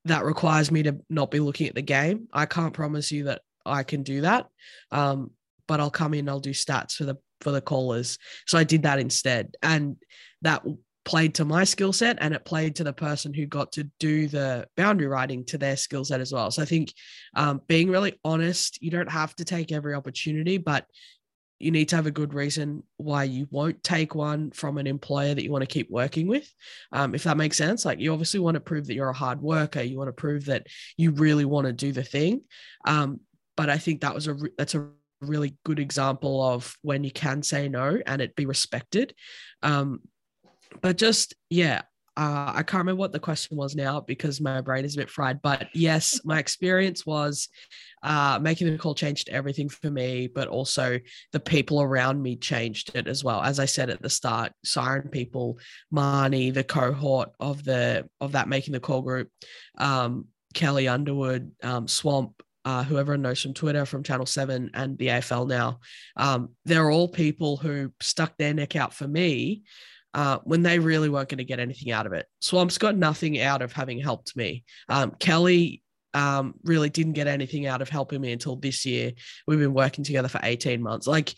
that 0.06 0.26
requires 0.26 0.72
me 0.72 0.84
to 0.84 1.00
not 1.10 1.32
be 1.32 1.40
looking 1.40 1.68
at 1.68 1.76
the 1.76 1.82
game. 1.82 2.28
I 2.34 2.46
can't 2.46 2.74
promise 2.74 3.12
you 3.12 3.26
that 3.26 3.42
I 3.66 3.84
can 3.84 4.04
do 4.04 4.22
that. 4.22 4.48
Um, 4.92 5.32
but 5.68 5.80
I'll 5.80 5.90
come 5.90 6.14
in, 6.14 6.28
I'll 6.28 6.40
do 6.40 6.52
stats 6.52 6.94
for 6.94 7.06
the 7.06 7.18
for 7.42 7.52
the 7.52 7.62
callers. 7.62 8.18
So 8.48 8.58
I 8.58 8.64
did 8.64 8.84
that 8.84 9.00
instead. 9.00 9.56
And 9.62 9.98
that 10.42 10.64
played 11.06 11.36
to 11.36 11.46
my 11.46 11.64
skill 11.64 11.94
set 11.94 12.18
and 12.22 12.34
it 12.34 12.46
played 12.46 12.76
to 12.76 12.84
the 12.84 12.94
person 12.94 13.34
who 13.34 13.46
got 13.46 13.72
to 13.74 13.84
do 14.00 14.28
the 14.28 14.68
boundary 14.78 15.08
riding 15.08 15.44
to 15.46 15.58
their 15.58 15.76
skill 15.76 16.06
set 16.06 16.22
as 16.22 16.32
well. 16.32 16.50
So 16.52 16.62
I 16.62 16.66
think 16.66 16.94
um, 17.36 17.62
being 17.68 17.90
really 17.90 18.20
honest, 18.24 18.82
you 18.82 18.92
don't 18.92 19.12
have 19.12 19.36
to 19.36 19.46
take 19.46 19.72
every 19.72 19.94
opportunity, 19.94 20.58
but 20.58 20.86
you 21.60 21.72
need 21.72 21.90
to 21.90 21.96
have 21.96 22.08
a 22.08 22.12
good 22.12 22.34
reason 22.34 22.84
why 22.98 23.24
you 23.24 23.48
won't 23.50 23.84
take 23.84 24.16
one 24.16 24.52
from 24.52 24.78
an 24.78 24.88
employer 24.88 25.34
that 25.34 25.44
you 25.44 25.52
want 25.52 25.62
to 25.62 25.68
keep 25.74 25.90
working 25.90 26.28
with. 26.28 26.50
Um, 26.92 27.16
if 27.16 27.24
that 27.24 27.38
makes 27.38 27.58
sense, 27.58 27.86
like 27.86 28.00
you 28.00 28.12
obviously 28.12 28.40
want 28.40 28.56
to 28.56 28.62
prove 28.62 28.88
that 28.88 28.96
you're 28.96 29.10
a 29.10 29.14
hard 29.14 29.42
worker, 29.42 29.82
you 29.82 29.98
want 29.98 30.10
to 30.10 30.14
prove 30.14 30.46
that 30.46 30.68
you 30.98 31.12
really 31.12 31.46
want 31.46 31.68
to 31.68 31.74
do 31.74 31.92
the 31.92 32.04
thing. 32.04 32.42
Um, 32.86 33.22
but 33.56 33.70
I 33.70 33.78
think 33.78 34.02
that 34.02 34.16
was 34.16 34.28
a 34.28 34.36
that's 34.58 34.76
a 34.76 34.90
really 35.22 35.56
good 35.64 35.80
example 35.80 36.44
of 36.44 36.76
when 36.82 37.04
you 37.04 37.12
can 37.12 37.44
say 37.44 37.70
no 37.70 38.00
and 38.06 38.22
it 38.22 38.36
be 38.36 38.46
respected. 38.46 39.16
Um, 39.62 40.02
but 40.82 40.98
just 40.98 41.34
yeah 41.50 41.82
uh, 42.16 42.52
I 42.56 42.64
can't 42.64 42.82
remember 42.82 43.00
what 43.00 43.12
the 43.12 43.20
question 43.20 43.58
was 43.58 43.76
now 43.76 44.00
because 44.00 44.40
my 44.40 44.62
brain 44.62 44.86
is 44.86 44.94
a 44.96 45.00
bit 45.00 45.10
fried. 45.10 45.42
But 45.42 45.68
yes, 45.74 46.22
my 46.24 46.38
experience 46.38 47.06
was 47.06 47.50
uh, 48.04 48.38
making 48.40 48.72
the 48.72 48.78
call 48.78 48.94
changed 48.94 49.30
everything 49.30 49.68
for 49.68 49.90
me, 49.90 50.28
but 50.28 50.48
also 50.48 51.00
the 51.32 51.40
people 51.40 51.82
around 51.82 52.22
me 52.22 52.36
changed 52.36 52.92
it 52.94 53.08
as 53.08 53.24
well. 53.24 53.42
As 53.42 53.60
I 53.60 53.66
said 53.66 53.90
at 53.90 54.02
the 54.02 54.12
start, 54.12 54.52
Siren 54.64 55.10
people, 55.10 55.58
Marnie, 55.92 56.54
the 56.54 56.64
cohort 56.64 57.30
of 57.40 57.64
the 57.64 58.08
of 58.22 58.34
that 58.34 58.48
making 58.48 58.74
the 58.74 58.80
call 58.80 59.02
group, 59.02 59.30
um, 59.80 60.28
Kelli 60.54 60.92
Underwood, 60.92 61.52
um, 61.64 61.88
Swamp, 61.88 62.44
uh, 62.64 62.84
whoever 62.84 63.18
knows 63.18 63.42
from 63.42 63.56
Twitter, 63.56 63.86
from 63.86 64.04
Channel 64.04 64.28
7 64.28 64.70
and 64.76 64.98
the 65.00 65.08
AFL 65.08 65.48
now, 65.48 65.80
um, 66.16 66.50
they're 66.64 66.92
all 66.92 67.08
people 67.08 67.58
who 67.58 67.92
stuck 68.00 68.38
their 68.38 68.54
neck 68.54 68.76
out 68.76 68.94
for 68.94 69.08
me 69.08 69.64
uh, 70.14 70.40
when 70.44 70.62
they 70.62 70.80
really 70.80 71.10
weren't 71.10 71.30
going 71.30 71.38
to 71.40 71.44
get 71.44 71.60
anything 71.60 71.92
out 71.92 72.06
of 72.06 72.14
it. 72.14 72.28
Swamp's 72.40 72.78
got 72.78 72.96
nothing 72.96 73.40
out 73.40 73.62
of 73.62 73.74
having 73.74 74.00
helped 74.00 74.36
me. 74.36 74.64
Um, 74.90 75.12
Kelli 75.12 75.82
um, 76.14 76.54
really 76.64 76.90
didn't 76.90 77.14
get 77.14 77.28
anything 77.28 77.66
out 77.66 77.82
of 77.82 77.90
helping 77.90 78.22
me 78.22 78.32
until 78.32 78.56
this 78.56 78.86
year. 78.86 79.14
We've 79.48 79.60
been 79.60 79.74
working 79.74 80.04
together 80.04 80.28
for 80.28 80.40
18 80.44 80.82
months. 80.82 81.08
Like, 81.08 81.34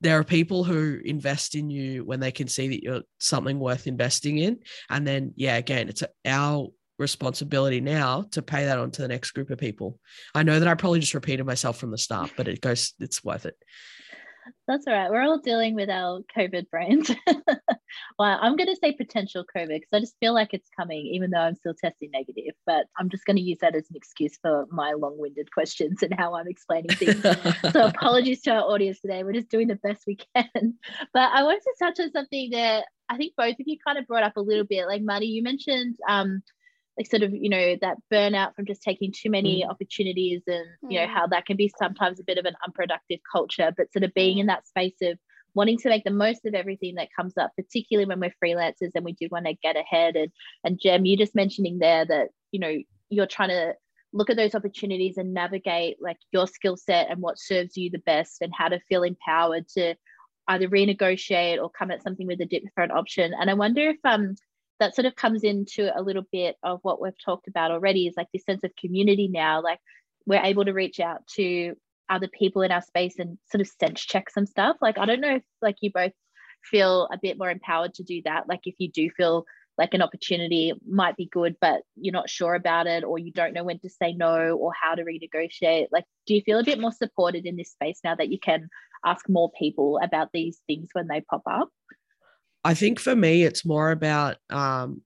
there 0.00 0.18
are 0.18 0.24
people 0.24 0.64
who 0.64 1.00
invest 1.04 1.54
in 1.54 1.70
you 1.70 2.04
when 2.04 2.20
they 2.20 2.32
can 2.32 2.48
see 2.48 2.68
that 2.68 2.82
you're 2.82 3.02
something 3.18 3.58
worth 3.58 3.86
investing 3.86 4.38
in. 4.38 4.58
And 4.90 5.06
then, 5.06 5.32
yeah, 5.36 5.56
again, 5.56 5.88
it's 5.88 6.02
our 6.26 6.68
responsibility 6.98 7.80
now 7.80 8.26
to 8.32 8.42
pay 8.42 8.66
that 8.66 8.78
on 8.78 8.90
to 8.92 9.02
the 9.02 9.08
next 9.08 9.30
group 9.30 9.50
of 9.50 9.58
people. 9.58 9.98
I 10.34 10.42
know 10.42 10.58
that 10.58 10.68
I 10.68 10.74
probably 10.74 11.00
just 11.00 11.14
repeated 11.14 11.46
myself 11.46 11.78
from 11.78 11.90
the 11.90 11.98
start, 11.98 12.32
but 12.36 12.48
it 12.48 12.60
goes, 12.60 12.92
it's 13.00 13.24
worth 13.24 13.46
it. 13.46 13.56
That's 14.66 14.86
all 14.86 14.94
right. 14.94 15.10
We're 15.10 15.22
all 15.22 15.38
dealing 15.38 15.74
with 15.74 15.90
our 15.90 16.20
COVID 16.36 16.70
brains. 16.70 17.10
well, 18.18 18.38
I'm 18.40 18.56
going 18.56 18.68
to 18.68 18.76
say 18.76 18.92
potential 18.92 19.44
COVID 19.56 19.68
because 19.68 19.88
I 19.92 20.00
just 20.00 20.16
feel 20.20 20.34
like 20.34 20.52
it's 20.52 20.68
coming, 20.78 21.06
even 21.06 21.30
though 21.30 21.40
I'm 21.40 21.54
still 21.54 21.74
testing 21.74 22.10
negative. 22.12 22.54
But 22.66 22.86
I'm 22.98 23.08
just 23.08 23.24
going 23.24 23.36
to 23.36 23.42
use 23.42 23.58
that 23.60 23.74
as 23.74 23.88
an 23.90 23.96
excuse 23.96 24.38
for 24.40 24.66
my 24.70 24.92
long 24.92 25.18
winded 25.18 25.52
questions 25.52 26.02
and 26.02 26.14
how 26.14 26.34
I'm 26.34 26.48
explaining 26.48 26.96
things. 26.96 27.22
so, 27.72 27.86
apologies 27.86 28.42
to 28.42 28.52
our 28.52 28.62
audience 28.62 29.00
today. 29.00 29.22
We're 29.22 29.32
just 29.32 29.50
doing 29.50 29.68
the 29.68 29.76
best 29.76 30.04
we 30.06 30.18
can. 30.34 30.48
But 31.12 31.30
I 31.32 31.42
wanted 31.42 31.62
to 31.62 31.74
touch 31.78 32.00
on 32.00 32.10
something 32.12 32.50
that 32.50 32.86
I 33.08 33.16
think 33.16 33.34
both 33.36 33.54
of 33.60 33.66
you 33.66 33.76
kind 33.86 33.98
of 33.98 34.06
brought 34.06 34.22
up 34.22 34.36
a 34.36 34.40
little 34.40 34.64
bit. 34.64 34.86
Like, 34.86 35.02
Marty, 35.02 35.26
you 35.26 35.42
mentioned 35.42 35.96
um, 36.08 36.42
like 36.96 37.10
sort 37.10 37.22
of 37.22 37.32
you 37.32 37.48
know 37.48 37.76
that 37.80 37.96
burnout 38.12 38.54
from 38.54 38.66
just 38.66 38.82
taking 38.82 39.12
too 39.12 39.30
many 39.30 39.62
mm. 39.62 39.70
opportunities 39.70 40.42
and 40.46 40.64
you 40.88 40.98
know 40.98 41.06
mm. 41.06 41.12
how 41.12 41.26
that 41.26 41.46
can 41.46 41.56
be 41.56 41.72
sometimes 41.78 42.20
a 42.20 42.24
bit 42.24 42.38
of 42.38 42.44
an 42.44 42.54
unproductive 42.64 43.20
culture 43.30 43.72
but 43.76 43.92
sort 43.92 44.04
of 44.04 44.14
being 44.14 44.38
in 44.38 44.46
that 44.46 44.66
space 44.66 44.96
of 45.02 45.18
wanting 45.54 45.78
to 45.78 45.88
make 45.88 46.04
the 46.04 46.10
most 46.10 46.44
of 46.46 46.54
everything 46.54 46.94
that 46.96 47.08
comes 47.16 47.36
up 47.36 47.52
particularly 47.56 48.06
when 48.06 48.20
we're 48.20 48.34
freelancers 48.42 48.90
and 48.94 49.04
we 49.04 49.12
do 49.12 49.28
want 49.30 49.46
to 49.46 49.54
get 49.62 49.76
ahead 49.76 50.16
and 50.16 50.30
and 50.62 50.80
Jem 50.80 51.04
you 51.04 51.16
just 51.16 51.34
mentioning 51.34 51.78
there 51.78 52.04
that 52.04 52.28
you 52.52 52.60
know 52.60 52.76
you're 53.10 53.26
trying 53.26 53.50
to 53.50 53.74
look 54.12 54.30
at 54.30 54.36
those 54.36 54.54
opportunities 54.54 55.18
and 55.18 55.34
navigate 55.34 55.96
like 56.00 56.18
your 56.32 56.46
skill 56.46 56.76
set 56.76 57.10
and 57.10 57.20
what 57.20 57.38
serves 57.38 57.76
you 57.76 57.90
the 57.90 57.98
best 57.98 58.40
and 58.40 58.52
how 58.56 58.68
to 58.68 58.78
feel 58.88 59.02
empowered 59.02 59.66
to 59.68 59.94
either 60.48 60.68
renegotiate 60.68 61.60
or 61.60 61.70
come 61.70 61.90
at 61.90 62.02
something 62.02 62.26
with 62.26 62.40
a 62.40 62.46
different 62.46 62.92
option 62.92 63.32
and 63.34 63.50
i 63.50 63.54
wonder 63.54 63.90
if 63.90 63.96
um 64.04 64.36
that 64.80 64.94
sort 64.94 65.06
of 65.06 65.14
comes 65.14 65.44
into 65.44 65.90
a 65.96 66.02
little 66.02 66.24
bit 66.32 66.56
of 66.62 66.80
what 66.82 67.00
we've 67.00 67.12
talked 67.24 67.48
about 67.48 67.70
already 67.70 68.06
is 68.06 68.14
like 68.16 68.28
this 68.32 68.44
sense 68.44 68.64
of 68.64 68.74
community 68.76 69.28
now 69.28 69.62
like 69.62 69.78
we're 70.26 70.42
able 70.42 70.64
to 70.64 70.72
reach 70.72 71.00
out 71.00 71.26
to 71.26 71.74
other 72.08 72.28
people 72.28 72.62
in 72.62 72.72
our 72.72 72.82
space 72.82 73.18
and 73.18 73.38
sort 73.50 73.60
of 73.60 73.68
sense 73.80 74.00
check 74.00 74.30
some 74.30 74.46
stuff. 74.46 74.76
Like 74.80 74.98
i 74.98 75.06
don't 75.06 75.20
know 75.20 75.36
if 75.36 75.42
like 75.62 75.76
you 75.80 75.90
both 75.92 76.12
feel 76.62 77.08
a 77.12 77.18
bit 77.20 77.38
more 77.38 77.50
empowered 77.50 77.94
to 77.94 78.02
do 78.02 78.22
that. 78.24 78.48
Like 78.48 78.60
if 78.64 78.74
you 78.78 78.90
do 78.90 79.10
feel 79.10 79.44
like 79.76 79.92
an 79.92 80.02
opportunity 80.02 80.72
might 80.88 81.16
be 81.16 81.26
good 81.26 81.56
but 81.60 81.82
you're 81.96 82.12
not 82.12 82.30
sure 82.30 82.54
about 82.54 82.86
it 82.86 83.04
or 83.04 83.18
you 83.18 83.32
don't 83.32 83.52
know 83.52 83.64
when 83.64 83.78
to 83.80 83.90
say 83.90 84.12
no 84.12 84.56
or 84.56 84.72
how 84.80 84.94
to 84.94 85.04
renegotiate. 85.04 85.88
Like 85.92 86.04
do 86.26 86.34
you 86.34 86.42
feel 86.42 86.58
a 86.58 86.64
bit 86.64 86.80
more 86.80 86.92
supported 86.92 87.46
in 87.46 87.56
this 87.56 87.72
space 87.72 88.00
now 88.04 88.14
that 88.14 88.30
you 88.30 88.38
can 88.38 88.68
ask 89.04 89.28
more 89.28 89.50
people 89.58 90.00
about 90.02 90.30
these 90.32 90.60
things 90.66 90.88
when 90.92 91.08
they 91.08 91.20
pop 91.20 91.42
up 91.46 91.68
I 92.64 92.74
think 92.74 92.98
for 92.98 93.14
me, 93.14 93.44
it's 93.44 93.64
more 93.64 93.90
about 93.90 94.36
um, 94.50 95.02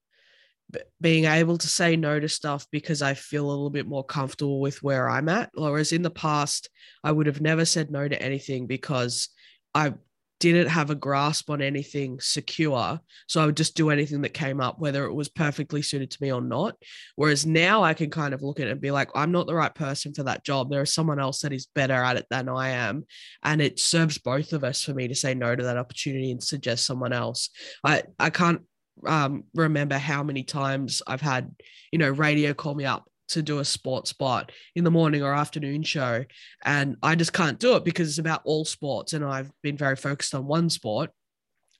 b- 0.70 0.80
being 1.00 1.24
able 1.24 1.58
to 1.58 1.66
say 1.66 1.96
no 1.96 2.20
to 2.20 2.28
stuff 2.28 2.66
because 2.70 3.02
I 3.02 3.14
feel 3.14 3.46
a 3.46 3.50
little 3.50 3.70
bit 3.70 3.86
more 3.86 4.04
comfortable 4.04 4.60
with 4.60 4.82
where 4.82 5.08
I'm 5.08 5.28
at. 5.28 5.50
Whereas 5.54 5.92
in 5.92 6.02
the 6.02 6.10
past, 6.10 6.70
I 7.02 7.12
would 7.12 7.26
have 7.26 7.40
never 7.40 7.64
said 7.64 7.90
no 7.90 8.06
to 8.06 8.22
anything 8.22 8.66
because 8.66 9.28
I 9.74 9.94
didn't 10.40 10.68
have 10.68 10.90
a 10.90 10.94
grasp 10.94 11.50
on 11.50 11.60
anything 11.60 12.20
secure. 12.20 13.00
So 13.26 13.42
I 13.42 13.46
would 13.46 13.56
just 13.56 13.76
do 13.76 13.90
anything 13.90 14.22
that 14.22 14.34
came 14.34 14.60
up, 14.60 14.78
whether 14.78 15.04
it 15.04 15.12
was 15.12 15.28
perfectly 15.28 15.82
suited 15.82 16.10
to 16.12 16.18
me 16.20 16.32
or 16.32 16.40
not. 16.40 16.76
Whereas 17.16 17.44
now 17.44 17.82
I 17.82 17.94
can 17.94 18.10
kind 18.10 18.34
of 18.34 18.42
look 18.42 18.60
at 18.60 18.68
it 18.68 18.72
and 18.72 18.80
be 18.80 18.90
like, 18.90 19.10
I'm 19.14 19.32
not 19.32 19.46
the 19.46 19.54
right 19.54 19.74
person 19.74 20.14
for 20.14 20.22
that 20.24 20.44
job. 20.44 20.70
There 20.70 20.82
is 20.82 20.94
someone 20.94 21.18
else 21.18 21.40
that 21.40 21.52
is 21.52 21.66
better 21.74 21.94
at 21.94 22.16
it 22.16 22.26
than 22.30 22.48
I 22.48 22.70
am. 22.70 23.04
And 23.42 23.60
it 23.60 23.80
serves 23.80 24.18
both 24.18 24.52
of 24.52 24.64
us 24.64 24.82
for 24.82 24.94
me 24.94 25.08
to 25.08 25.14
say 25.14 25.34
no 25.34 25.54
to 25.54 25.64
that 25.64 25.78
opportunity 25.78 26.30
and 26.30 26.42
suggest 26.42 26.86
someone 26.86 27.12
else. 27.12 27.50
I, 27.82 28.04
I 28.18 28.30
can't 28.30 28.62
um, 29.06 29.44
remember 29.54 29.98
how 29.98 30.22
many 30.22 30.44
times 30.44 31.02
I've 31.06 31.20
had, 31.20 31.54
you 31.92 31.98
know, 31.98 32.10
radio 32.10 32.54
call 32.54 32.74
me 32.74 32.84
up 32.84 33.07
to 33.28 33.42
do 33.42 33.58
a 33.58 33.64
sports 33.64 34.10
spot 34.10 34.52
in 34.74 34.84
the 34.84 34.90
morning 34.90 35.22
or 35.22 35.34
afternoon 35.34 35.82
show. 35.82 36.24
And 36.64 36.96
I 37.02 37.14
just 37.14 37.32
can't 37.32 37.58
do 37.58 37.76
it 37.76 37.84
because 37.84 38.08
it's 38.08 38.18
about 38.18 38.42
all 38.44 38.64
sports. 38.64 39.12
And 39.12 39.24
I've 39.24 39.50
been 39.62 39.76
very 39.76 39.96
focused 39.96 40.34
on 40.34 40.46
one 40.46 40.70
sport. 40.70 41.10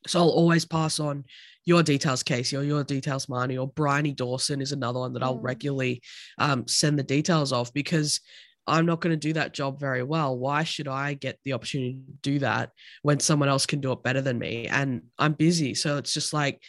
So 0.07 0.21
I'll 0.21 0.29
always 0.29 0.65
pass 0.65 1.01
on 1.01 1.25
your 1.65 1.83
details, 1.83 2.23
Casey, 2.23 2.57
or 2.57 2.63
your 2.63 2.85
details, 2.85 3.27
Marnie, 3.27 3.61
or 3.61 3.69
Bryony 3.69 4.13
Dawson 4.13 4.61
is 4.61 4.73
another 4.73 5.01
one 5.01 5.13
that 5.13 5.23
I'll 5.23 5.39
mm. 5.39 5.45
regularly 5.45 6.03
um, 6.39 6.67
send 6.67 6.99
the 6.99 7.03
details 7.03 7.53
of 7.53 7.73
because 7.75 8.21
I'm 8.67 8.87
not 8.87 9.01
going 9.01 9.19
to 9.19 9.29
do 9.29 9.33
that 9.35 9.55
job 9.55 9.81
very 9.81 10.03
well. 10.03 10.39
Why 10.39 10.63
should 10.63 10.89
I 10.89 11.15
get 11.15 11.39
the 11.45 11.55
opportunity 11.55 11.95
to 11.95 12.13
do 12.23 12.39
that 12.41 12.71
when 13.03 13.19
someone 13.19 13.49
else 13.49 13.67
can 13.67 13.81
do 13.81 13.93
it 13.93 14.03
better 14.03 14.21
than 14.21 14.39
me? 14.39 14.67
And 14.67 15.03
I'm 15.19 15.33
busy. 15.33 15.75
So 15.75 15.97
it's 15.97 16.15
just 16.15 16.33
like, 16.33 16.63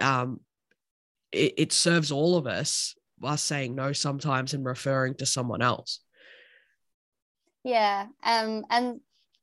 um, 0.00 0.40
it, 1.30 1.54
it 1.56 1.72
serves 1.72 2.10
all 2.10 2.36
of 2.36 2.46
us 2.46 2.94
us 3.24 3.42
saying 3.42 3.74
no 3.74 3.92
sometimes 3.92 4.54
and 4.54 4.64
referring 4.64 5.14
to 5.16 5.26
someone 5.26 5.62
else. 5.62 6.00
Yeah. 7.64 8.06
Um, 8.24 8.64
and 8.70 9.00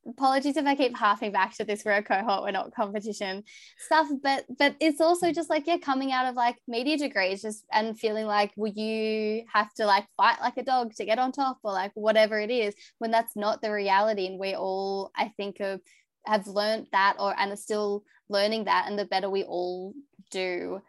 apologies 0.08 0.58
if 0.58 0.66
I 0.66 0.76
keep 0.76 0.96
harping 0.96 1.32
back 1.32 1.56
to 1.58 1.66
this. 1.66 1.84
We're 1.86 1.94
a 1.94 2.04
cohort, 2.04 2.44
we're 2.44 2.52
not 2.52 2.74
competition 2.74 3.44
stuff, 3.78 4.08
but 4.22 4.46
but 4.58 4.76
it's 4.80 5.02
also 5.02 5.32
just 5.32 5.50
like 5.50 5.68
yeah, 5.68 5.78
coming 5.78 6.12
out 6.12 6.28
of 6.28 6.36
like 6.36 6.58
media 6.68 6.98
degrees, 6.98 7.42
just 7.42 7.66
and 7.72 7.98
feeling 7.98 8.26
like 8.26 8.52
will 8.56 8.72
you 8.72 9.44
have 9.52 9.74
to 9.76 9.86
like 9.86 10.06
fight 10.18 10.40
like 10.42 10.58
a 10.58 10.64
dog 10.64 10.94
to 10.96 11.06
get 11.06 11.20
on 11.20 11.32
top 11.32 11.60
or 11.64 11.72
like 11.72 11.92
whatever 11.96 12.40
it 12.40 12.52
is 12.52 12.76
when 12.98 13.12
that's 13.12 13.36
not 13.36 13.62
the 13.62 13.72
reality, 13.72 14.28
and 14.28 14.40
we 14.40 14.56
all 14.56 15.12
I 15.16 15.30
think 15.38 15.60
of 15.60 15.82
have 16.26 16.48
learned 16.48 16.88
that 16.92 17.16
or 17.20 17.34
and 17.38 17.52
are 17.52 17.58
still 17.58 18.04
learning 18.30 18.66
that, 18.66 18.86
and 18.88 18.98
the 18.98 19.06
better 19.06 19.30
we 19.30 19.44
all 19.44 19.94
do 20.32 20.82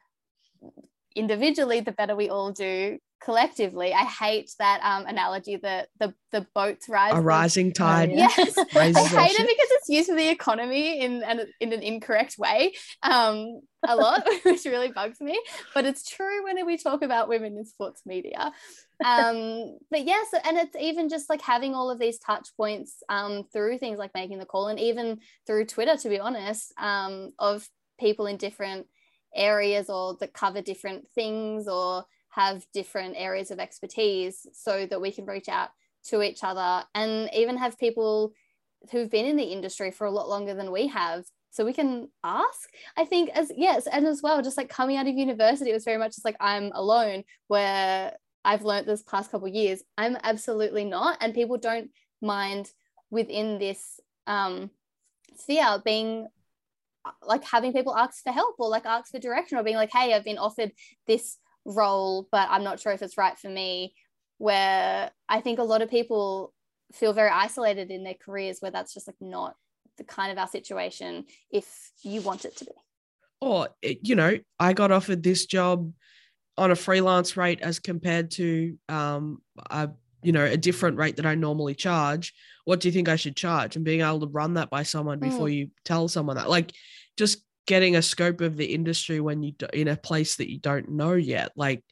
individually, 1.15 1.81
the 1.81 1.93
better 1.93 2.17
we 2.17 2.29
all 2.29 2.53
do 2.53 2.99
collectively. 3.21 3.93
I 3.93 4.05
hate 4.05 4.51
that 4.59 4.81
um, 4.83 5.07
analogy 5.07 5.57
that 5.57 5.89
the 5.99 6.15
the 6.33 6.47
boats 6.55 6.89
rise. 6.89 7.13
A 7.15 7.21
rising 7.21 7.73
tide. 7.73 8.11
Yes, 8.21 8.57
I 8.75 8.93
hate 8.93 9.39
it 9.39 9.47
because 9.47 9.69
it's 9.71 9.89
used 9.89 10.09
for 10.09 10.17
the 10.17 10.29
economy 10.29 11.01
in 11.01 11.23
an 11.23 11.47
in 11.61 11.73
an 11.73 11.83
incorrect 11.83 12.37
way. 12.39 12.75
Um, 13.03 13.61
a 13.87 13.97
lot, 13.97 14.27
which 14.45 14.65
really 14.65 14.91
bugs 14.91 15.21
me. 15.21 15.41
But 15.75 15.87
it's 15.87 16.09
true 16.09 16.45
when 16.45 16.65
we 16.67 16.77
talk 16.77 17.03
about 17.03 17.29
women 17.29 17.57
in 17.57 17.65
sports 17.65 18.03
media. 18.05 18.53
Um, 19.03 19.79
but 19.91 20.05
yes, 20.05 20.29
yeah, 20.33 20.41
so, 20.41 20.49
and 20.49 20.59
it's 20.59 20.77
even 20.77 21.09
just 21.09 21.31
like 21.31 21.41
having 21.41 21.75
all 21.75 21.91
of 21.91 21.99
these 21.99 22.19
touch 22.19 22.49
points 22.57 23.03
um, 23.09 23.45
through 23.53 23.79
things 23.79 23.99
like 23.99 24.13
making 24.15 24.39
the 24.39 24.47
call, 24.47 24.69
and 24.69 24.79
even 24.79 25.21
through 25.47 25.67
Twitter, 25.67 25.97
to 25.97 26.09
be 26.09 26.19
honest, 26.19 26.73
um, 26.79 27.31
of 27.39 27.67
people 27.99 28.27
in 28.27 28.37
different 28.37 28.87
areas 29.35 29.89
or 29.89 30.17
that 30.21 30.33
cover 30.33 30.61
different 30.61 31.09
things 31.15 31.69
or 31.69 32.05
have 32.31 32.65
different 32.73 33.15
areas 33.17 33.51
of 33.51 33.59
expertise 33.59 34.47
so 34.53 34.87
that 34.87 35.01
we 35.01 35.11
can 35.11 35.27
reach 35.27 35.49
out 35.49 35.71
to 36.05 36.23
each 36.23 36.41
other 36.43 36.85
and 36.95 37.29
even 37.35 37.57
have 37.57 37.79
people 37.79 38.33
who've 38.91 39.11
been 39.11 39.27
in 39.27 39.37
the 39.37 39.45
industry 39.45 39.91
for 39.91 40.07
a 40.07 40.11
lot 40.11 40.29
longer 40.29 40.55
than 40.55 40.73
we 40.73 40.87
have. 40.87 41.25
So 41.53 41.65
we 41.65 41.73
can 41.73 42.09
ask 42.23 42.71
i 42.97 43.05
think 43.05 43.29
as 43.31 43.51
yes 43.57 43.89
and 43.89 44.07
as 44.07 44.23
well 44.23 44.41
just 44.41 44.57
like 44.57 44.69
coming 44.69 44.97
out 44.97 45.09
of 45.09 45.15
university 45.17 45.71
it 45.71 45.75
was 45.75 45.85
very 45.85 45.99
much 45.99 46.13
just 46.13 46.25
like 46.25 46.37
i'm 46.39 46.71
alone 46.75 47.25
where 47.49 48.17
i've 48.45 48.63
learned 48.63 48.87
this 48.87 49.03
past 49.03 49.33
couple 49.33 49.49
years. 49.49 49.83
I'm 49.99 50.17
absolutely 50.23 50.85
not 50.85 51.19
and 51.21 51.35
people 51.35 51.59
don't 51.59 51.91
mind 52.23 52.71
within 53.11 53.59
this 53.59 53.99
um 54.29 54.71
sphere 55.37 55.83
being 55.85 56.29
like 57.23 57.45
having 57.45 57.73
people 57.73 57.97
ask 57.97 58.23
for 58.23 58.33
help 58.33 58.57
or 58.59 58.69
like 58.69 58.87
ask 58.87 59.11
for 59.11 59.19
direction 59.19 59.59
or 59.59 59.63
being 59.63 59.77
like 59.77 59.91
hey 59.93 60.13
i've 60.13 60.25
been 60.25 60.39
offered 60.39 60.73
this 61.07 61.39
role 61.65 62.29
but 62.31 62.49
i'm 62.51 62.65
not 62.65 62.81
sure 62.81 62.93
if 62.93 63.03
it's 63.03 63.17
right 63.17 63.39
for 63.39 63.49
me 63.49 63.95
where 64.39 65.11
i 65.29 65.41
think 65.41 65.59
a 65.59 65.65
lot 65.65 65.83
of 65.83 65.91
people 65.91 66.53
feel 66.93 67.13
very 67.13 67.31
isolated 67.31 67.91
in 67.91 68.05
their 68.05 68.15
careers 68.15 68.59
where 68.61 68.71
that's 68.71 68.95
just 68.95 69.07
like 69.07 69.17
not 69.21 69.55
the 70.01 70.05
kind 70.05 70.33
of 70.33 70.39
our 70.39 70.49
situation 70.49 71.25
if 71.51 71.93
you 72.03 72.21
want 72.23 72.45
it 72.45 72.57
to 72.57 72.65
be. 72.65 72.73
Or 73.41 73.69
you 73.83 74.17
know, 74.17 74.39
I 74.59 74.73
got 74.73 74.91
offered 74.91 75.23
this 75.23 75.47
job 75.47 75.93
on 76.59 76.71
a 76.71 76.77
freelance 76.77 77.37
rate 77.37 77.61
as 77.63 77.79
compared 77.79 78.33
to 78.33 78.77
um, 78.89 79.41
a 79.71 79.91
you 80.23 80.33
know 80.33 80.45
a 80.45 80.57
different 80.57 80.99
rate 80.99 81.17
that 81.17 81.27
I 81.27 81.35
normally 81.35 81.75
charge. 81.75 82.33
What 82.65 82.81
do 82.81 82.89
you 82.89 82.93
think 82.93 83.09
I 83.09 83.17
should 83.17 83.37
charge? 83.37 83.77
And 83.77 83.85
being 83.85 84.01
able 84.01 84.21
to 84.21 84.27
run 84.27 84.55
that 84.55 84.71
by 84.71 84.83
someone 84.83 85.19
before 85.19 85.49
mm. 85.49 85.55
you 85.55 85.71
tell 85.85 86.09
someone 86.09 86.37
that, 86.37 86.51
like, 86.51 86.73
just 87.17 87.45
getting 87.67 87.97
a 87.97 88.03
scope 88.03 88.41
of 88.41 88.57
the 88.57 88.67
industry 88.67 89.21
when 89.21 89.43
you 89.43 89.53
in 89.73 89.89
a 89.89 89.97
place 89.97 90.37
that 90.37 90.51
you 90.51 90.59
don't 90.59 90.89
know 90.89 91.15
yet, 91.15 91.53
like 91.57 91.83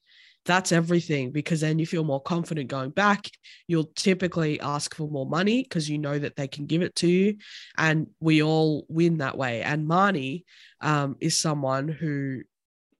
that's 0.48 0.72
everything 0.72 1.30
because 1.30 1.60
then 1.60 1.78
you 1.78 1.86
feel 1.86 2.04
more 2.04 2.22
confident 2.22 2.68
going 2.68 2.90
back. 2.90 3.30
You'll 3.66 3.90
typically 3.94 4.58
ask 4.60 4.94
for 4.94 5.08
more 5.08 5.26
money 5.26 5.62
because 5.62 5.88
you 5.88 5.98
know 5.98 6.18
that 6.18 6.36
they 6.36 6.48
can 6.48 6.66
give 6.66 6.80
it 6.80 6.94
to 6.96 7.06
you. 7.06 7.36
And 7.76 8.08
we 8.18 8.42
all 8.42 8.86
win 8.88 9.18
that 9.18 9.36
way. 9.36 9.62
And 9.62 9.88
Marnie 9.88 10.44
um, 10.80 11.16
is 11.20 11.38
someone 11.38 11.86
who 11.88 12.40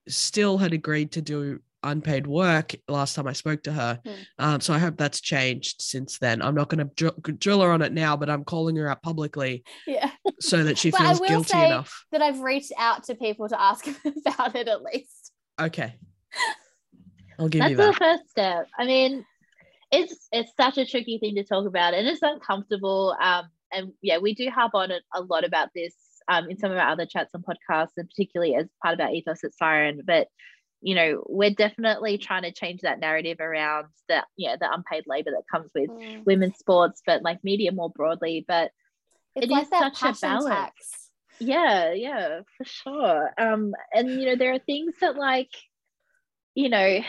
still 0.08 0.58
had 0.58 0.74
agreed 0.74 1.12
to 1.12 1.22
do 1.22 1.60
unpaid 1.82 2.26
work 2.26 2.74
last 2.88 3.14
time 3.14 3.26
I 3.26 3.32
spoke 3.32 3.62
to 3.64 3.72
her. 3.72 4.00
Mm. 4.04 4.16
Um, 4.38 4.60
so 4.60 4.74
I 4.74 4.78
hope 4.78 4.96
that's 4.96 5.20
changed 5.20 5.82
since 5.82 6.18
then. 6.18 6.42
I'm 6.42 6.54
not 6.54 6.68
going 6.68 6.86
to 6.86 6.94
dr- 6.94 7.38
drill 7.38 7.62
her 7.62 7.70
on 7.70 7.82
it 7.82 7.92
now, 7.92 8.16
but 8.16 8.30
I'm 8.30 8.44
calling 8.44 8.76
her 8.76 8.88
out 8.88 9.02
publicly. 9.02 9.64
Yeah. 9.86 10.10
So 10.40 10.64
that 10.64 10.78
she 10.78 10.90
feels 10.98 11.20
guilty 11.20 11.58
enough. 11.58 12.04
That 12.12 12.22
I've 12.22 12.40
reached 12.40 12.72
out 12.78 13.04
to 13.04 13.14
people 13.14 13.48
to 13.48 13.60
ask 13.60 13.86
about 14.26 14.56
it 14.56 14.68
at 14.68 14.82
least. 14.82 15.32
Okay. 15.60 15.94
I'll 17.38 17.48
give 17.48 17.60
That's 17.60 17.70
you 17.70 17.76
that. 17.76 17.86
That's 17.86 17.98
the 17.98 18.04
first 18.04 18.30
step. 18.30 18.68
I 18.78 18.84
mean, 18.84 19.24
it's 19.90 20.28
it's 20.32 20.52
such 20.56 20.76
a 20.78 20.84
tricky 20.84 21.18
thing 21.18 21.36
to 21.36 21.44
talk 21.44 21.66
about, 21.66 21.94
and 21.94 22.06
it's 22.06 22.22
uncomfortable. 22.22 23.16
Um, 23.20 23.44
and 23.72 23.92
yeah, 24.02 24.18
we 24.18 24.34
do 24.34 24.50
harp 24.50 24.74
on 24.74 24.90
it 24.90 25.02
a 25.14 25.22
lot 25.22 25.44
about 25.44 25.68
this 25.74 25.94
um, 26.28 26.50
in 26.50 26.58
some 26.58 26.70
of 26.70 26.78
our 26.78 26.88
other 26.88 27.06
chats 27.06 27.34
and 27.34 27.44
podcasts, 27.44 27.92
and 27.96 28.08
particularly 28.08 28.54
as 28.54 28.66
part 28.82 28.94
of 28.94 29.00
our 29.00 29.10
ethos 29.10 29.44
at 29.44 29.54
Siren. 29.54 30.02
But 30.04 30.28
you 30.80 30.94
know, 30.94 31.24
we're 31.26 31.50
definitely 31.50 32.18
trying 32.18 32.42
to 32.42 32.52
change 32.52 32.82
that 32.82 33.00
narrative 33.00 33.40
around 33.40 33.86
the 34.08 34.22
yeah 34.36 34.56
the 34.56 34.72
unpaid 34.72 35.04
labor 35.06 35.30
that 35.32 35.42
comes 35.50 35.70
with 35.74 35.90
mm. 35.90 36.24
women's 36.24 36.58
sports, 36.58 37.02
but 37.04 37.22
like 37.22 37.42
media 37.42 37.72
more 37.72 37.90
broadly. 37.90 38.44
But 38.46 38.70
it's 39.34 39.46
it 39.46 39.50
like 39.50 39.64
is 39.64 39.68
such 39.70 40.02
a 40.02 40.20
balance. 40.20 40.46
Tax. 40.46 41.10
Yeah, 41.40 41.92
yeah, 41.92 42.40
for 42.56 42.64
sure. 42.64 43.30
Um, 43.38 43.74
and 43.92 44.08
you 44.08 44.26
know, 44.26 44.36
there 44.36 44.52
are 44.52 44.58
things 44.58 44.94
that 45.00 45.16
like 45.16 45.50
you 46.54 46.68
know, 46.68 47.00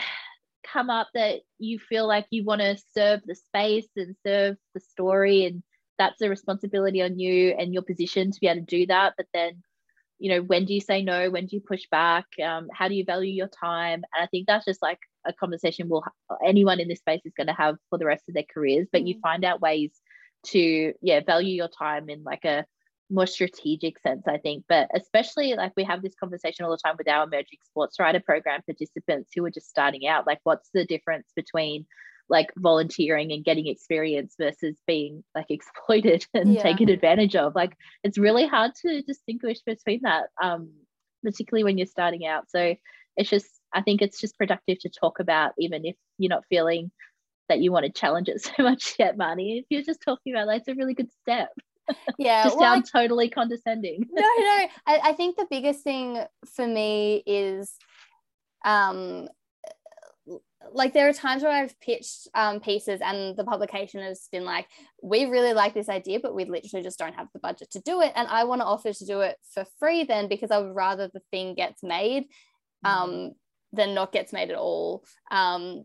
come 0.64 0.90
up 0.90 1.08
that 1.14 1.40
you 1.58 1.78
feel 1.78 2.06
like 2.06 2.26
you 2.30 2.44
want 2.44 2.60
to 2.60 2.78
serve 2.94 3.20
the 3.26 3.34
space 3.34 3.88
and 3.96 4.14
serve 4.26 4.56
the 4.74 4.80
story 4.80 5.44
and 5.46 5.62
that's 5.98 6.22
a 6.22 6.28
responsibility 6.30 7.02
on 7.02 7.18
you 7.18 7.54
and 7.58 7.74
your 7.74 7.82
position 7.82 8.30
to 8.30 8.40
be 8.40 8.46
able 8.46 8.60
to 8.60 8.66
do 8.66 8.86
that 8.86 9.14
but 9.16 9.26
then 9.34 9.62
you 10.20 10.30
know 10.30 10.42
when 10.42 10.64
do 10.64 10.74
you 10.74 10.80
say 10.80 11.02
no 11.02 11.30
when 11.30 11.46
do 11.46 11.56
you 11.56 11.62
push 11.62 11.82
back 11.90 12.26
um, 12.44 12.68
how 12.72 12.86
do 12.86 12.94
you 12.94 13.04
value 13.04 13.32
your 13.32 13.48
time 13.48 14.02
and 14.14 14.22
i 14.22 14.26
think 14.26 14.46
that's 14.46 14.64
just 14.64 14.82
like 14.82 14.98
a 15.26 15.32
conversation 15.32 15.88
will 15.88 16.04
anyone 16.44 16.78
in 16.78 16.88
this 16.88 17.00
space 17.00 17.22
is 17.24 17.32
going 17.36 17.46
to 17.46 17.52
have 17.52 17.76
for 17.88 17.98
the 17.98 18.06
rest 18.06 18.24
of 18.28 18.34
their 18.34 18.44
careers 18.52 18.86
but 18.92 19.02
mm. 19.02 19.08
you 19.08 19.20
find 19.20 19.44
out 19.44 19.60
ways 19.60 19.92
to 20.44 20.92
yeah 21.02 21.20
value 21.26 21.54
your 21.54 21.68
time 21.68 22.08
in 22.08 22.22
like 22.22 22.44
a 22.44 22.64
more 23.10 23.26
strategic 23.26 23.98
sense, 23.98 24.22
I 24.26 24.38
think. 24.38 24.64
But 24.68 24.88
especially 24.94 25.54
like 25.54 25.72
we 25.76 25.84
have 25.84 26.02
this 26.02 26.14
conversation 26.14 26.64
all 26.64 26.70
the 26.70 26.78
time 26.78 26.94
with 26.96 27.08
our 27.08 27.24
emerging 27.24 27.58
sports 27.64 27.98
writer 27.98 28.20
program 28.20 28.62
participants 28.62 29.32
who 29.34 29.44
are 29.44 29.50
just 29.50 29.68
starting 29.68 30.06
out. 30.06 30.26
Like, 30.26 30.38
what's 30.44 30.70
the 30.72 30.84
difference 30.84 31.26
between 31.34 31.86
like 32.30 32.48
volunteering 32.56 33.32
and 33.32 33.44
getting 33.44 33.66
experience 33.66 34.34
versus 34.38 34.76
being 34.86 35.22
like 35.34 35.46
exploited 35.50 36.26
and 36.32 36.54
yeah. 36.54 36.62
taken 36.62 36.88
advantage 36.88 37.36
of? 37.36 37.54
Like, 37.54 37.76
it's 38.04 38.18
really 38.18 38.46
hard 38.46 38.72
to 38.82 39.02
distinguish 39.02 39.58
between 39.66 40.00
that, 40.02 40.28
um, 40.42 40.70
particularly 41.22 41.64
when 41.64 41.76
you're 41.76 41.86
starting 41.86 42.26
out. 42.26 42.44
So 42.48 42.74
it's 43.16 43.30
just, 43.30 43.48
I 43.74 43.82
think 43.82 44.00
it's 44.00 44.20
just 44.20 44.38
productive 44.38 44.78
to 44.80 44.88
talk 44.88 45.20
about, 45.20 45.52
even 45.58 45.84
if 45.84 45.96
you're 46.18 46.30
not 46.30 46.44
feeling 46.48 46.90
that 47.48 47.60
you 47.60 47.72
want 47.72 47.84
to 47.84 47.92
challenge 47.92 48.28
it 48.28 48.40
so 48.56 48.62
much 48.62 48.94
yet, 48.98 49.18
Marnie. 49.18 49.60
If 49.60 49.66
you're 49.68 49.82
just 49.82 50.02
talking 50.02 50.32
about 50.32 50.46
like 50.46 50.60
it's 50.60 50.68
a 50.68 50.74
really 50.74 50.94
good 50.94 51.10
step 51.22 51.50
yeah 52.18 52.44
just 52.44 52.56
well, 52.56 52.74
sound 52.74 52.86
I, 52.94 53.00
totally 53.00 53.28
condescending 53.28 54.06
no 54.12 54.22
no 54.22 54.66
I, 54.86 55.00
I 55.04 55.12
think 55.14 55.36
the 55.36 55.46
biggest 55.50 55.82
thing 55.82 56.22
for 56.54 56.66
me 56.66 57.22
is 57.26 57.74
um 58.64 59.28
like 60.72 60.92
there 60.92 61.08
are 61.08 61.12
times 61.12 61.42
where 61.42 61.52
I've 61.52 61.78
pitched 61.80 62.28
um, 62.34 62.60
pieces 62.60 63.00
and 63.02 63.36
the 63.36 63.44
publication 63.44 64.02
has 64.02 64.28
been 64.30 64.44
like, 64.44 64.66
we 65.02 65.24
really 65.24 65.52
like 65.52 65.74
this 65.74 65.88
idea, 65.88 66.20
but 66.20 66.34
we 66.34 66.44
literally 66.44 66.82
just 66.82 66.98
don't 66.98 67.14
have 67.14 67.28
the 67.32 67.40
budget 67.40 67.70
to 67.72 67.80
do 67.80 68.00
it. 68.02 68.12
And 68.14 68.28
I 68.28 68.44
want 68.44 68.60
to 68.60 68.66
offer 68.66 68.92
to 68.92 69.06
do 69.06 69.20
it 69.20 69.36
for 69.54 69.64
free 69.78 70.04
then 70.04 70.28
because 70.28 70.50
I 70.50 70.58
would 70.58 70.74
rather 70.74 71.08
the 71.08 71.22
thing 71.30 71.54
gets 71.54 71.82
made 71.82 72.24
um, 72.84 73.10
mm. 73.10 73.30
than 73.72 73.94
not 73.94 74.12
gets 74.12 74.32
made 74.32 74.50
at 74.50 74.56
all. 74.56 75.04
Um, 75.30 75.84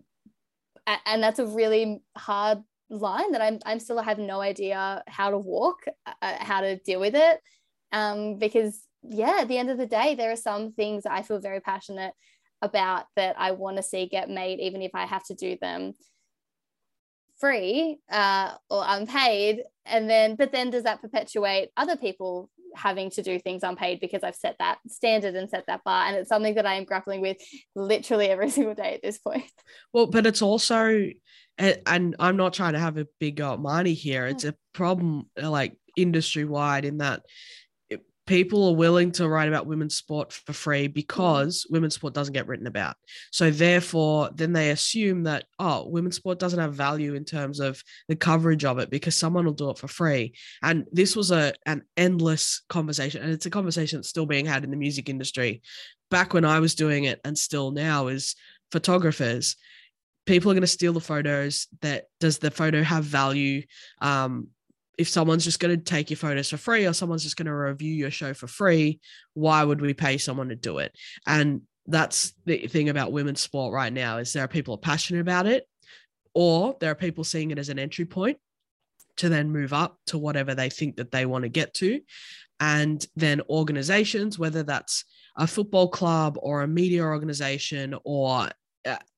and 1.06 1.24
that's 1.24 1.40
a 1.40 1.48
really 1.48 2.02
hard 2.16 2.62
line 2.90 3.32
that 3.32 3.42
I'm, 3.42 3.60
I'm 3.66 3.80
still 3.80 4.00
have 4.00 4.20
no 4.20 4.42
idea 4.42 5.04
how 5.08 5.32
to 5.32 5.38
walk, 5.38 5.78
uh, 6.06 6.14
uh, 6.22 6.36
how 6.40 6.62
to 6.62 6.78
deal 6.78 7.00
with 7.00 7.16
it. 7.16 7.40
Um, 7.92 8.38
because 8.38 8.82
yeah, 9.02 9.38
at 9.42 9.48
the 9.48 9.58
end 9.58 9.70
of 9.70 9.78
the 9.78 9.88
day, 9.88 10.16
there 10.16 10.32
are 10.32 10.36
some 10.36 10.74
things 10.74 11.06
I 11.06 11.22
feel 11.22 11.40
very 11.40 11.60
passionate 11.60 12.14
about 12.66 13.06
that 13.16 13.36
I 13.40 13.52
want 13.52 13.78
to 13.78 13.84
see 13.84 14.08
get 14.08 14.30
made, 14.30 14.60
even 14.60 14.82
if 14.82 14.92
I 14.94 15.06
have 15.06 15.24
to 15.26 15.36
do 15.36 15.58
them 15.62 15.94
free 17.40 18.00
uh, 18.12 18.54
or 18.70 18.84
unpaid. 18.86 19.64
And 19.86 20.10
then, 20.10 20.36
but 20.36 20.52
then 20.52 20.70
does 20.70 20.84
that 20.84 21.02
perpetuate 21.02 21.70
other 21.78 21.96
people 21.96 22.50
having 22.76 23.10
to 23.12 23.22
do 23.22 23.40
things 23.40 23.64
unpaid 23.64 24.00
because 24.02 24.24
I've 24.24 24.36
set 24.36 24.58
that 24.60 24.80
standard 24.88 25.36
and 25.36 25.50
set 25.50 25.66
that 25.68 25.84
bar? 25.84 26.08
And 26.08 26.18
it's 26.18 26.30
something 26.30 26.56
that 26.56 26.66
I 26.66 26.76
am 26.76 26.86
grappling 26.86 27.22
with 27.22 27.38
literally 27.76 28.28
every 28.28 28.50
single 28.52 28.76
day 28.76 28.96
at 28.96 29.02
this 29.02 29.18
point. 29.18 29.46
Well, 29.94 30.08
but 30.08 30.26
it's 30.26 30.42
also 30.42 31.10
and, 31.58 32.16
I'm 32.20 32.38
not 32.38 32.54
trying 32.54 32.74
to 32.74 32.80
have 32.80 32.98
a 32.98 33.08
big 33.20 33.40
uh, 33.40 33.58
money 33.58 33.94
here. 33.94 34.26
It's 34.28 34.44
a 34.44 34.56
problem 34.74 35.30
like 35.42 35.78
industry 35.96 36.46
wide 36.46 36.86
in 36.86 36.98
that 36.98 37.24
people 38.26 38.68
are 38.68 38.76
willing 38.76 39.12
to 39.12 39.28
write 39.28 39.48
about 39.48 39.68
women's 39.68 39.96
sport 39.96 40.34
for 40.34 40.54
free 40.54 40.88
because 40.88 41.66
women's 41.70 41.96
sport 41.96 42.14
doesn't 42.14 42.34
get 42.34 42.48
written 42.48 42.68
about. 42.68 42.96
So 43.32 43.52
therefore, 43.52 44.30
then 44.34 44.54
they 44.54 44.72
assume 44.72 45.24
that 45.24 45.46
oh, 45.60 45.88
women's 45.88 46.16
sport 46.16 46.40
doesn't 46.40 46.60
have 46.60 46.74
value 46.74 47.14
in 47.14 47.26
terms 47.26 47.60
of 47.60 47.82
the 48.08 48.16
coverage 48.16 48.66
of 48.66 48.80
it 48.80 48.90
because 48.90 49.18
someone 49.18 49.46
will 49.46 49.54
do 49.54 49.70
it 49.70 49.78
for 49.78 49.88
free. 49.88 50.34
And 50.64 50.86
this 50.92 51.16
was 51.16 51.32
a 51.32 51.54
an 51.66 51.84
endless 51.98 52.64
conversation, 52.70 53.22
and 53.22 53.32
it's 53.32 53.46
a 53.46 53.52
conversation 53.52 54.00
that's 54.00 54.10
still 54.10 54.26
being 54.26 54.46
had 54.46 54.64
in 54.64 54.72
the 54.72 54.78
music 54.78 55.10
industry. 55.10 55.62
Back 56.10 56.34
when 56.34 56.46
I 56.46 56.60
was 56.60 56.76
doing 56.76 57.04
it, 57.04 57.20
and 57.24 57.38
still 57.38 57.72
now, 57.72 58.08
is 58.08 58.36
photographers 58.72 59.56
people 60.26 60.50
are 60.50 60.56
going 60.56 60.62
to 60.62 60.68
steal 60.68 60.94
the 60.94 61.00
photos 61.00 61.68
that 61.82 62.06
does 62.20 62.40
the 62.40 62.50
photo 62.50 62.82
have 62.82 63.04
value 63.04 63.62
um, 64.02 64.48
if 64.98 65.10
someone's 65.10 65.44
just 65.44 65.60
going 65.60 65.78
to 65.78 65.84
take 65.84 66.10
your 66.10 66.18
photos 66.18 66.50
for 66.50 66.58
free 66.58 66.86
or 66.86 66.94
someone's 66.94 67.24
just 67.24 67.38
going 67.38 67.46
to 67.46 67.54
review 67.54 67.94
your 67.94 68.12
show 68.12 68.34
for 68.34 68.48
free 68.48 69.00
why 69.34 69.64
would 69.64 69.82
we 69.82 69.94
pay 69.94 70.18
someone 70.18 70.50
to 70.50 70.56
do 70.56 70.80
it? 70.80 70.96
And 71.28 71.62
that's 71.88 72.34
the 72.46 72.68
thing 72.68 72.90
about 72.90 73.12
women's 73.12 73.42
sport 73.42 73.74
right 73.74 73.94
now 73.94 74.18
is 74.18 74.34
there 74.34 74.44
are 74.44 74.50
people 74.50 74.78
passionate 74.78 75.20
about 75.20 75.46
it 75.46 75.68
or 76.34 76.76
there 76.80 76.92
are 76.92 76.96
people 76.96 77.24
seeing 77.24 77.52
it 77.52 77.60
as 77.60 77.70
an 77.70 77.80
entry 77.80 78.06
point 78.06 78.38
to 79.18 79.30
then 79.30 79.52
move 79.52 79.72
up 79.72 79.98
to 80.08 80.18
whatever 80.18 80.56
they 80.56 80.70
think 80.70 80.98
that 80.98 81.12
they 81.12 81.26
want 81.26 81.44
to 81.44 81.50
get 81.50 81.74
to. 81.76 82.02
And 82.60 83.06
then 83.16 83.42
organizations 83.50 84.40
whether 84.40 84.64
that's 84.64 85.06
a 85.38 85.46
football 85.46 85.90
club 85.90 86.38
or 86.42 86.62
a 86.62 86.68
media 86.68 87.04
organization 87.04 87.96
or 88.04 88.50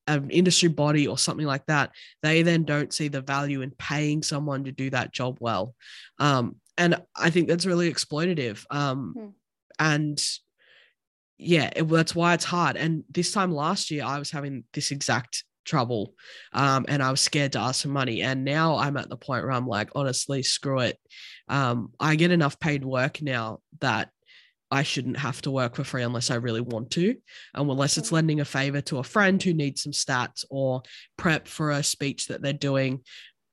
an 0.08 0.30
industry 0.30 0.68
body 0.68 1.06
or 1.06 1.18
something 1.18 1.46
like 1.46 1.66
that, 1.66 1.90
they 2.22 2.42
then 2.42 2.64
don't 2.64 2.92
see 2.92 3.08
the 3.08 3.20
value 3.20 3.60
in 3.62 3.70
paying 3.72 4.22
someone 4.22 4.64
to 4.64 4.72
do 4.72 4.90
that 4.90 5.12
job 5.12 5.36
well. 5.40 5.74
Um, 6.18 6.56
and 6.76 6.96
I 7.14 7.30
think 7.30 7.48
that's 7.48 7.66
really 7.66 7.92
exploitative. 7.92 8.64
Um, 8.70 9.14
hmm. 9.16 9.26
And 9.78 10.20
yeah, 11.38 11.70
it, 11.74 11.88
that's 11.88 12.14
why 12.14 12.34
it's 12.34 12.44
hard. 12.44 12.76
And 12.76 13.04
this 13.10 13.32
time 13.32 13.52
last 13.52 13.90
year, 13.90 14.04
I 14.04 14.18
was 14.18 14.30
having 14.30 14.64
this 14.72 14.90
exact 14.90 15.44
trouble 15.64 16.14
um, 16.52 16.86
and 16.88 17.02
I 17.02 17.10
was 17.10 17.20
scared 17.20 17.52
to 17.52 17.60
ask 17.60 17.82
for 17.82 17.88
money. 17.88 18.22
And 18.22 18.44
now 18.44 18.76
I'm 18.76 18.96
at 18.96 19.08
the 19.08 19.16
point 19.16 19.44
where 19.44 19.52
I'm 19.52 19.66
like, 19.66 19.90
honestly, 19.94 20.42
screw 20.42 20.80
it. 20.80 20.98
Um, 21.48 21.92
I 22.00 22.16
get 22.16 22.30
enough 22.30 22.58
paid 22.58 22.84
work 22.84 23.22
now 23.22 23.60
that 23.80 24.10
I 24.70 24.82
shouldn't 24.82 25.16
have 25.18 25.40
to 25.42 25.50
work 25.50 25.76
for 25.76 25.84
free 25.84 26.02
unless 26.02 26.30
I 26.30 26.36
really 26.36 26.60
want 26.60 26.90
to, 26.92 27.16
and 27.54 27.70
unless 27.70 27.98
it's 27.98 28.12
lending 28.12 28.40
a 28.40 28.44
favor 28.44 28.80
to 28.82 28.98
a 28.98 29.04
friend 29.04 29.42
who 29.42 29.54
needs 29.54 29.82
some 29.82 29.92
stats 29.92 30.44
or 30.50 30.82
prep 31.16 31.48
for 31.48 31.70
a 31.70 31.82
speech 31.82 32.28
that 32.28 32.42
they're 32.42 32.52
doing. 32.52 33.00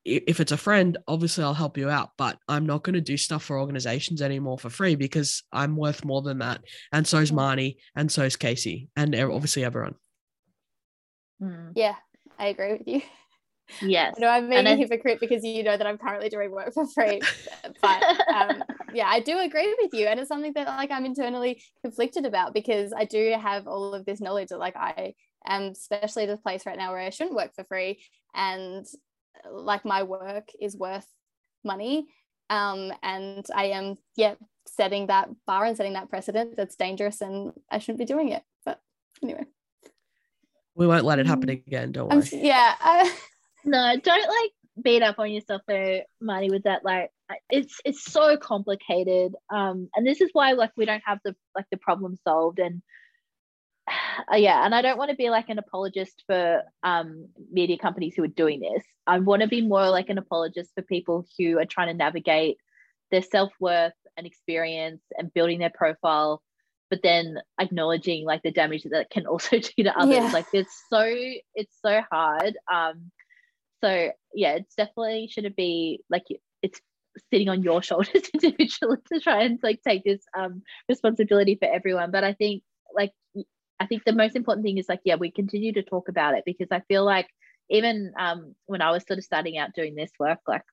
If 0.03 0.39
it's 0.39 0.51
a 0.51 0.57
friend, 0.57 0.97
obviously 1.07 1.43
I'll 1.43 1.55
help 1.55 1.77
you 1.77 1.89
out, 1.89 2.11
but 2.15 2.37
I'm 2.47 2.65
not 2.65 2.83
going 2.83 2.93
to 2.93 3.01
do 3.01 3.17
stuff 3.17 3.43
for 3.43 3.59
organizations 3.59 4.21
anymore 4.21 4.59
for 4.59 4.69
free 4.69 4.95
because 4.95 5.43
I'm 5.51 5.75
worth 5.75 6.05
more 6.05 6.21
than 6.21 6.39
that. 6.39 6.61
And 6.91 7.07
so 7.07 7.17
is 7.17 7.31
Marnie, 7.31 7.77
and 7.95 8.11
so 8.11 8.23
is 8.23 8.35
Casey, 8.35 8.89
and 8.95 9.15
obviously 9.15 9.65
everyone. 9.65 9.95
Hmm. 11.41 11.69
Yeah, 11.75 11.95
I 12.37 12.47
agree 12.47 12.73
with 12.73 12.87
you. 12.87 13.01
Yes. 13.81 14.15
I 14.17 14.21
know 14.21 14.27
I'm 14.27 14.49
being 14.49 14.67
a 14.67 14.75
hypocrite 14.75 15.19
because 15.19 15.43
you 15.43 15.63
know 15.63 15.75
that 15.75 15.87
I'm 15.87 15.97
currently 15.97 16.29
doing 16.29 16.51
work 16.51 16.73
for 16.73 16.85
free, 16.87 17.21
but 17.81 18.03
um, 18.33 18.63
yeah, 18.93 19.07
I 19.07 19.19
do 19.19 19.39
agree 19.39 19.75
with 19.81 19.93
you. 19.93 20.07
And 20.07 20.19
it's 20.19 20.29
something 20.29 20.53
that 20.53 20.67
like 20.67 20.91
I'm 20.91 21.05
internally 21.05 21.61
conflicted 21.81 22.25
about 22.25 22.53
because 22.53 22.93
I 22.95 23.05
do 23.05 23.35
have 23.39 23.67
all 23.67 23.93
of 23.93 24.05
this 24.05 24.21
knowledge 24.21 24.49
that 24.49 24.59
like 24.59 24.75
I 24.75 25.13
am 25.47 25.63
especially 25.63 26.23
at 26.23 26.29
a 26.29 26.37
place 26.37 26.65
right 26.65 26.77
now 26.77 26.91
where 26.91 27.01
I 27.01 27.09
shouldn't 27.09 27.35
work 27.35 27.55
for 27.55 27.63
free. 27.63 28.01
And 28.33 28.85
like 29.51 29.85
my 29.85 30.03
work 30.03 30.49
is 30.59 30.77
worth 30.77 31.07
money. 31.63 32.07
Um, 32.49 32.93
and 33.01 33.45
I 33.55 33.65
am, 33.65 33.95
yeah, 34.15 34.35
setting 34.67 35.07
that 35.07 35.29
bar 35.47 35.65
and 35.65 35.75
setting 35.75 35.93
that 35.93 36.09
precedent 36.09 36.55
that's 36.55 36.75
dangerous 36.75 37.21
and 37.21 37.53
I 37.69 37.79
shouldn't 37.79 37.99
be 37.99 38.05
doing 38.05 38.29
it. 38.29 38.43
But 38.63 38.79
anyway. 39.23 39.45
We 40.75 40.87
won't 40.87 41.05
let 41.05 41.19
it 41.19 41.27
happen 41.27 41.49
mm. 41.49 41.65
again, 41.65 41.91
don't 41.91 42.09
worry. 42.09 42.27
yeah. 42.33 42.75
I- 42.79 43.15
no, 43.65 43.95
don't 44.01 44.27
like 44.29 44.51
beat 44.81 45.03
up 45.03 45.19
on 45.19 45.31
yourself 45.31 45.61
though, 45.67 46.01
Marnie, 46.21 46.51
with 46.51 46.63
that. 46.63 46.83
Like 46.85 47.11
it's 47.49 47.79
it's 47.83 48.03
so 48.03 48.37
complicated. 48.37 49.35
Um, 49.49 49.89
and 49.95 50.05
this 50.05 50.21
is 50.21 50.29
why 50.33 50.53
like 50.53 50.71
we 50.77 50.85
don't 50.85 51.03
have 51.05 51.19
the 51.23 51.35
like 51.55 51.65
the 51.71 51.77
problem 51.77 52.17
solved. 52.23 52.59
And 52.59 52.81
uh, 54.31 54.37
yeah, 54.37 54.65
and 54.65 54.73
I 54.73 54.81
don't 54.81 54.97
want 54.97 55.09
to 55.11 55.15
be 55.15 55.29
like 55.29 55.49
an 55.49 55.59
apologist 55.59 56.23
for 56.27 56.63
um 56.83 57.29
media 57.51 57.77
companies 57.77 58.13
who 58.15 58.23
are 58.23 58.27
doing 58.27 58.59
this. 58.59 58.83
I 59.07 59.19
want 59.19 59.41
to 59.41 59.47
be 59.47 59.61
more 59.61 59.89
like 59.89 60.09
an 60.09 60.17
apologist 60.17 60.71
for 60.75 60.81
people 60.81 61.25
who 61.37 61.59
are 61.59 61.65
trying 61.65 61.87
to 61.87 61.93
navigate 61.93 62.57
their 63.11 63.21
self-worth 63.21 63.93
and 64.17 64.25
experience 64.25 65.01
and 65.17 65.33
building 65.33 65.59
their 65.59 65.71
profile 65.73 66.41
but 66.89 67.01
then 67.01 67.37
acknowledging 67.59 68.25
like 68.25 68.41
the 68.43 68.51
damage 68.51 68.83
that 68.83 69.01
it 69.01 69.09
can 69.09 69.25
also 69.27 69.57
do 69.59 69.83
to 69.83 69.97
others 69.97 70.15
yeah. 70.15 70.31
like 70.31 70.45
it's 70.53 70.83
so 70.89 71.03
it's 71.53 71.75
so 71.83 72.01
hard 72.11 72.57
um 72.71 73.11
so 73.85 74.11
yeah 74.33 74.53
it's 74.53 74.75
definitely 74.75 75.27
shouldn't 75.31 75.55
be 75.55 76.01
like 76.09 76.23
it's 76.61 76.81
sitting 77.31 77.49
on 77.49 77.63
your 77.63 77.81
shoulders 77.89 78.29
individually 78.33 78.97
to 79.11 79.19
try 79.19 79.43
and 79.43 79.59
like 79.61 79.81
take 79.83 80.03
this 80.03 80.21
um 80.37 80.63
responsibility 80.89 81.55
for 81.55 81.71
everyone. 81.71 82.11
But 82.11 82.23
i 82.23 82.33
think 82.33 82.63
like 82.93 83.11
i 83.79 83.85
think 83.85 84.03
the 84.05 84.13
most 84.13 84.35
important 84.35 84.63
thing 84.63 84.77
is 84.77 84.89
like 84.89 85.01
yeah 85.03 85.15
we 85.15 85.31
continue 85.31 85.73
to 85.73 85.83
talk 85.83 86.07
about 86.07 86.35
it 86.35 86.43
because 86.45 86.67
i 86.71 86.81
feel 86.87 87.03
like 87.03 87.27
even 87.69 88.13
um 88.17 88.55
when 88.67 88.81
i 88.81 88.91
was 88.91 89.03
sort 89.05 89.17
of 89.17 89.25
starting 89.25 89.57
out 89.57 89.73
doing 89.73 89.95
this 89.95 90.11
work 90.19 90.39
like 90.47 90.63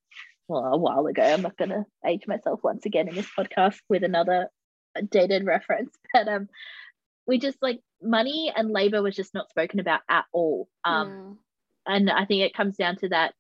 well 0.47 0.65
a 0.65 0.79
while 0.79 1.07
ago 1.07 1.23
i'm 1.23 1.43
not 1.43 1.57
to 1.59 1.85
age 2.07 2.29
myself 2.29 2.61
once 2.63 2.87
again 2.87 3.09
in 3.09 3.15
this 3.15 3.29
podcast 3.37 3.77
with 3.89 4.05
another 4.05 4.49
dated 5.11 5.45
reference 5.45 5.91
but 6.15 6.29
um 6.29 6.49
we 7.27 7.39
just 7.39 7.59
like 7.61 7.81
money 8.03 8.53
and 8.55 8.71
labor 8.71 9.03
was 9.03 9.17
just 9.17 9.35
not 9.35 9.49
spoken 9.49 9.81
about 9.81 10.01
at 10.09 10.25
all. 10.33 10.69
Um 10.85 11.09
mm 11.09 11.37
and 11.87 12.11
I 12.11 12.25
think 12.25 12.43
it 12.43 12.55
comes 12.55 12.77
down 12.77 12.97
to 12.97 13.09
that 13.11 13.35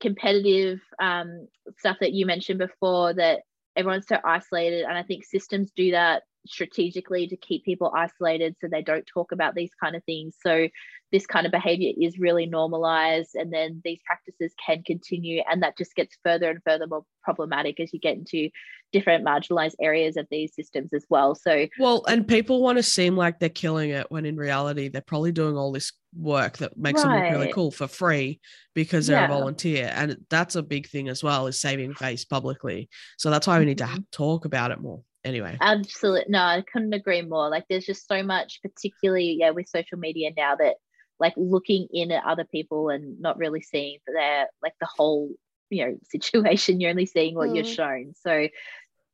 competitive 0.00 0.80
um, 1.00 1.48
stuff 1.78 1.96
that 2.00 2.12
you 2.12 2.26
mentioned 2.26 2.58
before 2.58 3.14
that 3.14 3.40
everyone's 3.76 4.08
so 4.08 4.18
isolated 4.24 4.82
and 4.82 4.98
i 4.98 5.02
think 5.02 5.24
systems 5.24 5.70
do 5.76 5.92
that 5.92 6.24
strategically 6.46 7.26
to 7.26 7.36
keep 7.36 7.64
people 7.64 7.92
isolated 7.94 8.56
so 8.60 8.68
they 8.68 8.82
don't 8.82 9.06
talk 9.06 9.32
about 9.32 9.54
these 9.54 9.70
kind 9.82 9.96
of 9.96 10.04
things 10.04 10.36
so 10.42 10.68
this 11.10 11.26
kind 11.26 11.46
of 11.46 11.52
behavior 11.52 11.92
is 11.98 12.18
really 12.18 12.46
normalized 12.46 13.30
and 13.34 13.52
then 13.52 13.80
these 13.84 13.98
practices 14.06 14.52
can 14.64 14.82
continue 14.82 15.42
and 15.50 15.62
that 15.62 15.76
just 15.76 15.94
gets 15.94 16.16
further 16.24 16.50
and 16.50 16.60
further 16.66 16.86
more 16.86 17.04
problematic 17.22 17.80
as 17.80 17.92
you 17.92 17.98
get 17.98 18.16
into 18.16 18.50
different 18.92 19.24
marginalized 19.24 19.74
areas 19.80 20.16
of 20.16 20.26
these 20.30 20.54
systems 20.54 20.92
as 20.94 21.04
well 21.10 21.34
so 21.34 21.66
well 21.78 22.04
and 22.08 22.26
people 22.26 22.62
want 22.62 22.78
to 22.78 22.82
seem 22.82 23.16
like 23.16 23.38
they're 23.38 23.48
killing 23.48 23.90
it 23.90 24.06
when 24.10 24.24
in 24.24 24.36
reality 24.36 24.88
they're 24.88 25.02
probably 25.02 25.32
doing 25.32 25.56
all 25.56 25.72
this 25.72 25.92
work 26.16 26.56
that 26.58 26.76
makes 26.76 27.04
right. 27.04 27.14
them 27.14 27.22
look 27.24 27.32
really 27.32 27.52
cool 27.52 27.70
for 27.70 27.86
free 27.86 28.40
because 28.74 29.06
they're 29.06 29.20
yeah. 29.20 29.26
a 29.26 29.28
volunteer 29.28 29.90
and 29.94 30.16
that's 30.30 30.56
a 30.56 30.62
big 30.62 30.88
thing 30.88 31.08
as 31.08 31.22
well 31.22 31.46
is 31.46 31.60
saving 31.60 31.94
face 31.94 32.24
publicly 32.24 32.88
so 33.18 33.30
that's 33.30 33.46
why 33.46 33.58
we 33.58 33.64
need 33.66 33.78
to 33.78 33.84
mm-hmm. 33.84 34.00
talk 34.10 34.46
about 34.46 34.70
it 34.70 34.80
more 34.80 35.02
anyway. 35.24 35.56
Absolutely 35.60 36.26
no 36.28 36.40
i 36.40 36.64
couldn't 36.72 36.94
agree 36.94 37.22
more. 37.22 37.48
Like 37.50 37.64
there's 37.68 37.86
just 37.86 38.06
so 38.06 38.22
much 38.22 38.60
particularly 38.62 39.38
yeah 39.40 39.50
with 39.50 39.68
social 39.68 39.98
media 39.98 40.30
now 40.36 40.56
that 40.56 40.76
like 41.20 41.34
looking 41.36 41.88
in 41.92 42.12
at 42.12 42.24
other 42.24 42.44
people 42.44 42.90
and 42.90 43.20
not 43.20 43.38
really 43.38 43.60
seeing 43.60 43.98
their 44.06 44.48
like 44.62 44.74
the 44.80 44.88
whole 44.96 45.30
you 45.70 45.84
know 45.84 45.98
situation 46.04 46.80
you're 46.80 46.90
only 46.90 47.06
seeing 47.06 47.34
what 47.34 47.50
mm. 47.50 47.56
you're 47.56 47.64
shown. 47.64 48.14
So 48.22 48.48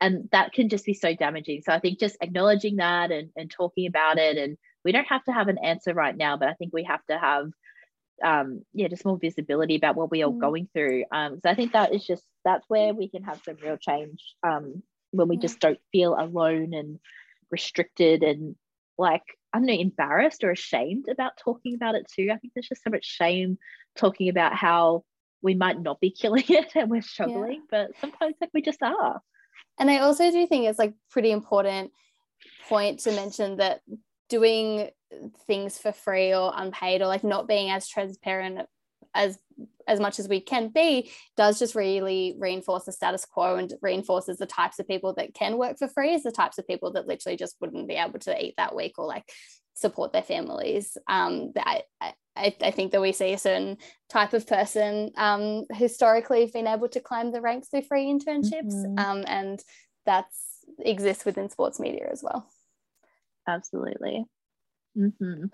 and 0.01 0.29
that 0.33 0.53
can 0.53 0.69
just 0.69 0.85
be 0.85 0.95
so 0.95 1.15
damaging. 1.15 1.63
So 1.63 1.73
i 1.73 1.81
think 1.81 1.99
just 1.99 2.17
acknowledging 2.21 2.77
that 2.77 3.11
and, 3.11 3.31
and 3.37 3.51
talking 3.51 3.87
about 3.87 4.19
it 4.19 4.37
and 4.37 4.57
we 4.85 4.93
don't 4.93 5.07
have 5.07 5.25
to 5.25 5.33
have 5.33 5.49
an 5.49 5.59
answer 5.59 5.95
right 5.95 6.15
now 6.15 6.37
but 6.37 6.49
i 6.49 6.55
think 6.55 6.75
we 6.75 6.85
have 6.85 7.05
to 7.09 7.19
have 7.19 7.47
um 8.23 8.63
yeah 8.73 8.87
just 8.89 9.05
more 9.05 9.19
visibility 9.19 9.77
about 9.77 9.97
what 9.97 10.11
we 10.11 10.23
are 10.23 10.31
mm. 10.31 10.41
going 10.41 10.69
through. 10.73 11.05
Um 11.11 11.41
so 11.43 11.51
i 11.51 11.55
think 11.55 11.73
that 11.73 11.95
is 11.95 12.05
just 12.07 12.25
that's 12.45 12.65
where 12.69 12.93
we 12.95 13.09
can 13.09 13.25
have 13.25 13.41
some 13.45 13.57
real 13.63 13.77
change 13.77 14.23
um 14.47 14.83
when 15.15 15.29
we 15.29 15.37
just 15.37 15.61
don't 15.61 15.79
feel 15.93 16.17
alone 16.19 16.75
and 16.75 16.99
restricted 17.51 18.23
and 18.23 18.57
like 18.99 19.23
I 19.53 19.59
don't 19.59 19.67
know, 19.67 19.75
embarrassed 19.75 20.43
or 20.43 20.51
ashamed 20.51 21.09
about 21.09 21.37
talking 21.37 21.77
about 21.77 21.95
it 21.95 22.07
too. 22.13 22.29
I 22.33 22.39
think 22.39 22.55
there's 22.55 22.69
just 22.69 22.83
so 22.83 22.91
much 22.91 23.05
shame 23.05 23.57
talking 23.95 24.29
about 24.29 24.53
how 24.55 25.05
we 25.43 25.55
might 25.55 25.81
not 25.81 26.01
be 26.01 26.11
killing 26.21 26.45
it 26.49 26.73
and 26.75 26.91
we're 26.91 27.03
struggling, 27.03 27.63
yeah. 27.73 27.89
but 27.89 27.91
sometimes 28.01 28.35
like 28.41 28.51
we 28.53 28.63
just 28.63 28.83
are. 28.83 29.21
And 29.79 29.91
I 29.91 29.99
also 29.99 30.31
do 30.31 30.47
think 30.47 30.67
it's 30.67 30.79
like 30.79 30.95
pretty 31.11 31.31
important 31.31 31.93
point 32.69 33.01
to 33.01 33.13
mention 33.13 33.57
that 33.59 33.81
doing 34.29 34.91
things 35.47 35.79
for 35.79 35.93
free 35.93 36.35
or 36.35 36.53
unpaid 36.55 37.03
or 37.03 37.07
like 37.07 37.25
not 37.25 37.47
being 37.47 37.71
as 37.71 37.89
transparent 37.89 38.67
as 39.15 39.39
as 39.87 40.01
much 40.01 40.19
as 40.19 40.29
we 40.29 40.41
can 40.41 40.69
be 40.69 41.11
does 41.37 41.59
just 41.59 41.75
really 41.75 42.35
reinforce 42.39 42.85
the 42.85 42.93
status 42.93 43.25
quo 43.25 43.57
and 43.57 43.73
reinforces 43.83 44.39
the 44.39 44.47
types 44.47 44.79
of 44.79 44.89
people 44.89 45.15
that 45.15 45.35
can 45.35 45.59
work 45.59 45.79
for 45.79 45.89
free 45.89 46.15
as 46.15 46.23
the 46.23 46.33
types 46.33 46.59
of 46.59 46.67
people 46.67 46.93
that 46.93 47.07
literally 47.07 47.37
just 47.37 47.57
wouldn't 47.61 47.89
be 47.89 47.95
able 47.95 48.19
to 48.19 48.45
eat 48.45 48.55
that 48.57 48.75
week 48.75 48.95
or 48.99 49.07
like 49.07 49.25
support 49.75 50.13
their 50.13 50.23
families 50.23 50.97
um 51.09 51.53
I, 51.59 51.83
I, 52.37 52.55
I 52.61 52.71
think 52.71 52.93
that 52.93 53.01
we 53.01 53.13
see 53.13 53.33
a 53.33 53.39
certain 53.39 53.77
type 54.09 54.33
of 54.33 54.47
person 54.47 55.11
um, 55.17 55.67
historically 55.73 56.41
have 56.41 56.53
been 56.53 56.67
able 56.67 56.89
to 56.89 57.01
climb 57.01 57.31
the 57.31 57.41
ranks 57.41 57.69
through 57.69 57.83
free 57.83 58.07
internships 58.07 58.75
mm-hmm. 58.75 58.99
um, 58.99 59.25
and 59.27 59.61
that's 60.05 60.65
exists 60.81 61.25
within 61.25 61.51
sports 61.51 61.79
media 61.79 62.09
as 62.11 62.23
well 62.23 62.49
absolutely 63.47 64.25
mm-hmm. 64.97 65.45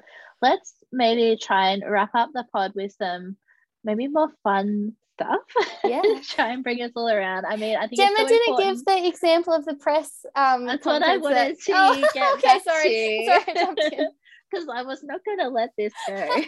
let's 0.40 0.74
maybe 0.92 1.38
try 1.40 1.70
and 1.70 1.82
wrap 1.86 2.10
up 2.14 2.30
the 2.32 2.44
pod 2.52 2.72
with 2.74 2.94
some 2.96 3.36
maybe 3.84 4.08
more 4.08 4.30
fun 4.42 4.96
stuff. 5.20 5.40
Yeah. 5.82 6.02
Try 6.22 6.52
and 6.52 6.62
bring 6.62 6.82
us 6.82 6.92
all 6.94 7.08
around. 7.08 7.46
I 7.46 7.56
mean, 7.56 7.76
I 7.76 7.86
think 7.86 8.00
Gemma 8.00 8.18
so 8.18 8.28
didn't 8.28 8.48
important. 8.48 8.76
give 8.76 8.84
the 8.84 9.08
example 9.08 9.54
of 9.54 9.64
the 9.64 9.74
press. 9.74 10.24
Um, 10.36 10.66
That's 10.66 10.84
what 10.84 11.02
I 11.02 11.16
wanted 11.16 11.56
that... 11.56 11.60
to 11.62 11.72
oh, 11.74 12.08
get 12.12 12.34
okay, 12.34 12.60
sorry. 12.60 13.26
Sorry, 13.26 14.06
because 14.50 14.68
I 14.72 14.82
was 14.82 15.02
not 15.02 15.24
going 15.24 15.38
to 15.38 15.48
let 15.48 15.70
this 15.78 15.92
go. 16.06 16.42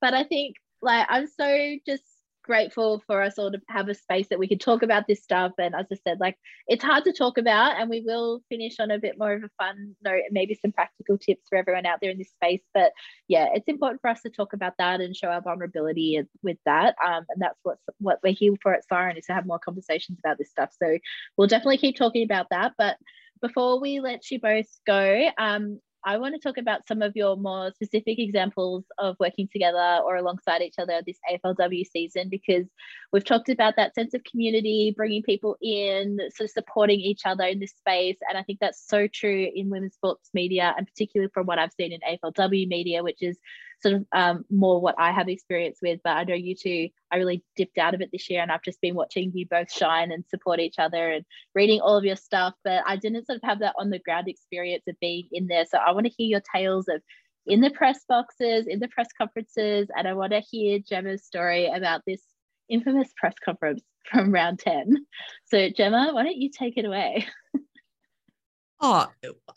but 0.00 0.14
I 0.14 0.24
think 0.24 0.54
like 0.80 1.06
I'm 1.10 1.26
so 1.26 1.76
just 1.84 2.04
grateful 2.48 3.00
for 3.06 3.22
us 3.22 3.38
all 3.38 3.52
to 3.52 3.60
have 3.68 3.88
a 3.88 3.94
space 3.94 4.26
that 4.30 4.38
we 4.38 4.48
could 4.48 4.60
talk 4.60 4.82
about 4.82 5.06
this 5.06 5.22
stuff. 5.22 5.52
And 5.58 5.74
as 5.74 5.86
I 5.92 5.96
said, 6.02 6.18
like 6.18 6.36
it's 6.66 6.82
hard 6.82 7.04
to 7.04 7.12
talk 7.12 7.36
about, 7.38 7.78
and 7.78 7.88
we 7.88 8.00
will 8.00 8.42
finish 8.48 8.80
on 8.80 8.90
a 8.90 8.98
bit 8.98 9.18
more 9.18 9.34
of 9.34 9.44
a 9.44 9.50
fun 9.58 9.94
note 10.02 10.22
maybe 10.30 10.58
some 10.60 10.72
practical 10.72 11.18
tips 11.18 11.42
for 11.48 11.58
everyone 11.58 11.86
out 11.86 11.98
there 12.00 12.10
in 12.10 12.18
this 12.18 12.30
space. 12.30 12.62
But 12.72 12.92
yeah, 13.28 13.48
it's 13.54 13.68
important 13.68 14.00
for 14.00 14.08
us 14.08 14.22
to 14.22 14.30
talk 14.30 14.54
about 14.54 14.72
that 14.78 15.00
and 15.00 15.14
show 15.14 15.28
our 15.28 15.42
vulnerability 15.42 16.20
with 16.42 16.58
that. 16.64 16.96
Um, 17.06 17.24
and 17.28 17.40
that's 17.40 17.58
what's 17.62 17.82
what 17.98 18.18
we're 18.24 18.32
here 18.32 18.54
for 18.62 18.72
at 18.72 18.88
Siren 18.88 19.18
is 19.18 19.26
to 19.26 19.34
have 19.34 19.46
more 19.46 19.60
conversations 19.60 20.18
about 20.24 20.38
this 20.38 20.50
stuff. 20.50 20.70
So 20.82 20.98
we'll 21.36 21.48
definitely 21.48 21.78
keep 21.78 21.96
talking 21.96 22.24
about 22.24 22.46
that. 22.50 22.72
But 22.78 22.96
before 23.42 23.78
we 23.80 24.00
let 24.00 24.30
you 24.30 24.40
both 24.40 24.66
go, 24.86 25.28
um, 25.38 25.80
I 26.08 26.16
want 26.16 26.34
to 26.34 26.40
talk 26.40 26.56
about 26.56 26.88
some 26.88 27.02
of 27.02 27.14
your 27.16 27.36
more 27.36 27.70
specific 27.74 28.18
examples 28.18 28.82
of 28.96 29.16
working 29.20 29.46
together 29.52 30.00
or 30.02 30.16
alongside 30.16 30.62
each 30.62 30.76
other 30.78 31.02
this 31.04 31.18
AFLW 31.30 31.84
season 31.86 32.30
because 32.30 32.64
we've 33.12 33.26
talked 33.26 33.50
about 33.50 33.76
that 33.76 33.94
sense 33.94 34.14
of 34.14 34.24
community, 34.24 34.94
bringing 34.96 35.22
people 35.22 35.58
in, 35.60 36.18
sort 36.34 36.46
of 36.46 36.50
supporting 36.50 36.98
each 36.98 37.26
other 37.26 37.44
in 37.44 37.60
this 37.60 37.72
space. 37.72 38.16
And 38.26 38.38
I 38.38 38.42
think 38.42 38.58
that's 38.58 38.88
so 38.88 39.06
true 39.06 39.50
in 39.54 39.68
women's 39.68 39.96
sports 39.96 40.30
media, 40.32 40.72
and 40.78 40.86
particularly 40.86 41.30
from 41.34 41.44
what 41.44 41.58
I've 41.58 41.74
seen 41.74 41.92
in 41.92 42.00
AFLW 42.00 42.66
media, 42.68 43.02
which 43.02 43.20
is 43.20 43.36
sort 43.80 43.94
of 43.94 44.06
um, 44.12 44.44
more 44.50 44.80
what 44.80 44.94
I 44.98 45.12
have 45.12 45.28
experience 45.28 45.78
with. 45.82 46.00
But 46.02 46.16
I 46.16 46.24
know 46.24 46.34
you 46.34 46.54
two, 46.54 46.88
I 47.12 47.16
really 47.16 47.44
dipped 47.56 47.78
out 47.78 47.94
of 47.94 48.00
it 48.00 48.10
this 48.12 48.28
year, 48.28 48.42
and 48.42 48.50
I've 48.50 48.62
just 48.62 48.80
been 48.80 48.94
watching 48.94 49.32
you 49.34 49.46
both 49.46 49.72
shine 49.72 50.12
and 50.12 50.24
support 50.28 50.60
each 50.60 50.78
other 50.78 51.10
and 51.10 51.24
reading 51.54 51.80
all 51.80 51.96
of 51.96 52.04
your 52.04 52.16
stuff. 52.16 52.54
But 52.64 52.82
I 52.86 52.96
didn't 52.96 53.26
sort 53.26 53.36
of 53.42 53.48
have 53.48 53.60
that 53.60 53.74
on 53.78 53.90
the 53.90 53.98
ground 53.98 54.28
experience 54.28 54.84
of 54.88 54.96
being 55.00 55.28
in 55.32 55.46
there. 55.46 55.64
So 55.66 55.78
I 55.78 55.92
want 55.92 56.06
to 56.06 56.12
hear 56.16 56.28
your 56.28 56.42
tales 56.54 56.88
of 56.88 57.02
in 57.46 57.60
the 57.60 57.70
press 57.70 58.04
boxes, 58.08 58.66
in 58.66 58.78
the 58.78 58.88
press 58.88 59.08
conferences, 59.16 59.88
and 59.96 60.06
I 60.06 60.12
want 60.12 60.32
to 60.32 60.40
hear 60.40 60.78
Gemma's 60.78 61.24
story 61.24 61.66
about 61.66 62.02
this 62.06 62.22
infamous 62.68 63.08
press 63.16 63.34
conference 63.42 63.82
from 64.10 64.32
round 64.32 64.58
10. 64.58 65.06
So, 65.46 65.70
Gemma, 65.70 66.10
why 66.12 66.24
don't 66.24 66.36
you 66.36 66.50
take 66.50 66.76
it 66.76 66.84
away? 66.84 67.26
oh, 68.80 69.06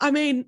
I 0.00 0.10
mean, 0.10 0.46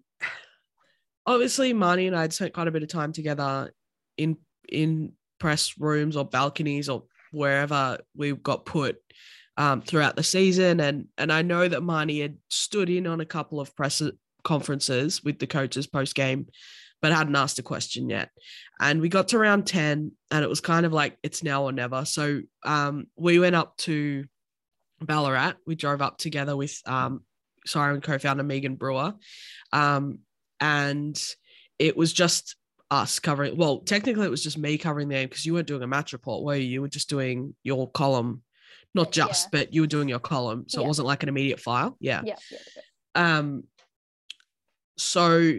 obviously 1.27 1.73
Marnie 1.73 2.07
and 2.07 2.17
I 2.17 2.23
had 2.23 2.33
spent 2.33 2.55
quite 2.55 2.69
a 2.69 2.73
bit 2.73 2.83
of 2.83 2.89
time 2.89 3.13
together 3.13 3.73
in 4.17 4.37
in 4.69 5.13
press 5.39 5.75
rooms 5.79 6.17
or 6.17 6.25
balconies 6.25 6.89
or 6.89 7.05
wherever 7.33 7.99
we 8.17 8.33
got 8.33 8.65
put 8.65 8.97
um, 9.57 9.83
throughout 9.83 10.17
the 10.17 10.23
season. 10.23 10.81
And 10.81 11.07
and 11.19 11.33
I 11.33 11.43
know 11.43 11.67
that 11.67 11.81
Marnie 11.81 12.23
had 12.23 12.37
stood 12.49 12.91
in 12.91 13.07
on 13.07 13.21
a 13.21 13.27
couple 13.27 13.61
of 13.61 13.75
press 13.77 14.03
conferences 14.43 15.23
with 15.23 15.39
the 15.39 15.47
coaches 15.47 15.87
post 15.87 16.15
game, 16.15 16.47
but 17.03 17.13
hadn't 17.13 17.37
asked 17.37 17.59
a 17.59 17.63
question 17.63 18.09
yet. 18.09 18.31
And 18.81 19.01
we 19.01 19.09
got 19.09 19.29
to 19.29 19.39
round 19.39 19.67
10 19.67 20.13
and 20.31 20.45
it 20.45 20.49
was 20.49 20.61
kind 20.61 20.85
of 20.85 20.93
like 20.93 21.17
it's 21.23 21.43
now 21.43 21.65
or 21.65 21.73
never. 21.73 22.05
So 22.05 22.43
um, 22.65 23.07
we 23.17 23.39
went 23.39 23.57
up 23.57 23.77
to 23.79 24.25
Ballarat. 25.01 25.55
We 25.67 25.75
drove 25.75 26.03
up 26.03 26.19
together 26.19 26.57
with 26.57 26.81
um, 26.87 27.23
Siren 27.67 28.01
co-founder 28.01 28.43
Megan 28.43 28.77
Brewer. 28.77 29.15
Um, 29.73 30.21
and 30.61 31.21
it 31.79 31.97
was 31.97 32.13
just 32.13 32.57
us 32.91 33.19
covering 33.19 33.57
well 33.57 33.79
technically 33.81 34.27
it 34.27 34.31
was 34.31 34.43
just 34.43 34.59
me 34.59 34.79
covering 34.79 35.09
the 35.09 35.15
game 35.15 35.29
because 35.29 35.45
you 35.45 35.55
weren't 35.55 35.67
doing 35.67 35.83
a 35.83 35.87
match 35.87 36.13
report 36.13 36.45
were 36.45 36.55
you 36.55 36.69
you 36.69 36.81
were 36.83 36.89
just 36.89 37.09
doing 37.09 37.55
your 37.63 37.91
column 37.91 38.43
not 38.95 39.11
just 39.11 39.47
yeah. 39.47 39.59
but 39.59 39.75
you 39.75 39.81
were 39.81 39.87
doing 39.87 40.09
your 40.09 40.21
column 40.21 40.65
so 40.69 40.81
yeah. 40.81 40.85
it 40.85 40.89
wasn't 40.89 41.07
like 41.07 41.23
an 41.23 41.29
immediate 41.29 41.59
file 41.59 41.97
yeah. 41.99 42.23
yeah 42.25 42.37
um 43.15 43.65
so 44.97 45.55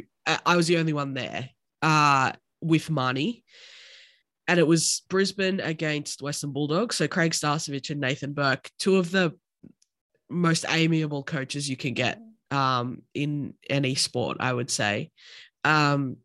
i 0.45 0.55
was 0.55 0.67
the 0.67 0.77
only 0.77 0.93
one 0.93 1.13
there 1.13 1.49
uh 1.81 2.31
with 2.61 2.89
Marnie 2.89 3.43
and 4.47 4.59
it 4.59 4.67
was 4.67 5.01
Brisbane 5.09 5.59
against 5.59 6.21
Western 6.21 6.51
Bulldogs. 6.51 6.95
So 6.95 7.07
Craig 7.07 7.31
Starcevich 7.31 7.89
and 7.89 7.99
Nathan 7.99 8.33
Burke, 8.33 8.69
two 8.77 8.97
of 8.97 9.11
the 9.11 9.33
most 10.29 10.65
amiable 10.69 11.23
coaches 11.23 11.69
you 11.69 11.77
can 11.77 11.93
get 11.93 12.19
um, 12.51 13.01
in 13.13 13.53
any 13.69 13.95
sport, 13.95 14.37
I 14.39 14.53
would 14.53 14.69
say. 14.69 15.11
Um, 15.63 16.17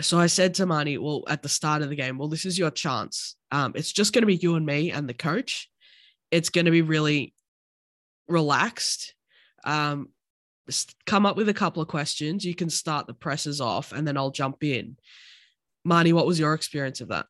so 0.00 0.18
I 0.18 0.26
said 0.26 0.54
to 0.54 0.66
Marnie, 0.66 0.98
well, 0.98 1.24
at 1.26 1.42
the 1.42 1.48
start 1.48 1.82
of 1.82 1.88
the 1.88 1.96
game, 1.96 2.18
well, 2.18 2.28
this 2.28 2.44
is 2.44 2.58
your 2.58 2.70
chance. 2.70 3.36
Um, 3.50 3.72
it's 3.74 3.92
just 3.92 4.12
going 4.12 4.22
to 4.22 4.26
be 4.26 4.36
you 4.36 4.54
and 4.54 4.64
me 4.64 4.92
and 4.92 5.08
the 5.08 5.14
coach. 5.14 5.68
It's 6.30 6.50
going 6.50 6.66
to 6.66 6.70
be 6.70 6.82
really 6.82 7.34
relaxed. 8.28 9.14
Um, 9.64 10.10
come 11.06 11.26
up 11.26 11.36
with 11.36 11.48
a 11.48 11.54
couple 11.54 11.82
of 11.82 11.88
questions. 11.88 12.44
You 12.44 12.54
can 12.54 12.70
start 12.70 13.06
the 13.06 13.14
presses 13.14 13.60
off, 13.60 13.92
and 13.92 14.06
then 14.06 14.16
I'll 14.16 14.30
jump 14.30 14.62
in. 14.62 14.96
Marnie, 15.86 16.12
what 16.12 16.26
was 16.26 16.38
your 16.38 16.54
experience 16.54 17.00
of 17.00 17.08
that? 17.08 17.26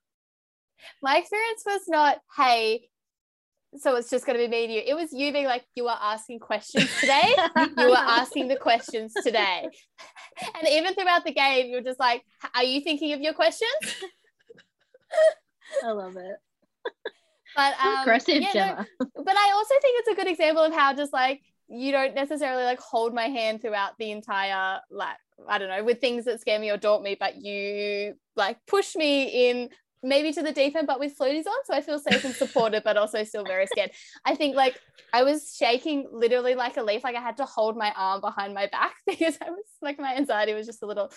My 1.02 1.18
experience 1.18 1.62
was 1.64 1.82
not, 1.88 2.18
hey, 2.36 2.88
so 3.76 3.96
it's 3.96 4.10
just 4.10 4.24
going 4.24 4.38
to 4.38 4.44
be 4.44 4.48
me 4.48 4.64
and 4.64 4.72
you. 4.72 4.82
It 4.86 4.94
was 4.94 5.12
you 5.12 5.32
being 5.32 5.44
like, 5.44 5.64
you 5.74 5.86
are 5.88 5.98
asking 6.00 6.38
questions 6.40 6.88
today. 7.00 7.34
you 7.56 7.90
were 7.90 7.96
asking 7.96 8.48
the 8.48 8.56
questions 8.56 9.12
today. 9.22 9.68
And 10.56 10.68
even 10.68 10.94
throughout 10.94 11.24
the 11.24 11.32
game, 11.32 11.68
you're 11.68 11.82
just 11.82 11.98
like, 11.98 12.22
are 12.54 12.62
you 12.62 12.80
thinking 12.80 13.12
of 13.12 13.20
your 13.20 13.32
questions? 13.32 13.72
I 15.84 15.90
love 15.90 16.16
it. 16.16 16.36
But 17.56 17.74
um, 17.84 18.02
aggressive, 18.02 18.40
yeah, 18.40 18.52
Gemma. 18.52 18.86
No, 19.00 19.06
but 19.16 19.36
I 19.36 19.52
also 19.56 19.74
think 19.82 19.96
it's 19.98 20.08
a 20.10 20.14
good 20.14 20.28
example 20.28 20.62
of 20.62 20.72
how 20.72 20.94
just 20.94 21.12
like 21.12 21.40
you 21.66 21.90
don't 21.90 22.14
necessarily 22.14 22.62
like 22.62 22.78
hold 22.78 23.12
my 23.12 23.24
hand 23.24 23.62
throughout 23.62 23.92
the 23.98 24.12
entire 24.12 24.78
like 24.92 25.16
I 25.48 25.58
don't 25.58 25.68
know 25.68 25.82
with 25.82 26.00
things 26.00 26.26
that 26.26 26.40
scare 26.40 26.60
me 26.60 26.70
or 26.70 26.76
daunt 26.76 27.02
me, 27.02 27.16
but 27.18 27.36
you 27.36 28.14
like 28.36 28.58
push 28.66 28.94
me 28.94 29.50
in 29.50 29.70
maybe 30.02 30.32
to 30.32 30.42
the 30.42 30.52
deep 30.52 30.76
end, 30.76 30.86
but 30.86 31.00
with 31.00 31.16
floaties 31.16 31.46
on. 31.46 31.64
So 31.64 31.74
I 31.74 31.80
feel 31.80 31.98
safe 31.98 32.24
and 32.24 32.34
supported, 32.34 32.84
but 32.84 32.96
also 32.96 33.24
still 33.24 33.44
very 33.44 33.66
scared. 33.66 33.90
I 34.24 34.34
think 34.34 34.56
like 34.56 34.78
I 35.12 35.22
was 35.22 35.54
shaking 35.56 36.06
literally 36.10 36.54
like 36.54 36.76
a 36.76 36.82
leaf. 36.82 37.04
Like 37.04 37.16
I 37.16 37.20
had 37.20 37.38
to 37.38 37.44
hold 37.44 37.76
my 37.76 37.92
arm 37.96 38.20
behind 38.20 38.54
my 38.54 38.66
back 38.66 38.94
because 39.06 39.36
I 39.40 39.50
was 39.50 39.64
like 39.82 39.98
my 39.98 40.16
anxiety 40.16 40.54
was 40.54 40.66
just 40.66 40.82
a 40.82 40.86
little 40.86 41.10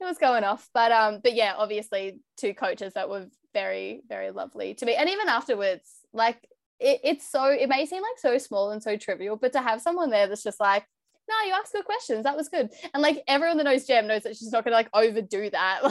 it 0.00 0.04
was 0.04 0.18
going 0.18 0.44
off. 0.44 0.68
But 0.74 0.92
um, 0.92 1.20
but 1.22 1.34
yeah, 1.34 1.54
obviously 1.56 2.20
two 2.36 2.54
coaches 2.54 2.94
that 2.94 3.08
were 3.08 3.26
very, 3.54 4.02
very 4.08 4.30
lovely 4.30 4.74
to 4.74 4.86
me. 4.86 4.94
And 4.94 5.08
even 5.08 5.28
afterwards, 5.28 5.88
like 6.12 6.36
it, 6.78 7.00
it's 7.02 7.30
so 7.30 7.44
it 7.46 7.68
may 7.68 7.86
seem 7.86 8.02
like 8.02 8.18
so 8.18 8.38
small 8.38 8.70
and 8.70 8.82
so 8.82 8.96
trivial, 8.96 9.36
but 9.36 9.52
to 9.52 9.62
have 9.62 9.80
someone 9.80 10.10
there 10.10 10.26
that's 10.26 10.42
just 10.42 10.60
like, 10.60 10.84
no, 11.28 11.34
you 11.46 11.54
asked 11.54 11.72
good 11.72 11.84
questions. 11.84 12.24
That 12.24 12.36
was 12.36 12.48
good. 12.48 12.70
And 12.94 13.02
like 13.02 13.22
everyone 13.26 13.56
that 13.58 13.64
knows 13.64 13.86
Gem 13.86 14.06
knows 14.06 14.22
that 14.22 14.36
she's 14.36 14.52
not 14.52 14.64
gonna 14.64 14.76
like 14.76 14.90
overdo 14.94 15.50
that. 15.50 15.82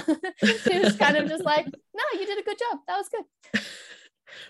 she 0.64 0.80
was 0.80 0.96
kind 0.96 1.18
of 1.18 1.28
just 1.28 1.44
like, 1.44 1.66
no, 1.66 2.20
you 2.20 2.26
did 2.26 2.40
a 2.40 2.44
good 2.44 2.58
job. 2.58 2.80
That 2.88 2.98
was 2.98 3.10
good. 3.10 3.62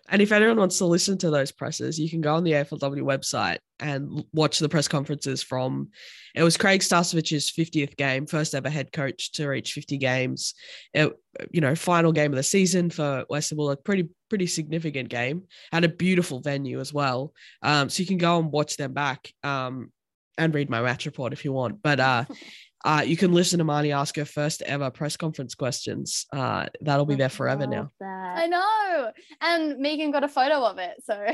And 0.09 0.21
if 0.21 0.31
anyone 0.31 0.57
wants 0.57 0.77
to 0.79 0.85
listen 0.85 1.17
to 1.19 1.29
those 1.29 1.51
presses, 1.51 1.99
you 1.99 2.09
can 2.09 2.21
go 2.21 2.35
on 2.35 2.43
the 2.43 2.53
AFLW 2.53 3.01
website 3.01 3.57
and 3.79 4.23
watch 4.33 4.59
the 4.59 4.69
press 4.69 4.87
conferences 4.87 5.43
from 5.43 5.89
it 6.33 6.43
was 6.43 6.57
Craig 6.57 6.81
Starcevich's 6.81 7.51
50th 7.51 7.95
game, 7.97 8.25
first 8.25 8.55
ever 8.55 8.69
head 8.69 8.91
coach 8.91 9.31
to 9.33 9.47
reach 9.47 9.73
50 9.73 9.97
games. 9.97 10.53
It, 10.93 11.11
you 11.51 11.61
know, 11.61 11.75
final 11.75 12.11
game 12.11 12.31
of 12.31 12.37
the 12.37 12.43
season 12.43 12.89
for 12.89 13.25
Western 13.29 13.59
a 13.59 13.75
pretty, 13.75 14.09
pretty 14.29 14.47
significant 14.47 15.09
game 15.09 15.43
and 15.71 15.85
a 15.85 15.89
beautiful 15.89 16.39
venue 16.39 16.79
as 16.79 16.93
well. 16.93 17.33
Um, 17.61 17.89
so 17.89 18.01
you 18.01 18.07
can 18.07 18.17
go 18.17 18.39
and 18.39 18.51
watch 18.51 18.77
them 18.77 18.93
back. 18.93 19.31
Um, 19.43 19.91
and 20.37 20.53
read 20.53 20.69
my 20.69 20.81
match 20.81 21.05
report 21.05 21.33
if 21.33 21.45
you 21.45 21.53
want. 21.53 21.81
But 21.81 21.99
uh, 21.99 22.25
uh, 22.85 23.03
you 23.05 23.17
can 23.17 23.33
listen 23.33 23.59
to 23.59 23.65
Marnie 23.65 23.95
ask 23.95 24.15
her 24.15 24.25
first 24.25 24.61
ever 24.63 24.91
press 24.91 25.17
conference 25.17 25.55
questions. 25.55 26.25
Uh, 26.31 26.67
that'll 26.81 27.05
be 27.05 27.15
there 27.15 27.29
forever 27.29 27.67
now. 27.67 27.91
That. 27.99 28.37
I 28.37 28.47
know. 28.47 29.11
And 29.41 29.79
Megan 29.79 30.11
got 30.11 30.23
a 30.23 30.29
photo 30.29 30.63
of 30.65 30.77
it. 30.77 31.03
So 31.03 31.25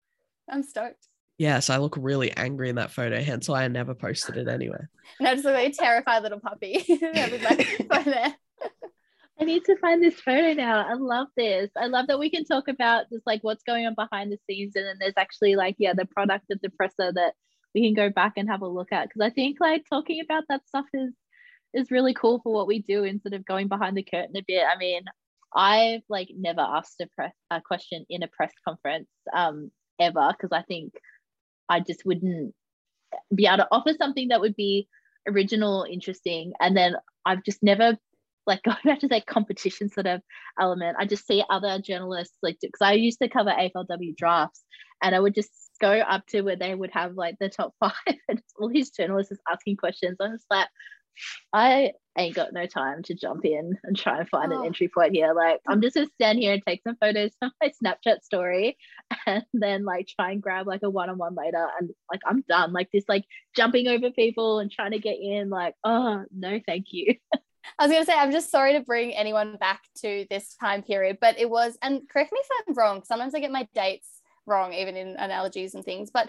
I'm 0.50 0.62
stoked. 0.62 1.06
Yes, 1.38 1.70
I 1.70 1.76
look 1.76 1.96
really 1.96 2.32
angry 2.36 2.68
in 2.68 2.76
that 2.76 2.90
photo, 2.90 3.20
hence 3.22 3.48
why 3.48 3.62
I 3.62 3.68
never 3.68 3.94
posted 3.94 4.36
it 4.36 4.48
anywhere. 4.48 4.90
No, 5.20 5.32
just 5.32 5.44
look 5.44 5.54
like 5.54 5.72
a 5.72 5.72
terrified 5.72 6.22
little 6.22 6.38
puppy. 6.38 6.84
I 9.40 9.44
need 9.44 9.64
to 9.64 9.76
find 9.78 10.02
this 10.02 10.20
photo 10.20 10.52
now. 10.52 10.86
I 10.86 10.94
love 10.94 11.28
this. 11.36 11.70
I 11.76 11.86
love 11.86 12.08
that 12.08 12.18
we 12.18 12.28
can 12.28 12.44
talk 12.44 12.68
about 12.68 13.08
just 13.10 13.26
like 13.26 13.42
what's 13.42 13.62
going 13.62 13.86
on 13.86 13.94
behind 13.94 14.30
the 14.30 14.38
scenes, 14.46 14.74
and 14.76 14.84
then 14.84 14.96
there's 15.00 15.14
actually 15.16 15.56
like 15.56 15.76
yeah, 15.78 15.94
the 15.94 16.04
product 16.04 16.50
of 16.50 16.60
the 16.60 16.70
presser 16.70 17.12
that 17.12 17.34
we 17.74 17.82
can 17.82 17.94
go 17.94 18.10
back 18.10 18.34
and 18.36 18.48
have 18.48 18.62
a 18.62 18.68
look 18.68 18.92
at 18.92 19.08
because 19.08 19.22
I 19.22 19.30
think 19.30 19.58
like 19.60 19.84
talking 19.88 20.20
about 20.20 20.44
that 20.48 20.66
stuff 20.66 20.86
is 20.94 21.12
is 21.74 21.90
really 21.90 22.14
cool 22.14 22.40
for 22.42 22.52
what 22.52 22.66
we 22.66 22.80
do 22.80 23.04
instead 23.04 23.34
of 23.34 23.44
going 23.44 23.68
behind 23.68 23.96
the 23.96 24.02
curtain 24.02 24.36
a 24.36 24.44
bit. 24.46 24.64
I 24.64 24.78
mean, 24.78 25.02
I've 25.54 26.02
like 26.08 26.28
never 26.36 26.60
asked 26.60 27.00
a 27.00 27.08
press 27.14 27.34
a 27.50 27.60
question 27.60 28.06
in 28.08 28.22
a 28.22 28.28
press 28.28 28.52
conference 28.66 29.08
um 29.34 29.70
ever 30.00 30.32
because 30.32 30.52
I 30.52 30.62
think 30.62 30.94
I 31.68 31.80
just 31.80 32.04
wouldn't 32.04 32.54
be 33.34 33.46
able 33.46 33.58
to 33.58 33.68
offer 33.70 33.92
something 33.98 34.28
that 34.28 34.40
would 34.40 34.56
be 34.56 34.88
original, 35.26 35.86
interesting, 35.88 36.52
and 36.60 36.76
then 36.76 36.96
I've 37.24 37.44
just 37.44 37.62
never 37.62 37.96
like 38.46 38.62
going 38.62 38.78
back 38.84 39.00
to 39.00 39.08
that 39.08 39.26
competition 39.26 39.88
sort 39.90 40.06
of 40.06 40.22
element. 40.58 40.96
I 40.98 41.04
just 41.04 41.26
see 41.26 41.44
other 41.50 41.78
journalists 41.80 42.36
like 42.42 42.58
because 42.60 42.80
I 42.80 42.92
used 42.92 43.20
to 43.20 43.28
cover 43.28 43.50
AFLW 43.50 44.16
drafts, 44.16 44.64
and 45.02 45.14
I 45.14 45.20
would 45.20 45.34
just 45.34 45.50
go 45.80 45.92
up 45.92 46.26
to 46.28 46.42
where 46.42 46.56
they 46.56 46.74
would 46.74 46.90
have 46.92 47.14
like 47.14 47.36
the 47.38 47.48
top 47.48 47.74
five 47.80 47.92
and 48.28 48.42
all 48.58 48.68
these 48.68 48.90
journalists 48.90 49.32
is 49.32 49.40
asking 49.50 49.76
questions. 49.76 50.16
I'm 50.20 50.32
just 50.32 50.46
like, 50.50 50.68
I 51.52 51.92
ain't 52.16 52.34
got 52.34 52.52
no 52.52 52.66
time 52.66 53.02
to 53.04 53.14
jump 53.14 53.44
in 53.44 53.76
and 53.82 53.96
try 53.96 54.18
and 54.18 54.28
find 54.28 54.52
oh. 54.52 54.60
an 54.60 54.66
entry 54.66 54.88
point 54.88 55.14
here. 55.14 55.32
Like 55.34 55.60
I'm 55.66 55.80
just 55.80 55.94
gonna 55.94 56.08
stand 56.14 56.38
here 56.38 56.52
and 56.52 56.62
take 56.64 56.82
some 56.82 56.96
photos 57.00 57.32
of 57.42 57.50
my 57.60 57.72
Snapchat 57.84 58.22
story 58.22 58.76
and 59.26 59.44
then 59.52 59.84
like 59.84 60.08
try 60.08 60.32
and 60.32 60.42
grab 60.42 60.66
like 60.66 60.82
a 60.82 60.90
one-on-one 60.90 61.34
later 61.34 61.66
and 61.80 61.90
like 62.10 62.20
I'm 62.26 62.44
done. 62.48 62.72
Like 62.72 62.90
this 62.92 63.04
like 63.08 63.24
jumping 63.56 63.88
over 63.88 64.10
people 64.10 64.60
and 64.60 64.70
trying 64.70 64.92
to 64.92 64.98
get 64.98 65.18
in, 65.20 65.50
like, 65.50 65.74
oh 65.84 66.24
no, 66.32 66.60
thank 66.66 66.86
you. 66.90 67.14
I 67.78 67.84
was 67.84 67.92
going 67.92 68.02
to 68.02 68.10
say, 68.10 68.16
I'm 68.16 68.32
just 68.32 68.50
sorry 68.50 68.72
to 68.74 68.80
bring 68.80 69.12
anyone 69.12 69.56
back 69.56 69.82
to 70.00 70.26
this 70.30 70.54
time 70.54 70.82
period, 70.82 71.18
but 71.20 71.38
it 71.38 71.50
was, 71.50 71.76
and 71.82 72.08
correct 72.08 72.32
me 72.32 72.40
if 72.40 72.48
I'm 72.68 72.74
wrong, 72.74 73.02
sometimes 73.04 73.34
I 73.34 73.40
get 73.40 73.52
my 73.52 73.68
dates 73.74 74.17
wrong, 74.48 74.72
even 74.72 74.96
in 74.96 75.16
analogies 75.16 75.74
and 75.74 75.84
things. 75.84 76.10
But 76.12 76.28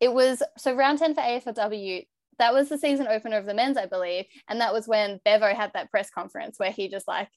it 0.00 0.12
was 0.12 0.42
so 0.56 0.74
round 0.74 0.98
10 0.98 1.14
for 1.14 1.20
AFLW. 1.20 2.06
That 2.38 2.54
was 2.54 2.68
the 2.68 2.78
season 2.78 3.08
opener 3.08 3.36
of 3.36 3.46
the 3.46 3.54
men's, 3.54 3.76
I 3.76 3.86
believe. 3.86 4.26
And 4.48 4.60
that 4.60 4.72
was 4.72 4.86
when 4.86 5.20
Bevo 5.24 5.54
had 5.54 5.72
that 5.74 5.90
press 5.90 6.10
conference 6.10 6.58
where 6.58 6.70
he 6.70 6.88
just 6.88 7.08
like 7.08 7.28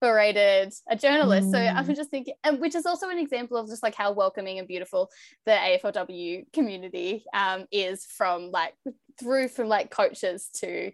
berated 0.00 0.72
a 0.88 0.96
journalist. 0.96 1.48
Mm. 1.48 1.52
So 1.52 1.58
I'm 1.58 1.94
just 1.94 2.10
thinking, 2.10 2.34
and 2.44 2.60
which 2.60 2.74
is 2.74 2.86
also 2.86 3.08
an 3.08 3.18
example 3.18 3.56
of 3.56 3.68
just 3.68 3.82
like 3.82 3.94
how 3.94 4.12
welcoming 4.12 4.58
and 4.58 4.68
beautiful 4.68 5.10
the 5.46 5.52
AFLW 5.52 6.52
community 6.52 7.24
um, 7.34 7.66
is 7.72 8.04
from 8.04 8.50
like 8.50 8.74
through 9.18 9.48
from 9.48 9.68
like 9.68 9.90
coaches 9.90 10.48
to 10.60 10.92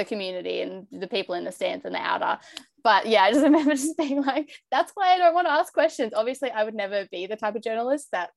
the 0.00 0.04
community 0.04 0.62
and 0.62 0.86
the 0.90 1.06
people 1.06 1.34
in 1.34 1.44
the 1.44 1.52
stands 1.52 1.84
and 1.84 1.94
the 1.94 2.00
outer 2.00 2.38
but 2.82 3.06
yeah, 3.06 3.22
I 3.22 3.32
just 3.32 3.44
remember 3.44 3.72
just 3.72 3.96
being 3.96 4.22
like, 4.22 4.50
that's 4.70 4.92
why 4.94 5.14
I 5.14 5.18
don't 5.18 5.34
want 5.34 5.46
to 5.46 5.52
ask 5.52 5.72
questions. 5.72 6.12
Obviously, 6.14 6.50
I 6.50 6.64
would 6.64 6.74
never 6.74 7.06
be 7.10 7.26
the 7.26 7.36
type 7.36 7.54
of 7.54 7.62
journalist 7.62 8.08
that 8.12 8.30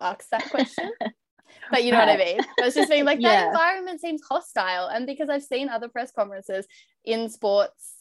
asks 0.00 0.28
that 0.30 0.50
question. 0.50 0.90
but 1.70 1.84
you 1.84 1.92
know 1.92 1.98
right. 1.98 2.18
what 2.18 2.20
I 2.20 2.24
mean? 2.24 2.40
I 2.60 2.64
was 2.64 2.74
just 2.74 2.90
being 2.90 3.04
like, 3.04 3.20
yeah. 3.20 3.28
that 3.28 3.46
environment 3.48 4.00
seems 4.00 4.22
hostile. 4.28 4.86
And 4.86 5.06
because 5.06 5.28
I've 5.28 5.42
seen 5.42 5.68
other 5.68 5.88
press 5.88 6.12
conferences 6.12 6.66
in 7.04 7.28
sports 7.28 7.94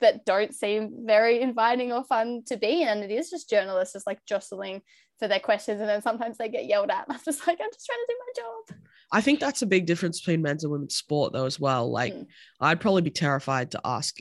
that 0.00 0.24
don't 0.26 0.54
seem 0.54 1.06
very 1.06 1.40
inviting 1.40 1.92
or 1.92 2.04
fun 2.04 2.42
to 2.46 2.56
be 2.56 2.82
in. 2.82 2.88
And 2.88 3.02
it 3.02 3.10
is 3.10 3.30
just 3.30 3.48
journalists 3.48 3.94
just 3.94 4.06
like 4.06 4.18
jostling 4.26 4.82
for 5.22 5.28
their 5.28 5.38
questions. 5.38 5.80
And 5.80 5.88
then 5.88 6.02
sometimes 6.02 6.36
they 6.36 6.48
get 6.48 6.66
yelled 6.66 6.90
at. 6.90 7.06
I'm 7.08 7.20
just 7.24 7.46
like, 7.46 7.60
I'm 7.60 7.70
just 7.72 7.86
trying 7.86 7.98
to 7.98 8.06
do 8.08 8.16
my 8.18 8.42
job. 8.42 8.78
I 9.12 9.20
think 9.20 9.38
that's 9.38 9.62
a 9.62 9.66
big 9.66 9.86
difference 9.86 10.20
between 10.20 10.42
men's 10.42 10.64
and 10.64 10.72
women's 10.72 10.96
sport, 10.96 11.32
though, 11.32 11.46
as 11.46 11.60
well. 11.60 11.88
Like, 11.88 12.12
mm. 12.12 12.26
I'd 12.60 12.80
probably 12.80 13.02
be 13.02 13.10
terrified 13.10 13.70
to 13.70 13.80
ask 13.84 14.18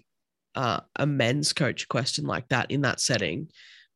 uh, 0.54 0.82
a 0.96 1.08
men's 1.08 1.54
coach 1.54 1.86
a 1.86 1.88
question 1.88 2.26
like 2.26 2.48
that 2.50 2.70
in 2.70 2.82
that 2.82 3.00
setting. 3.00 3.48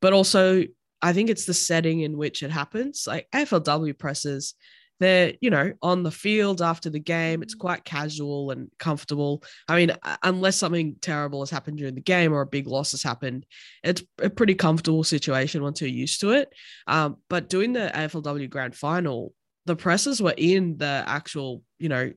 But 0.02 0.14
also, 0.14 0.64
I 1.00 1.12
think 1.12 1.30
it's 1.30 1.44
the 1.44 1.54
setting 1.54 2.00
in 2.00 2.16
which 2.16 2.42
it 2.42 2.50
happens. 2.50 3.04
Like 3.06 3.28
AFLW 3.32 3.96
presses, 3.96 4.54
they're 4.98 5.34
you 5.40 5.50
know 5.50 5.72
on 5.82 6.02
the 6.02 6.10
field 6.10 6.62
after 6.62 6.90
the 6.90 7.00
game. 7.00 7.42
It's 7.42 7.54
quite 7.54 7.84
casual 7.84 8.50
and 8.50 8.70
comfortable. 8.78 9.42
I 9.68 9.76
mean 9.76 9.96
unless 10.22 10.56
something 10.56 10.96
terrible 11.00 11.40
has 11.40 11.50
happened 11.50 11.78
during 11.78 11.94
the 11.94 12.00
game 12.00 12.32
or 12.32 12.42
a 12.42 12.46
big 12.46 12.66
loss 12.66 12.92
has 12.92 13.02
happened 13.02 13.46
it's 13.82 14.02
a 14.20 14.30
pretty 14.30 14.54
comfortable 14.54 15.04
situation 15.04 15.62
once 15.62 15.80
you're 15.80 15.90
used 15.90 16.20
to 16.20 16.30
it. 16.30 16.52
Um, 16.86 17.16
but 17.28 17.48
doing 17.48 17.72
the 17.72 17.90
aflw 17.94 18.50
grand 18.50 18.74
final 18.74 19.32
the 19.66 19.76
presses 19.76 20.22
were 20.22 20.34
in 20.36 20.78
the 20.78 21.04
actual 21.06 21.62
you 21.78 21.88
know 21.88 22.12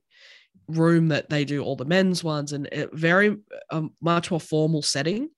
room 0.70 1.08
that 1.08 1.30
they 1.30 1.46
do 1.46 1.64
all 1.64 1.76
the 1.76 1.86
men's 1.86 2.24
ones 2.24 2.54
and 2.54 2.68
it 2.72 2.94
very 2.94 3.36
um, 3.72 3.92
much 4.02 4.32
more 4.32 4.40
formal 4.40 4.82
setting. 4.82 5.30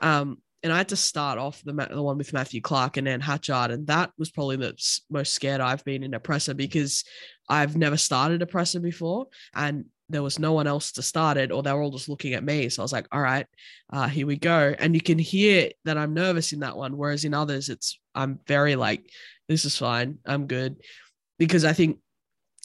Um, 0.00 0.38
and 0.62 0.72
I 0.72 0.78
had 0.78 0.88
to 0.88 0.96
start 0.96 1.38
off 1.38 1.62
the 1.62 1.72
the 1.72 2.02
one 2.02 2.18
with 2.18 2.32
Matthew 2.32 2.60
Clarke 2.60 2.96
and 2.96 3.08
Anne 3.08 3.20
Hatchard, 3.20 3.70
and 3.70 3.86
that 3.86 4.10
was 4.18 4.30
probably 4.30 4.56
the 4.56 4.74
most 5.10 5.32
scared 5.32 5.60
I've 5.60 5.84
been 5.84 6.02
in 6.02 6.14
a 6.14 6.20
presser 6.20 6.54
because 6.54 7.04
I've 7.48 7.76
never 7.76 7.96
started 7.96 8.42
a 8.42 8.46
presser 8.46 8.80
before, 8.80 9.26
and 9.54 9.84
there 10.08 10.22
was 10.22 10.38
no 10.38 10.54
one 10.54 10.66
else 10.66 10.92
to 10.92 11.02
start 11.02 11.36
it, 11.36 11.52
or 11.52 11.62
they 11.62 11.72
were 11.72 11.82
all 11.82 11.90
just 11.90 12.08
looking 12.08 12.34
at 12.34 12.44
me. 12.44 12.68
So 12.68 12.82
I 12.82 12.84
was 12.84 12.92
like, 12.92 13.06
"All 13.12 13.20
right, 13.20 13.46
uh, 13.92 14.08
here 14.08 14.26
we 14.26 14.36
go." 14.36 14.74
And 14.78 14.94
you 14.94 15.00
can 15.00 15.18
hear 15.18 15.70
that 15.84 15.98
I'm 15.98 16.14
nervous 16.14 16.52
in 16.52 16.60
that 16.60 16.76
one, 16.76 16.96
whereas 16.96 17.24
in 17.24 17.34
others, 17.34 17.68
it's 17.68 17.98
I'm 18.14 18.40
very 18.46 18.74
like, 18.74 19.08
"This 19.48 19.64
is 19.64 19.76
fine, 19.76 20.18
I'm 20.26 20.46
good," 20.46 20.76
because 21.38 21.64
I 21.64 21.72
think 21.72 21.98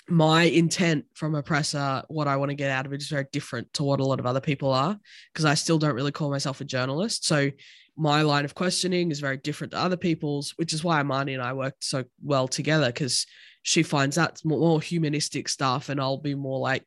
my 0.10 0.44
intent 0.44 1.06
from 1.14 1.34
a 1.36 1.44
presser, 1.44 2.04
what 2.10 2.28
I 2.28 2.36
want 2.36 2.50
to 2.50 2.56
get 2.56 2.70
out 2.70 2.86
of 2.86 2.92
it 2.92 3.02
is 3.02 3.08
very 3.08 3.26
different 3.32 3.74
to 3.74 3.84
what 3.84 4.02
a 4.02 4.06
lot 4.06 4.20
of 4.20 4.26
other 4.26 4.42
people 4.42 4.72
are, 4.72 5.00
because 5.32 5.46
I 5.46 5.54
still 5.54 5.78
don't 5.78 5.96
really 5.96 6.12
call 6.12 6.30
myself 6.30 6.60
a 6.60 6.66
journalist. 6.66 7.26
So 7.26 7.52
my 7.96 8.22
line 8.22 8.46
of 8.46 8.56
questioning 8.56 9.12
is 9.12 9.20
very 9.20 9.38
different 9.38 9.72
to 9.72 9.78
other 9.78 9.98
people's, 9.98 10.52
which 10.58 10.74
is 10.74 10.84
why 10.84 11.02
Marnie 11.04 11.34
and 11.34 11.42
I 11.42 11.54
worked 11.54 11.84
so 11.84 12.04
well 12.24 12.48
together 12.48 12.88
because 12.88 13.26
she 13.62 13.84
finds 13.84 14.16
that 14.16 14.42
more 14.44 14.82
humanistic 14.82 15.48
stuff, 15.48 15.90
and 15.90 16.00
I'll 16.00 16.18
be 16.18 16.36
more 16.36 16.60
like, 16.60 16.86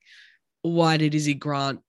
why 0.63 0.97
did 0.97 1.15
Izzy 1.15 1.35
Grant 1.35 1.81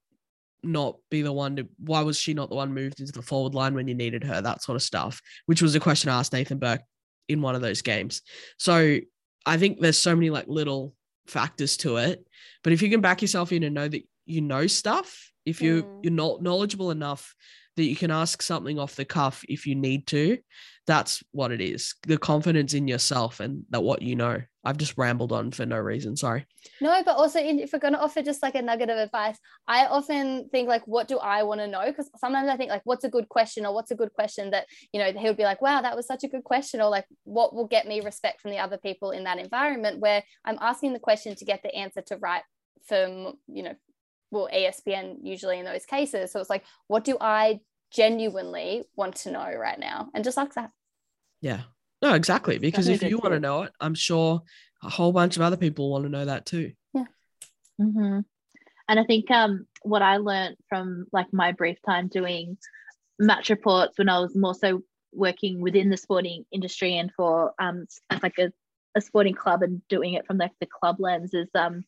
not 0.62 0.96
be 1.10 1.22
the 1.22 1.32
one 1.32 1.56
to? 1.56 1.68
Why 1.78 2.02
was 2.02 2.18
she 2.18 2.32
not 2.32 2.48
the 2.48 2.56
one 2.56 2.72
moved 2.72 3.00
into 3.00 3.12
the 3.12 3.22
forward 3.22 3.54
line 3.54 3.74
when 3.74 3.88
you 3.88 3.94
needed 3.94 4.24
her? 4.24 4.40
That 4.40 4.62
sort 4.62 4.76
of 4.76 4.82
stuff, 4.82 5.20
which 5.46 5.62
was 5.62 5.74
a 5.74 5.80
question 5.80 6.10
I 6.10 6.18
asked 6.18 6.32
Nathan 6.32 6.58
Burke 6.58 6.82
in 7.28 7.42
one 7.42 7.54
of 7.54 7.60
those 7.60 7.82
games. 7.82 8.22
So 8.56 8.98
I 9.44 9.56
think 9.58 9.80
there's 9.80 9.98
so 9.98 10.14
many 10.14 10.30
like 10.30 10.46
little 10.48 10.94
factors 11.26 11.76
to 11.78 11.96
it, 11.98 12.24
but 12.62 12.72
if 12.72 12.80
you 12.80 12.88
can 12.88 13.00
back 13.00 13.20
yourself 13.20 13.52
in 13.52 13.62
and 13.64 13.74
know 13.74 13.88
that 13.88 14.02
you 14.24 14.40
know 14.40 14.66
stuff, 14.66 15.32
if 15.44 15.60
you 15.60 15.82
mm. 15.82 16.00
you're 16.04 16.12
not 16.12 16.42
knowledgeable 16.42 16.90
enough 16.90 17.34
that 17.78 17.84
you 17.84 17.96
can 17.96 18.10
ask 18.10 18.42
something 18.42 18.78
off 18.78 18.96
the 18.96 19.04
cuff 19.04 19.44
if 19.48 19.66
you 19.66 19.74
need 19.74 20.06
to. 20.08 20.38
That's 20.86 21.22
what 21.32 21.52
it 21.52 21.60
is. 21.60 21.94
The 22.06 22.18
confidence 22.18 22.74
in 22.74 22.88
yourself 22.88 23.40
and 23.40 23.64
that 23.70 23.82
what 23.82 24.02
you 24.02 24.16
know. 24.16 24.42
I've 24.64 24.78
just 24.78 24.98
rambled 24.98 25.32
on 25.32 25.50
for 25.52 25.64
no 25.64 25.78
reason. 25.78 26.16
Sorry. 26.16 26.44
No, 26.80 27.02
but 27.04 27.16
also 27.16 27.38
if 27.40 27.72
we're 27.72 27.78
going 27.78 27.94
to 27.94 28.00
offer 28.00 28.20
just 28.20 28.42
like 28.42 28.54
a 28.54 28.62
nugget 28.62 28.90
of 28.90 28.98
advice, 28.98 29.38
I 29.66 29.86
often 29.86 30.48
think 30.50 30.68
like, 30.68 30.86
what 30.86 31.06
do 31.06 31.18
I 31.18 31.44
want 31.44 31.60
to 31.60 31.68
know? 31.68 31.84
Because 31.86 32.10
sometimes 32.16 32.48
I 32.48 32.56
think 32.56 32.70
like, 32.70 32.82
what's 32.84 33.04
a 33.04 33.08
good 33.08 33.28
question 33.28 33.64
or 33.64 33.74
what's 33.74 33.90
a 33.90 33.96
good 33.96 34.12
question 34.12 34.50
that, 34.50 34.66
you 34.92 35.00
know, 35.00 35.12
he 35.12 35.26
would 35.26 35.36
be 35.36 35.44
like, 35.44 35.62
wow, 35.62 35.80
that 35.80 35.96
was 35.96 36.06
such 36.06 36.24
a 36.24 36.28
good 36.28 36.44
question. 36.44 36.80
Or 36.80 36.90
like, 36.90 37.06
what 37.24 37.54
will 37.54 37.66
get 37.66 37.86
me 37.86 38.00
respect 38.00 38.40
from 38.40 38.50
the 38.50 38.58
other 38.58 38.78
people 38.78 39.12
in 39.12 39.24
that 39.24 39.38
environment 39.38 40.00
where 40.00 40.22
I'm 40.44 40.58
asking 40.60 40.94
the 40.94 40.98
question 40.98 41.36
to 41.36 41.44
get 41.44 41.62
the 41.62 41.74
answer 41.74 42.02
to 42.08 42.16
right 42.16 42.42
from, 42.86 43.34
you 43.46 43.62
know, 43.62 43.74
well, 44.30 44.48
ESPN 44.52 45.16
usually 45.22 45.58
in 45.58 45.64
those 45.64 45.86
cases. 45.86 46.32
So 46.32 46.40
it's 46.40 46.50
like, 46.50 46.64
what 46.86 47.04
do 47.04 47.16
I 47.20 47.60
genuinely 47.90 48.84
want 48.96 49.16
to 49.16 49.30
know 49.30 49.50
right 49.54 49.78
now 49.78 50.08
and 50.14 50.24
just 50.24 50.36
like 50.36 50.54
that. 50.54 50.70
Yeah. 51.40 51.62
No 52.02 52.14
exactly 52.14 52.58
because 52.58 52.88
if 52.88 53.02
you 53.02 53.18
want 53.18 53.34
to 53.34 53.40
know 53.40 53.62
it 53.62 53.72
i'm 53.80 53.94
sure 53.94 54.42
a 54.84 54.88
whole 54.88 55.12
bunch 55.12 55.36
of 55.36 55.42
other 55.42 55.56
people 55.56 55.90
want 55.90 56.04
to 56.04 56.10
know 56.10 56.24
that 56.24 56.46
too. 56.46 56.72
Yeah. 56.94 57.04
Mm-hmm. 57.80 58.20
and 58.88 59.00
i 59.00 59.04
think 59.04 59.30
um 59.30 59.66
what 59.82 60.02
i 60.02 60.18
learned 60.18 60.56
from 60.68 61.06
like 61.12 61.26
my 61.32 61.52
brief 61.52 61.78
time 61.84 62.08
doing 62.08 62.56
match 63.18 63.50
reports 63.50 63.98
when 63.98 64.08
i 64.08 64.20
was 64.20 64.36
more 64.36 64.54
so 64.54 64.82
working 65.12 65.60
within 65.60 65.90
the 65.90 65.96
sporting 65.96 66.44
industry 66.52 66.96
and 66.98 67.10
for 67.16 67.52
um 67.58 67.86
as 68.10 68.22
like 68.22 68.38
a, 68.38 68.52
a 68.96 69.00
sporting 69.00 69.34
club 69.34 69.62
and 69.62 69.82
doing 69.88 70.14
it 70.14 70.26
from 70.26 70.38
like 70.38 70.52
the 70.60 70.66
club 70.66 70.96
lens 71.00 71.34
is 71.34 71.48
um 71.54 71.84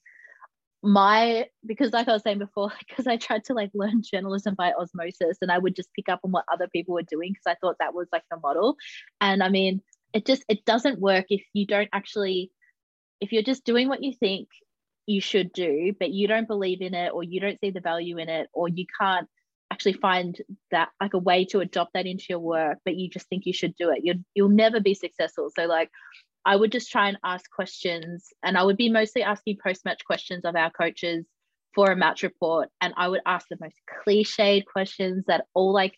my 0.82 1.46
because 1.66 1.92
like 1.92 2.08
i 2.08 2.12
was 2.12 2.22
saying 2.22 2.38
before 2.38 2.72
because 2.88 3.06
i 3.06 3.16
tried 3.16 3.44
to 3.44 3.52
like 3.52 3.70
learn 3.74 4.02
journalism 4.02 4.54
by 4.54 4.72
osmosis 4.72 5.38
and 5.42 5.52
i 5.52 5.58
would 5.58 5.76
just 5.76 5.92
pick 5.94 6.08
up 6.08 6.20
on 6.24 6.30
what 6.30 6.44
other 6.52 6.68
people 6.68 6.94
were 6.94 7.02
doing 7.02 7.32
because 7.32 7.46
i 7.46 7.54
thought 7.60 7.76
that 7.80 7.94
was 7.94 8.08
like 8.12 8.22
the 8.30 8.38
model. 8.38 8.76
And 9.20 9.42
i 9.42 9.48
mean 9.48 9.82
it 10.12 10.26
just 10.26 10.44
it 10.48 10.64
doesn't 10.64 11.00
work 11.00 11.26
if 11.28 11.42
you 11.52 11.66
don't 11.66 11.88
actually 11.92 12.50
if 13.20 13.32
you're 13.32 13.42
just 13.42 13.64
doing 13.64 13.88
what 13.88 14.02
you 14.02 14.14
think 14.18 14.48
you 15.06 15.20
should 15.20 15.52
do 15.52 15.92
but 15.98 16.10
you 16.10 16.26
don't 16.26 16.48
believe 16.48 16.80
in 16.80 16.94
it 16.94 17.12
or 17.12 17.22
you 17.22 17.40
don't 17.40 17.60
see 17.60 17.70
the 17.70 17.80
value 17.80 18.18
in 18.18 18.28
it 18.28 18.48
or 18.52 18.68
you 18.68 18.86
can't 18.98 19.28
actually 19.70 19.92
find 19.92 20.38
that 20.70 20.88
like 21.00 21.14
a 21.14 21.18
way 21.18 21.44
to 21.44 21.60
adopt 21.60 21.92
that 21.94 22.06
into 22.06 22.24
your 22.28 22.38
work 22.38 22.78
but 22.84 22.96
you 22.96 23.08
just 23.08 23.28
think 23.28 23.46
you 23.46 23.52
should 23.52 23.74
do 23.76 23.90
it 23.90 24.00
you 24.02 24.14
you'll 24.34 24.48
never 24.48 24.80
be 24.80 24.94
successful. 24.94 25.50
So 25.54 25.66
like 25.66 25.90
I 26.44 26.56
would 26.56 26.72
just 26.72 26.90
try 26.90 27.08
and 27.08 27.18
ask 27.24 27.50
questions, 27.50 28.28
and 28.42 28.56
I 28.56 28.62
would 28.62 28.76
be 28.76 28.90
mostly 28.90 29.22
asking 29.22 29.58
post 29.62 29.84
match 29.84 30.04
questions 30.04 30.44
of 30.44 30.56
our 30.56 30.70
coaches 30.70 31.26
for 31.74 31.90
a 31.90 31.96
match 31.96 32.22
report. 32.22 32.68
And 32.80 32.94
I 32.96 33.08
would 33.08 33.20
ask 33.26 33.46
the 33.48 33.58
most 33.60 33.76
cliched 34.04 34.64
questions 34.66 35.24
that 35.26 35.44
all 35.54 35.72
like 35.72 35.94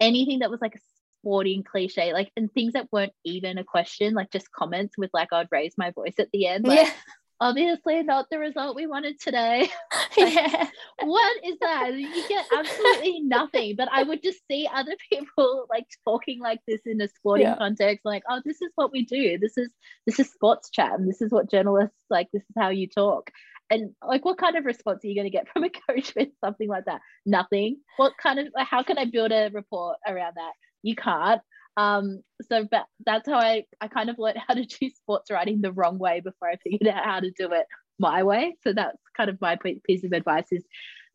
anything 0.00 0.40
that 0.40 0.50
was 0.50 0.60
like 0.60 0.74
a 0.74 0.80
sporting 1.20 1.64
cliche, 1.64 2.12
like 2.12 2.30
and 2.36 2.52
things 2.52 2.74
that 2.74 2.88
weren't 2.92 3.12
even 3.24 3.58
a 3.58 3.64
question, 3.64 4.14
like 4.14 4.30
just 4.30 4.52
comments 4.52 4.96
with 4.98 5.10
like 5.12 5.32
I'd 5.32 5.48
raise 5.50 5.74
my 5.76 5.90
voice 5.90 6.14
at 6.18 6.28
the 6.32 6.46
end. 6.46 6.66
Like, 6.66 6.86
yeah 6.86 6.92
obviously 7.40 8.02
not 8.02 8.26
the 8.30 8.38
result 8.38 8.76
we 8.76 8.86
wanted 8.86 9.20
today. 9.20 9.68
yeah. 10.16 10.68
what 11.02 11.44
is 11.44 11.58
that? 11.60 11.94
You 11.94 12.28
get 12.28 12.46
absolutely 12.56 13.20
nothing. 13.24 13.76
But 13.76 13.88
I 13.92 14.02
would 14.02 14.22
just 14.22 14.40
see 14.50 14.68
other 14.72 14.96
people 15.10 15.66
like 15.70 15.86
talking 16.04 16.40
like 16.40 16.60
this 16.66 16.80
in 16.86 17.00
a 17.00 17.08
sporting 17.08 17.46
yeah. 17.46 17.56
context, 17.56 18.04
like, 18.04 18.22
oh, 18.28 18.40
this 18.44 18.62
is 18.62 18.70
what 18.74 18.92
we 18.92 19.04
do. 19.04 19.38
This 19.38 19.58
is 19.58 19.70
this 20.06 20.18
is 20.18 20.30
sports 20.30 20.70
chat, 20.70 20.98
and 20.98 21.08
this 21.08 21.20
is 21.20 21.30
what 21.30 21.50
journalists 21.50 22.04
like. 22.10 22.28
This 22.32 22.42
is 22.42 22.54
how 22.56 22.70
you 22.70 22.88
talk. 22.88 23.30
And 23.68 23.90
like, 24.06 24.24
what 24.24 24.38
kind 24.38 24.56
of 24.56 24.64
response 24.64 25.04
are 25.04 25.08
you 25.08 25.16
going 25.16 25.26
to 25.26 25.36
get 25.36 25.48
from 25.48 25.64
a 25.64 25.70
coach 25.70 26.14
with 26.14 26.28
something 26.42 26.68
like 26.68 26.84
that? 26.84 27.00
Nothing. 27.24 27.78
What 27.96 28.12
kind 28.22 28.38
of? 28.38 28.48
How 28.56 28.82
can 28.82 28.98
I 28.98 29.06
build 29.06 29.32
a 29.32 29.50
report 29.52 29.96
around 30.06 30.34
that? 30.36 30.52
You 30.82 30.94
can't. 30.94 31.42
Um, 31.76 32.22
so 32.50 32.66
but 32.70 32.86
that's 33.04 33.28
how 33.28 33.38
I, 33.38 33.64
I 33.80 33.88
kind 33.88 34.10
of 34.10 34.18
learned 34.18 34.38
how 34.46 34.54
to 34.54 34.64
do 34.64 34.90
sports 34.90 35.30
writing 35.30 35.60
the 35.60 35.72
wrong 35.72 35.98
way 35.98 36.20
before 36.20 36.48
I 36.48 36.56
figured 36.56 36.88
out 36.88 37.04
how 37.04 37.20
to 37.20 37.30
do 37.30 37.52
it 37.52 37.66
my 37.98 38.22
way. 38.22 38.56
So 38.62 38.72
that's 38.72 38.98
kind 39.16 39.30
of 39.30 39.40
my 39.40 39.56
piece 39.84 40.04
of 40.04 40.12
advice 40.12 40.46
is 40.52 40.64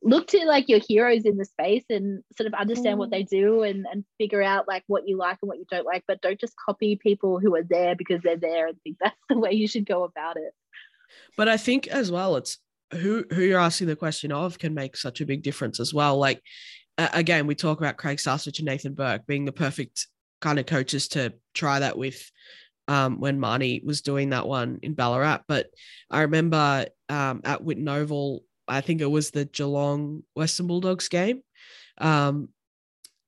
look 0.03 0.27
to 0.27 0.43
like 0.45 0.67
your 0.67 0.79
heroes 0.79 1.25
in 1.25 1.37
the 1.37 1.45
space 1.45 1.83
and 1.89 2.23
sort 2.35 2.47
of 2.47 2.53
understand 2.53 2.95
mm. 2.95 2.99
what 2.99 3.11
they 3.11 3.23
do 3.23 3.61
and, 3.61 3.85
and 3.91 4.03
figure 4.17 4.41
out 4.41 4.67
like 4.67 4.83
what 4.87 5.07
you 5.07 5.17
like 5.17 5.37
and 5.41 5.49
what 5.49 5.59
you 5.59 5.65
don't 5.69 5.85
like, 5.85 6.03
but 6.07 6.21
don't 6.21 6.39
just 6.39 6.55
copy 6.63 6.95
people 6.95 7.39
who 7.39 7.55
are 7.55 7.63
there 7.63 7.95
because 7.95 8.19
they're 8.23 8.37
there 8.37 8.67
and 8.67 8.81
think 8.81 8.97
that's 8.99 9.15
the 9.29 9.37
way 9.37 9.51
you 9.51 9.67
should 9.67 9.85
go 9.85 10.03
about 10.03 10.37
it. 10.37 10.53
But 11.37 11.49
I 11.49 11.57
think 11.57 11.87
as 11.87 12.11
well, 12.11 12.35
it's 12.35 12.57
who 12.93 13.25
who 13.31 13.41
you're 13.41 13.59
asking 13.59 13.87
the 13.87 13.95
question 13.95 14.31
of 14.31 14.57
can 14.57 14.73
make 14.73 14.97
such 14.97 15.21
a 15.21 15.25
big 15.25 15.43
difference 15.43 15.79
as 15.79 15.93
well. 15.93 16.17
Like 16.17 16.41
uh, 16.97 17.09
again, 17.13 17.47
we 17.47 17.55
talk 17.55 17.79
about 17.79 17.97
Craig 17.97 18.17
Starcevich 18.17 18.59
and 18.59 18.65
Nathan 18.65 18.93
Burke 18.93 19.25
being 19.27 19.45
the 19.45 19.51
perfect 19.51 20.07
kind 20.41 20.59
of 20.59 20.65
coaches 20.65 21.09
to 21.09 21.33
try 21.53 21.79
that 21.79 21.97
with 21.97 22.29
um, 22.87 23.19
when 23.19 23.39
Marnie 23.39 23.83
was 23.83 24.01
doing 24.01 24.31
that 24.31 24.47
one 24.47 24.79
in 24.81 24.93
Ballarat. 24.93 25.41
But 25.47 25.67
I 26.09 26.21
remember 26.21 26.87
um, 27.09 27.41
at 27.43 27.63
Whitten 27.63 27.89
Oval, 27.89 28.43
I 28.67 28.81
think 28.81 29.01
it 29.01 29.09
was 29.09 29.31
the 29.31 29.45
Geelong 29.45 30.23
Western 30.35 30.67
Bulldogs 30.67 31.07
game. 31.07 31.41
Um, 31.97 32.49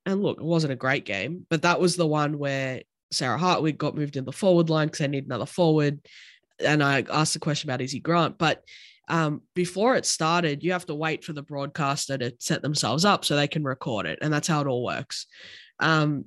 and 0.05 0.21
look, 0.21 0.39
it 0.39 0.45
wasn't 0.45 0.73
a 0.73 0.77
great 0.77 1.05
game, 1.05 1.45
but 1.49 1.61
that 1.61 1.79
was 1.79 1.95
the 1.95 2.07
one 2.07 2.37
where 2.37 2.81
Sarah 3.11 3.37
Hartwig 3.37 3.77
got 3.77 3.95
moved 3.95 4.17
in 4.17 4.25
the 4.25 4.31
forward 4.31 4.69
line 4.69 4.87
because 4.87 4.99
they 4.99 5.07
need 5.07 5.25
another 5.25 5.45
forward. 5.45 5.99
And 6.59 6.83
I 6.83 7.05
asked 7.09 7.33
the 7.33 7.39
question 7.39 7.69
about 7.69 7.81
Izzy 7.81 7.99
Grant. 7.99 8.37
But 8.37 8.63
um, 9.07 9.41
before 9.53 9.95
it 9.95 10.05
started, 10.05 10.63
you 10.63 10.71
have 10.71 10.85
to 10.87 10.95
wait 10.95 11.23
for 11.23 11.33
the 11.33 11.41
broadcaster 11.41 12.17
to 12.17 12.33
set 12.39 12.61
themselves 12.61 13.05
up 13.05 13.23
so 13.23 13.35
they 13.35 13.47
can 13.47 13.63
record 13.63 14.05
it. 14.05 14.19
And 14.21 14.33
that's 14.33 14.47
how 14.47 14.61
it 14.61 14.67
all 14.67 14.83
works. 14.83 15.27
Um, 15.79 16.25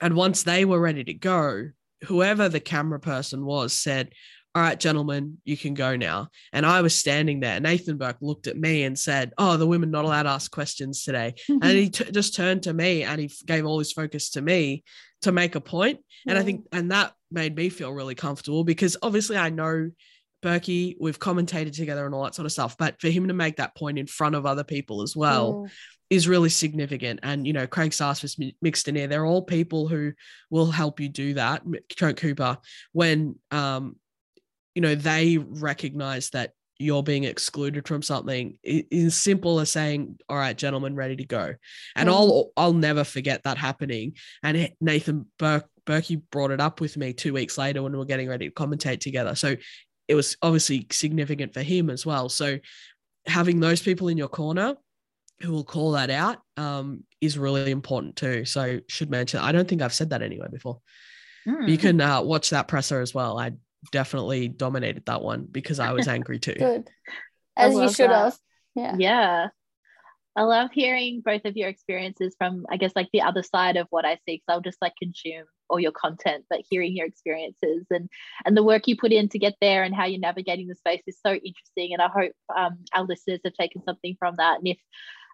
and 0.00 0.14
once 0.14 0.42
they 0.42 0.64
were 0.64 0.80
ready 0.80 1.04
to 1.04 1.14
go, 1.14 1.70
whoever 2.04 2.48
the 2.48 2.60
camera 2.60 3.00
person 3.00 3.44
was 3.44 3.72
said, 3.72 4.12
All 4.54 4.62
right, 4.62 4.78
gentlemen, 4.78 5.38
you 5.44 5.56
can 5.56 5.74
go 5.74 5.96
now. 5.96 6.28
And 6.52 6.64
I 6.64 6.82
was 6.82 6.94
standing 6.94 7.40
there. 7.40 7.60
Nathan 7.60 7.98
Burke 7.98 8.18
looked 8.20 8.46
at 8.46 8.56
me 8.56 8.84
and 8.84 8.98
said, 8.98 9.32
Oh, 9.38 9.56
the 9.56 9.66
women 9.66 9.90
not 9.90 10.04
allowed 10.04 10.24
to 10.24 10.30
ask 10.30 10.50
questions 10.50 11.04
today. 11.04 11.34
and 11.48 11.64
he 11.64 11.90
t- 11.90 12.10
just 12.10 12.34
turned 12.34 12.64
to 12.64 12.72
me 12.72 13.02
and 13.02 13.20
he 13.20 13.30
gave 13.46 13.66
all 13.66 13.78
his 13.78 13.92
focus 13.92 14.30
to 14.30 14.42
me 14.42 14.84
to 15.22 15.32
make 15.32 15.54
a 15.54 15.60
point. 15.60 16.00
And 16.26 16.38
I 16.38 16.42
think, 16.42 16.66
and 16.72 16.90
that 16.92 17.12
made 17.30 17.56
me 17.56 17.68
feel 17.68 17.92
really 17.92 18.14
comfortable 18.14 18.64
because 18.64 18.96
obviously 19.02 19.36
I 19.36 19.50
know 19.50 19.90
Berkey, 20.42 20.94
we've 21.00 21.18
commentated 21.18 21.74
together 21.74 22.06
and 22.06 22.14
all 22.14 22.24
that 22.24 22.34
sort 22.34 22.46
of 22.46 22.52
stuff. 22.52 22.76
But 22.78 23.00
for 23.00 23.08
him 23.08 23.28
to 23.28 23.34
make 23.34 23.56
that 23.56 23.76
point 23.76 23.98
in 23.98 24.06
front 24.06 24.36
of 24.36 24.46
other 24.46 24.64
people 24.64 25.02
as 25.02 25.16
well, 25.16 25.66
oh. 25.66 25.68
Is 26.10 26.26
really 26.26 26.48
significant. 26.48 27.20
And, 27.22 27.46
you 27.46 27.52
know, 27.52 27.66
Craig 27.66 27.90
Starcevich 27.90 28.54
mixed 28.62 28.88
in 28.88 28.94
here, 28.94 29.06
they're 29.08 29.26
all 29.26 29.42
people 29.42 29.88
who 29.88 30.12
will 30.48 30.70
help 30.70 31.00
you 31.00 31.08
do 31.08 31.34
that. 31.34 31.62
Trent 31.90 32.16
Cooper, 32.16 32.56
when, 32.92 33.36
um, 33.50 33.96
you 34.74 34.80
know, 34.80 34.94
they 34.94 35.36
recognize 35.36 36.30
that 36.30 36.52
you're 36.78 37.02
being 37.02 37.24
excluded 37.24 37.88
from 37.88 38.02
something 38.02 38.56
is 38.62 39.16
simple 39.16 39.58
as 39.58 39.70
saying 39.70 40.16
all 40.28 40.36
right 40.36 40.56
gentlemen 40.56 40.94
ready 40.94 41.16
to 41.16 41.24
go 41.24 41.54
and 41.96 42.08
mm. 42.08 42.12
i'll 42.12 42.52
i'll 42.56 42.72
never 42.72 43.02
forget 43.02 43.42
that 43.42 43.58
happening 43.58 44.14
and 44.42 44.70
nathan 44.80 45.26
burke 45.38 45.68
berkey 45.86 46.22
brought 46.30 46.52
it 46.52 46.60
up 46.60 46.80
with 46.80 46.96
me 46.96 47.12
two 47.12 47.32
weeks 47.32 47.58
later 47.58 47.82
when 47.82 47.92
we 47.92 47.98
were 47.98 48.04
getting 48.04 48.28
ready 48.28 48.48
to 48.48 48.54
commentate 48.54 49.00
together 49.00 49.34
so 49.34 49.56
it 50.06 50.14
was 50.14 50.36
obviously 50.40 50.86
significant 50.90 51.52
for 51.52 51.62
him 51.62 51.90
as 51.90 52.06
well 52.06 52.28
so 52.28 52.58
having 53.26 53.58
those 53.58 53.82
people 53.82 54.08
in 54.08 54.16
your 54.16 54.28
corner 54.28 54.76
who 55.42 55.52
will 55.52 55.64
call 55.64 55.92
that 55.92 56.10
out 56.10 56.38
um, 56.56 57.04
is 57.20 57.38
really 57.38 57.70
important 57.70 58.16
too 58.16 58.44
so 58.44 58.80
should 58.88 59.10
mention 59.10 59.40
i 59.40 59.52
don't 59.52 59.68
think 59.68 59.82
i've 59.82 59.94
said 59.94 60.10
that 60.10 60.22
anywhere 60.22 60.48
before 60.48 60.80
mm. 61.46 61.68
you 61.68 61.78
can 61.78 62.00
uh, 62.00 62.20
watch 62.20 62.50
that 62.50 62.68
presser 62.68 63.00
as 63.00 63.14
well 63.14 63.38
i 63.38 63.52
definitely 63.90 64.48
dominated 64.48 65.04
that 65.06 65.22
one 65.22 65.46
because 65.50 65.80
I 65.80 65.92
was 65.92 66.08
angry 66.08 66.38
too. 66.38 66.54
Good. 66.54 66.88
As 67.56 67.74
you 67.74 67.88
should 67.92 68.10
that. 68.10 68.24
have. 68.24 68.38
Yeah. 68.74 68.96
Yeah. 68.98 69.46
I 70.36 70.42
love 70.42 70.70
hearing 70.72 71.20
both 71.24 71.44
of 71.46 71.56
your 71.56 71.68
experiences 71.68 72.36
from, 72.38 72.64
I 72.70 72.76
guess, 72.76 72.92
like 72.94 73.08
the 73.12 73.22
other 73.22 73.42
side 73.42 73.76
of 73.76 73.88
what 73.90 74.04
I 74.04 74.14
see, 74.14 74.36
because 74.36 74.44
I'll 74.48 74.60
just 74.60 74.80
like 74.80 74.92
consume 74.96 75.44
all 75.68 75.80
your 75.80 75.90
content, 75.90 76.44
but 76.48 76.60
hearing 76.70 76.96
your 76.96 77.06
experiences 77.06 77.86
and 77.90 78.08
and 78.44 78.56
the 78.56 78.62
work 78.62 78.86
you 78.86 78.96
put 78.96 79.10
in 79.10 79.28
to 79.30 79.38
get 79.40 79.56
there 79.60 79.82
and 79.82 79.92
how 79.92 80.04
you're 80.04 80.20
navigating 80.20 80.68
the 80.68 80.76
space 80.76 81.02
is 81.08 81.18
so 81.26 81.32
interesting. 81.32 81.92
And 81.92 82.00
I 82.00 82.08
hope 82.08 82.32
um, 82.56 82.84
our 82.94 83.04
listeners 83.04 83.40
have 83.44 83.54
taken 83.54 83.82
something 83.82 84.14
from 84.20 84.36
that. 84.36 84.58
And 84.58 84.68
if 84.68 84.78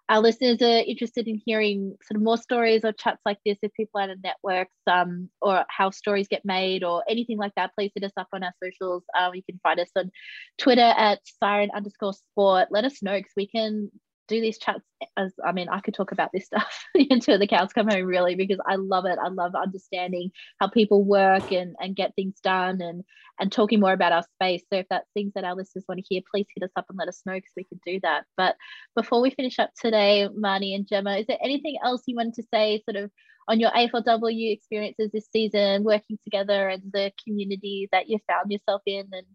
our 0.07 0.19
listeners 0.19 0.61
are 0.61 0.83
interested 0.85 1.27
in 1.27 1.41
hearing 1.45 1.95
sort 2.03 2.17
of 2.17 2.21
more 2.21 2.37
stories 2.37 2.81
or 2.83 2.91
chats 2.91 3.21
like 3.25 3.39
this 3.45 3.57
if 3.63 3.73
people 3.73 3.99
out 3.99 4.11
of 4.11 4.21
networks 4.23 4.75
um, 4.87 5.29
or 5.41 5.65
how 5.67 5.89
stories 5.89 6.27
get 6.27 6.45
made 6.45 6.83
or 6.83 7.03
anything 7.09 7.37
like 7.37 7.53
that, 7.55 7.71
please 7.75 7.91
hit 7.95 8.03
us 8.03 8.11
up 8.17 8.27
on 8.31 8.43
our 8.43 8.53
socials. 8.63 9.03
Um, 9.17 9.33
you 9.33 9.41
can 9.43 9.59
find 9.63 9.79
us 9.79 9.89
on 9.95 10.11
Twitter 10.59 10.81
at 10.81 11.19
siren 11.25 11.71
underscore 11.73 12.13
sport. 12.13 12.67
Let 12.69 12.85
us 12.85 13.01
know 13.01 13.17
because 13.17 13.33
we 13.35 13.47
can 13.47 13.89
do 14.27 14.41
these 14.41 14.57
chats 14.57 14.83
as 15.17 15.33
I 15.43 15.51
mean, 15.51 15.69
I 15.69 15.79
could 15.79 15.93
talk 15.93 16.11
about 16.11 16.31
this 16.33 16.45
stuff 16.45 16.85
until 16.95 17.39
the 17.39 17.47
cows 17.47 17.73
come 17.73 17.87
home, 17.87 18.05
really, 18.05 18.35
because 18.35 18.59
I 18.65 18.75
love 18.75 19.05
it. 19.05 19.17
I 19.21 19.29
love 19.29 19.55
understanding 19.55 20.31
how 20.59 20.67
people 20.67 21.03
work 21.03 21.51
and 21.51 21.75
and 21.79 21.95
get 21.95 22.15
things 22.15 22.39
done 22.41 22.81
and 22.81 23.03
and 23.39 23.51
talking 23.51 23.79
more 23.79 23.93
about 23.93 24.13
our 24.13 24.23
space. 24.35 24.63
So 24.71 24.79
if 24.79 24.87
that's 24.89 25.09
things 25.13 25.33
that 25.35 25.43
our 25.43 25.55
listeners 25.55 25.85
want 25.87 25.99
to 25.99 26.05
hear, 26.07 26.21
please 26.29 26.47
hit 26.55 26.63
us 26.63 26.71
up 26.75 26.85
and 26.89 26.97
let 26.97 27.07
us 27.07 27.21
know 27.25 27.33
because 27.33 27.51
we 27.55 27.65
can 27.65 27.79
do 27.85 27.99
that. 28.03 28.25
But 28.37 28.55
before 28.95 29.21
we 29.21 29.29
finish 29.31 29.59
up 29.59 29.71
today, 29.79 30.27
Marnie 30.37 30.75
and 30.75 30.87
Gemma, 30.87 31.17
is 31.17 31.27
there 31.27 31.37
anything 31.41 31.77
else 31.83 32.03
you 32.05 32.15
wanted 32.15 32.35
to 32.35 32.43
say, 32.53 32.81
sort 32.89 33.03
of 33.03 33.11
on 33.47 33.59
your 33.59 33.71
AFLW 33.71 34.53
experiences 34.53 35.11
this 35.11 35.27
season, 35.31 35.83
working 35.83 36.17
together 36.23 36.69
and 36.69 36.81
the 36.91 37.11
community 37.23 37.89
that 37.91 38.09
you 38.09 38.19
found 38.27 38.51
yourself 38.51 38.81
in, 38.85 39.07
and 39.11 39.27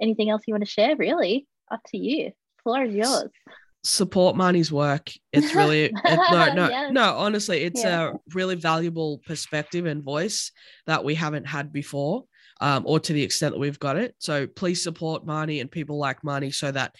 anything 0.00 0.30
else 0.30 0.42
you 0.46 0.54
want 0.54 0.64
to 0.64 0.70
share? 0.70 0.94
Really, 0.96 1.46
up 1.70 1.80
to 1.88 1.98
you. 1.98 2.32
Floor 2.62 2.84
is 2.84 2.94
yours 2.94 3.30
support 3.86 4.36
Marnie's 4.36 4.72
work. 4.72 5.10
It's 5.32 5.54
really 5.54 5.84
it, 5.84 5.92
no, 6.04 6.52
no, 6.54 6.68
yes. 6.68 6.92
no. 6.92 7.16
Honestly, 7.16 7.62
it's 7.62 7.82
yeah. 7.82 8.10
a 8.10 8.12
really 8.34 8.56
valuable 8.56 9.20
perspective 9.26 9.86
and 9.86 10.02
voice 10.02 10.50
that 10.86 11.04
we 11.04 11.14
haven't 11.14 11.44
had 11.44 11.72
before, 11.72 12.24
um, 12.60 12.82
or 12.86 12.98
to 13.00 13.12
the 13.12 13.22
extent 13.22 13.54
that 13.54 13.60
we've 13.60 13.78
got 13.78 13.96
it. 13.96 14.14
So 14.18 14.46
please 14.46 14.82
support 14.82 15.24
Marnie 15.24 15.60
and 15.60 15.70
people 15.70 15.98
like 15.98 16.22
Marnie 16.22 16.54
so 16.54 16.70
that 16.72 16.94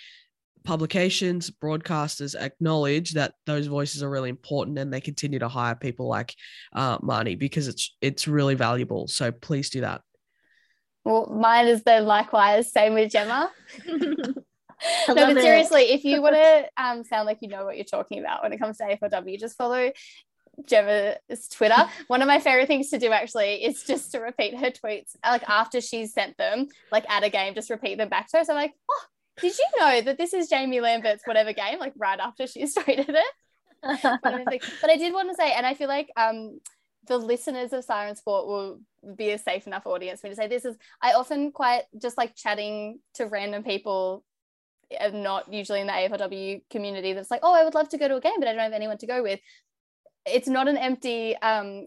publications, 0.64 1.50
broadcasters 1.50 2.40
acknowledge 2.40 3.12
that 3.12 3.34
those 3.46 3.66
voices 3.66 4.02
are 4.02 4.10
really 4.10 4.30
important 4.30 4.78
and 4.78 4.92
they 4.92 5.00
continue 5.00 5.38
to 5.38 5.48
hire 5.48 5.74
people 5.74 6.06
like 6.06 6.34
uh, 6.72 6.98
Marnie 6.98 7.38
because 7.38 7.68
it's 7.68 7.96
it's 8.00 8.28
really 8.28 8.54
valuable. 8.54 9.08
So 9.08 9.32
please 9.32 9.70
do 9.70 9.80
that. 9.80 10.02
Well, 11.04 11.26
mine 11.26 11.68
is 11.68 11.82
then 11.84 12.04
likewise. 12.04 12.72
Same 12.72 12.94
with 12.94 13.12
Gemma. 13.12 13.50
no, 15.08 15.14
but 15.14 15.40
seriously, 15.40 15.82
if 15.92 16.04
you 16.04 16.22
want 16.22 16.34
to 16.34 16.68
um, 16.82 17.04
sound 17.04 17.26
like 17.26 17.38
you 17.40 17.48
know 17.48 17.64
what 17.64 17.76
you're 17.76 17.84
talking 17.84 18.18
about 18.18 18.42
when 18.42 18.52
it 18.52 18.58
comes 18.58 18.78
to 18.78 18.84
AFLW, 18.84 19.38
just 19.38 19.56
follow 19.56 19.90
Gemma's 20.64 21.48
Twitter. 21.50 21.84
One 22.08 22.22
of 22.22 22.28
my 22.28 22.40
favorite 22.40 22.66
things 22.66 22.90
to 22.90 22.98
do 22.98 23.12
actually 23.12 23.64
is 23.64 23.82
just 23.82 24.12
to 24.12 24.18
repeat 24.18 24.56
her 24.58 24.70
tweets, 24.70 25.16
like 25.24 25.48
after 25.48 25.80
she's 25.80 26.12
sent 26.12 26.36
them, 26.36 26.68
like 26.92 27.08
at 27.10 27.24
a 27.24 27.30
game, 27.30 27.54
just 27.54 27.70
repeat 27.70 27.98
them 27.98 28.08
back 28.08 28.28
to 28.30 28.38
her. 28.38 28.44
So 28.44 28.52
I'm 28.52 28.58
like, 28.58 28.72
oh, 28.90 29.04
did 29.40 29.56
you 29.58 29.66
know 29.78 30.00
that 30.00 30.18
this 30.18 30.32
is 30.32 30.50
Jaimee 30.50 30.80
Lambert's 30.80 31.26
whatever 31.26 31.52
game? 31.52 31.78
Like 31.78 31.92
right 31.96 32.18
after 32.18 32.46
she's 32.46 32.74
tweeted 32.76 33.10
it. 33.10 33.26
but 34.02 34.90
I 34.90 34.96
did 34.96 35.12
want 35.12 35.28
to 35.30 35.34
say, 35.34 35.52
and 35.52 35.66
I 35.66 35.74
feel 35.74 35.88
like 35.88 36.10
um, 36.16 36.58
the 37.06 37.18
listeners 37.18 37.72
of 37.72 37.84
Siren 37.84 38.16
Sport 38.16 38.46
will 38.46 38.80
be 39.14 39.30
a 39.30 39.38
safe 39.38 39.66
enough 39.66 39.86
audience 39.86 40.20
for 40.20 40.26
me 40.26 40.30
to 40.30 40.36
say 40.36 40.48
this 40.48 40.64
is 40.64 40.76
I 41.00 41.12
often 41.12 41.52
quite 41.52 41.82
just 42.00 42.18
like 42.18 42.34
chatting 42.34 42.98
to 43.14 43.26
random 43.26 43.62
people 43.62 44.24
am 44.90 45.22
not 45.22 45.52
usually 45.52 45.80
in 45.80 45.86
the 45.86 45.92
AFLW 45.92 46.62
community 46.70 47.12
that's 47.12 47.30
like, 47.30 47.40
oh, 47.42 47.54
I 47.54 47.64
would 47.64 47.74
love 47.74 47.88
to 47.90 47.98
go 47.98 48.08
to 48.08 48.16
a 48.16 48.20
game, 48.20 48.38
but 48.38 48.48
I 48.48 48.52
don't 48.52 48.62
have 48.62 48.72
anyone 48.72 48.98
to 48.98 49.06
go 49.06 49.22
with. 49.22 49.40
It's 50.24 50.48
not 50.48 50.68
an 50.68 50.76
empty 50.76 51.36
um 51.36 51.86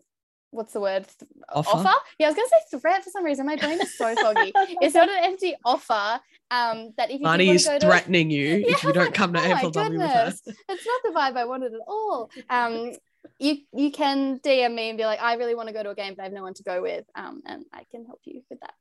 what's 0.52 0.74
the 0.74 0.80
word 0.80 1.06
offer? 1.50 1.70
offer? 1.70 2.00
Yeah, 2.18 2.28
I 2.28 2.30
was 2.30 2.36
gonna 2.36 2.48
say 2.50 2.80
threat 2.80 3.04
for 3.04 3.10
some 3.10 3.24
reason. 3.24 3.46
My 3.46 3.56
brain 3.56 3.80
is 3.82 3.98
so 3.98 4.16
foggy. 4.16 4.52
it's 4.56 4.96
not 4.96 5.10
an 5.10 5.24
empty 5.24 5.56
offer. 5.64 6.20
Um, 6.52 6.94
that 6.98 7.12
if 7.12 7.20
you 7.20 7.28
Marnie 7.28 7.54
is 7.54 7.68
threatening 7.68 8.30
to... 8.30 8.36
you 8.36 8.56
yeah, 8.58 8.64
if 8.70 8.84
you 8.84 8.94
don't 8.94 9.06
like, 9.06 9.14
come 9.14 9.34
to 9.34 9.40
oh 9.40 9.44
AFLW 9.44 9.98
with 9.98 10.02
her. 10.02 10.34
It's 10.70 10.86
not 10.86 11.02
the 11.04 11.12
vibe 11.16 11.38
I 11.38 11.46
wanted 11.46 11.74
at 11.74 11.82
all. 11.88 12.32
Um, 12.50 12.94
you 13.38 13.58
you 13.74 13.92
can 13.92 14.40
DM 14.40 14.74
me 14.74 14.90
and 14.90 14.98
be 14.98 15.06
like, 15.06 15.22
I 15.22 15.36
really 15.36 15.56
want 15.56 15.68
to 15.68 15.74
go 15.74 15.84
to 15.84 15.92
a 15.92 15.96
game, 15.96 16.16
but 16.16 16.24
I 16.24 16.26
have 16.26 16.34
no 16.34 16.42
one 16.42 16.56
to 16.56 16.64
go 16.64 16.82
with. 16.82 17.06
Um, 17.16 17.42
and 17.46 17.66
I 17.72 17.84
can 17.92 18.06
help 18.06 18.22
you 18.26 18.42
with 18.50 18.60
that 18.62 18.74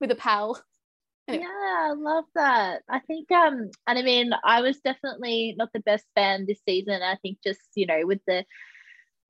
with 0.00 0.10
a 0.10 0.16
pal. 0.16 0.60
Anyway. 1.28 1.44
Yeah, 1.44 1.88
I 1.90 1.92
love 1.96 2.24
that. 2.34 2.82
I 2.88 3.00
think 3.00 3.30
um 3.32 3.70
and 3.86 3.98
I 3.98 4.02
mean 4.02 4.30
I 4.44 4.60
was 4.60 4.78
definitely 4.80 5.54
not 5.58 5.70
the 5.72 5.80
best 5.80 6.04
fan 6.14 6.46
this 6.46 6.60
season. 6.66 7.02
I 7.02 7.16
think 7.16 7.38
just, 7.44 7.60
you 7.74 7.86
know, 7.86 8.00
with 8.04 8.20
the 8.26 8.44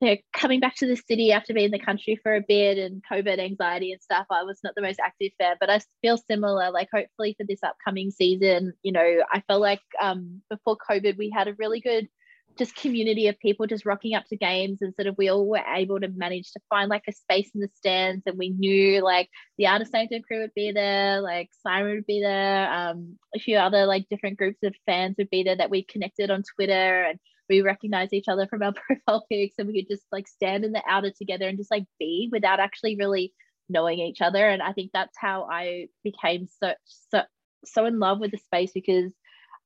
you 0.00 0.10
know, 0.10 0.16
coming 0.34 0.60
back 0.60 0.76
to 0.76 0.86
the 0.86 0.96
city 0.96 1.32
after 1.32 1.54
being 1.54 1.66
in 1.66 1.70
the 1.70 1.78
country 1.78 2.20
for 2.22 2.34
a 2.34 2.44
bit 2.46 2.76
and 2.76 3.02
COVID 3.10 3.38
anxiety 3.38 3.92
and 3.92 4.02
stuff, 4.02 4.26
I 4.30 4.42
was 4.42 4.60
not 4.62 4.74
the 4.74 4.82
most 4.82 5.00
active 5.00 5.32
fan, 5.38 5.56
but 5.58 5.70
I 5.70 5.80
feel 6.02 6.18
similar. 6.18 6.70
Like, 6.70 6.88
hopefully, 6.92 7.34
for 7.38 7.46
this 7.48 7.62
upcoming 7.62 8.10
season, 8.10 8.74
you 8.82 8.92
know, 8.92 9.22
I 9.32 9.40
felt 9.48 9.62
like 9.62 9.80
um, 10.00 10.42
before 10.50 10.76
COVID, 10.76 11.16
we 11.16 11.30
had 11.34 11.48
a 11.48 11.54
really 11.54 11.80
good 11.80 12.08
just 12.56 12.76
community 12.76 13.28
of 13.28 13.38
people 13.38 13.66
just 13.66 13.86
rocking 13.86 14.14
up 14.14 14.24
to 14.26 14.36
games 14.36 14.78
and 14.80 14.94
sort 14.94 15.06
of 15.06 15.16
we 15.18 15.28
all 15.28 15.46
were 15.46 15.62
able 15.74 16.00
to 16.00 16.08
manage 16.08 16.52
to 16.52 16.60
find 16.70 16.88
like 16.88 17.02
a 17.08 17.12
space 17.12 17.50
in 17.54 17.60
the 17.60 17.68
stands 17.74 18.22
and 18.26 18.38
we 18.38 18.50
knew 18.50 19.02
like 19.02 19.28
the 19.58 19.66
Outer 19.66 19.84
Sanctum 19.84 20.22
crew 20.22 20.40
would 20.40 20.54
be 20.54 20.72
there, 20.72 21.20
like 21.20 21.50
Siren 21.62 21.96
would 21.96 22.06
be 22.06 22.20
there, 22.20 22.72
um, 22.72 23.18
a 23.34 23.38
few 23.38 23.58
other 23.58 23.86
like 23.86 24.08
different 24.08 24.38
groups 24.38 24.58
of 24.62 24.74
fans 24.86 25.16
would 25.18 25.30
be 25.30 25.42
there 25.42 25.56
that 25.56 25.70
we 25.70 25.84
connected 25.84 26.30
on 26.30 26.42
Twitter 26.54 27.04
and 27.04 27.18
we 27.48 27.62
recognized 27.62 28.12
each 28.12 28.28
other 28.28 28.46
from 28.46 28.62
our 28.62 28.72
profile 29.06 29.24
pics 29.30 29.54
and 29.58 29.68
we 29.68 29.82
could 29.82 29.94
just 29.94 30.06
like 30.10 30.26
stand 30.26 30.64
in 30.64 30.72
the 30.72 30.82
outer 30.88 31.10
together 31.10 31.48
and 31.48 31.58
just 31.58 31.70
like 31.70 31.84
be 31.98 32.28
without 32.32 32.60
actually 32.60 32.96
really 32.96 33.32
knowing 33.68 33.98
each 33.98 34.20
other. 34.20 34.48
And 34.48 34.62
I 34.62 34.72
think 34.72 34.90
that's 34.92 35.16
how 35.18 35.48
I 35.50 35.88
became 36.04 36.48
so 36.60 36.74
so 36.84 37.22
so 37.64 37.84
in 37.86 37.98
love 37.98 38.20
with 38.20 38.30
the 38.30 38.38
space 38.38 38.72
because 38.72 39.12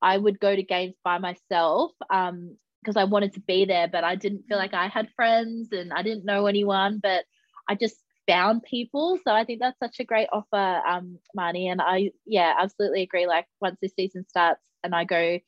I 0.01 0.17
would 0.17 0.39
go 0.39 0.55
to 0.55 0.63
games 0.63 0.95
by 1.03 1.19
myself 1.19 1.91
um, 2.09 2.57
because 2.81 2.97
I 2.97 3.03
wanted 3.05 3.33
to 3.33 3.39
be 3.41 3.65
there, 3.65 3.87
but 3.87 4.03
I 4.03 4.15
didn't 4.15 4.45
feel 4.47 4.57
like 4.57 4.73
I 4.73 4.87
had 4.87 5.09
friends 5.15 5.69
and 5.71 5.93
I 5.93 6.01
didn't 6.01 6.25
know 6.25 6.47
anyone, 6.47 6.99
but 7.01 7.25
I 7.69 7.75
just 7.75 7.95
found 8.27 8.63
people. 8.63 9.19
So 9.23 9.33
I 9.33 9.43
think 9.45 9.59
that's 9.59 9.79
such 9.79 9.99
a 9.99 10.05
great 10.05 10.29
offer, 10.31 10.81
um, 10.87 11.19
Marnie. 11.37 11.71
And 11.71 11.81
I, 11.81 12.11
yeah, 12.25 12.53
absolutely 12.59 13.03
agree. 13.03 13.27
Like 13.27 13.45
once 13.59 13.77
this 13.81 13.93
season 13.95 14.25
starts 14.27 14.61
and 14.83 14.95
I 14.95 15.03
go 15.03 15.39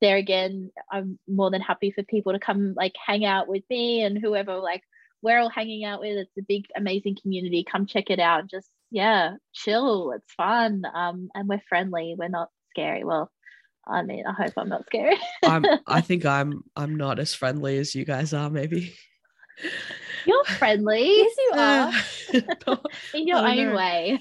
there 0.00 0.16
again, 0.16 0.70
I'm 0.90 1.18
more 1.28 1.50
than 1.50 1.60
happy 1.62 1.92
for 1.92 2.02
people 2.02 2.32
to 2.32 2.38
come 2.38 2.74
like 2.76 2.94
hang 3.04 3.24
out 3.24 3.48
with 3.48 3.62
me 3.70 4.02
and 4.02 4.18
whoever 4.18 4.56
like 4.56 4.82
we're 5.22 5.38
all 5.38 5.48
hanging 5.48 5.84
out 5.84 6.00
with. 6.00 6.16
It's 6.18 6.36
a 6.38 6.42
big, 6.42 6.66
amazing 6.76 7.16
community. 7.22 7.64
Come 7.70 7.86
check 7.86 8.10
it 8.10 8.18
out. 8.18 8.50
Just 8.50 8.68
yeah, 8.90 9.36
chill. 9.54 10.12
It's 10.12 10.32
fun. 10.34 10.82
Um, 10.92 11.30
and 11.34 11.48
we're 11.48 11.62
friendly. 11.68 12.14
We're 12.18 12.28
not 12.28 12.50
scary. 12.70 13.04
Well, 13.04 13.30
I 13.86 14.02
mean, 14.02 14.24
I 14.26 14.32
hope 14.32 14.52
I'm 14.56 14.68
not 14.68 14.86
scary. 14.86 15.16
I'm 15.44 15.64
I 15.86 16.00
think 16.00 16.24
I'm 16.24 16.64
I'm 16.76 16.96
not 16.96 17.18
as 17.18 17.34
friendly 17.34 17.78
as 17.78 17.94
you 17.94 18.04
guys 18.04 18.32
are, 18.32 18.50
maybe. 18.50 18.94
You're 20.24 20.44
friendly. 20.44 21.04
yes, 21.04 21.36
you 21.36 21.52
are. 21.56 21.92
In 23.14 23.26
your 23.26 23.38
own 23.38 23.56
know. 23.56 23.74
way. 23.74 24.20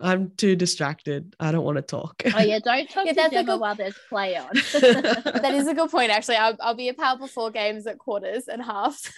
I'm 0.00 0.30
too 0.36 0.56
distracted. 0.56 1.34
I 1.40 1.52
don't 1.52 1.64
want 1.64 1.76
to 1.76 1.82
talk. 1.82 2.22
Oh 2.34 2.40
yeah, 2.40 2.58
don't 2.58 2.88
talk 2.88 3.06
yeah, 3.06 3.12
to 3.12 3.30
Gemma 3.30 3.44
good... 3.44 3.60
while 3.60 3.74
there's 3.74 3.98
play 4.08 4.36
on. 4.36 4.50
that 4.52 5.52
is 5.54 5.66
a 5.66 5.74
good 5.74 5.90
point, 5.90 6.10
actually. 6.10 6.36
I'll, 6.36 6.56
I'll 6.60 6.74
be 6.74 6.90
a 6.90 6.94
pal 6.94 7.16
before 7.16 7.50
games 7.50 7.86
at 7.86 7.98
quarters 7.98 8.46
and 8.46 8.62
halves. 8.62 9.10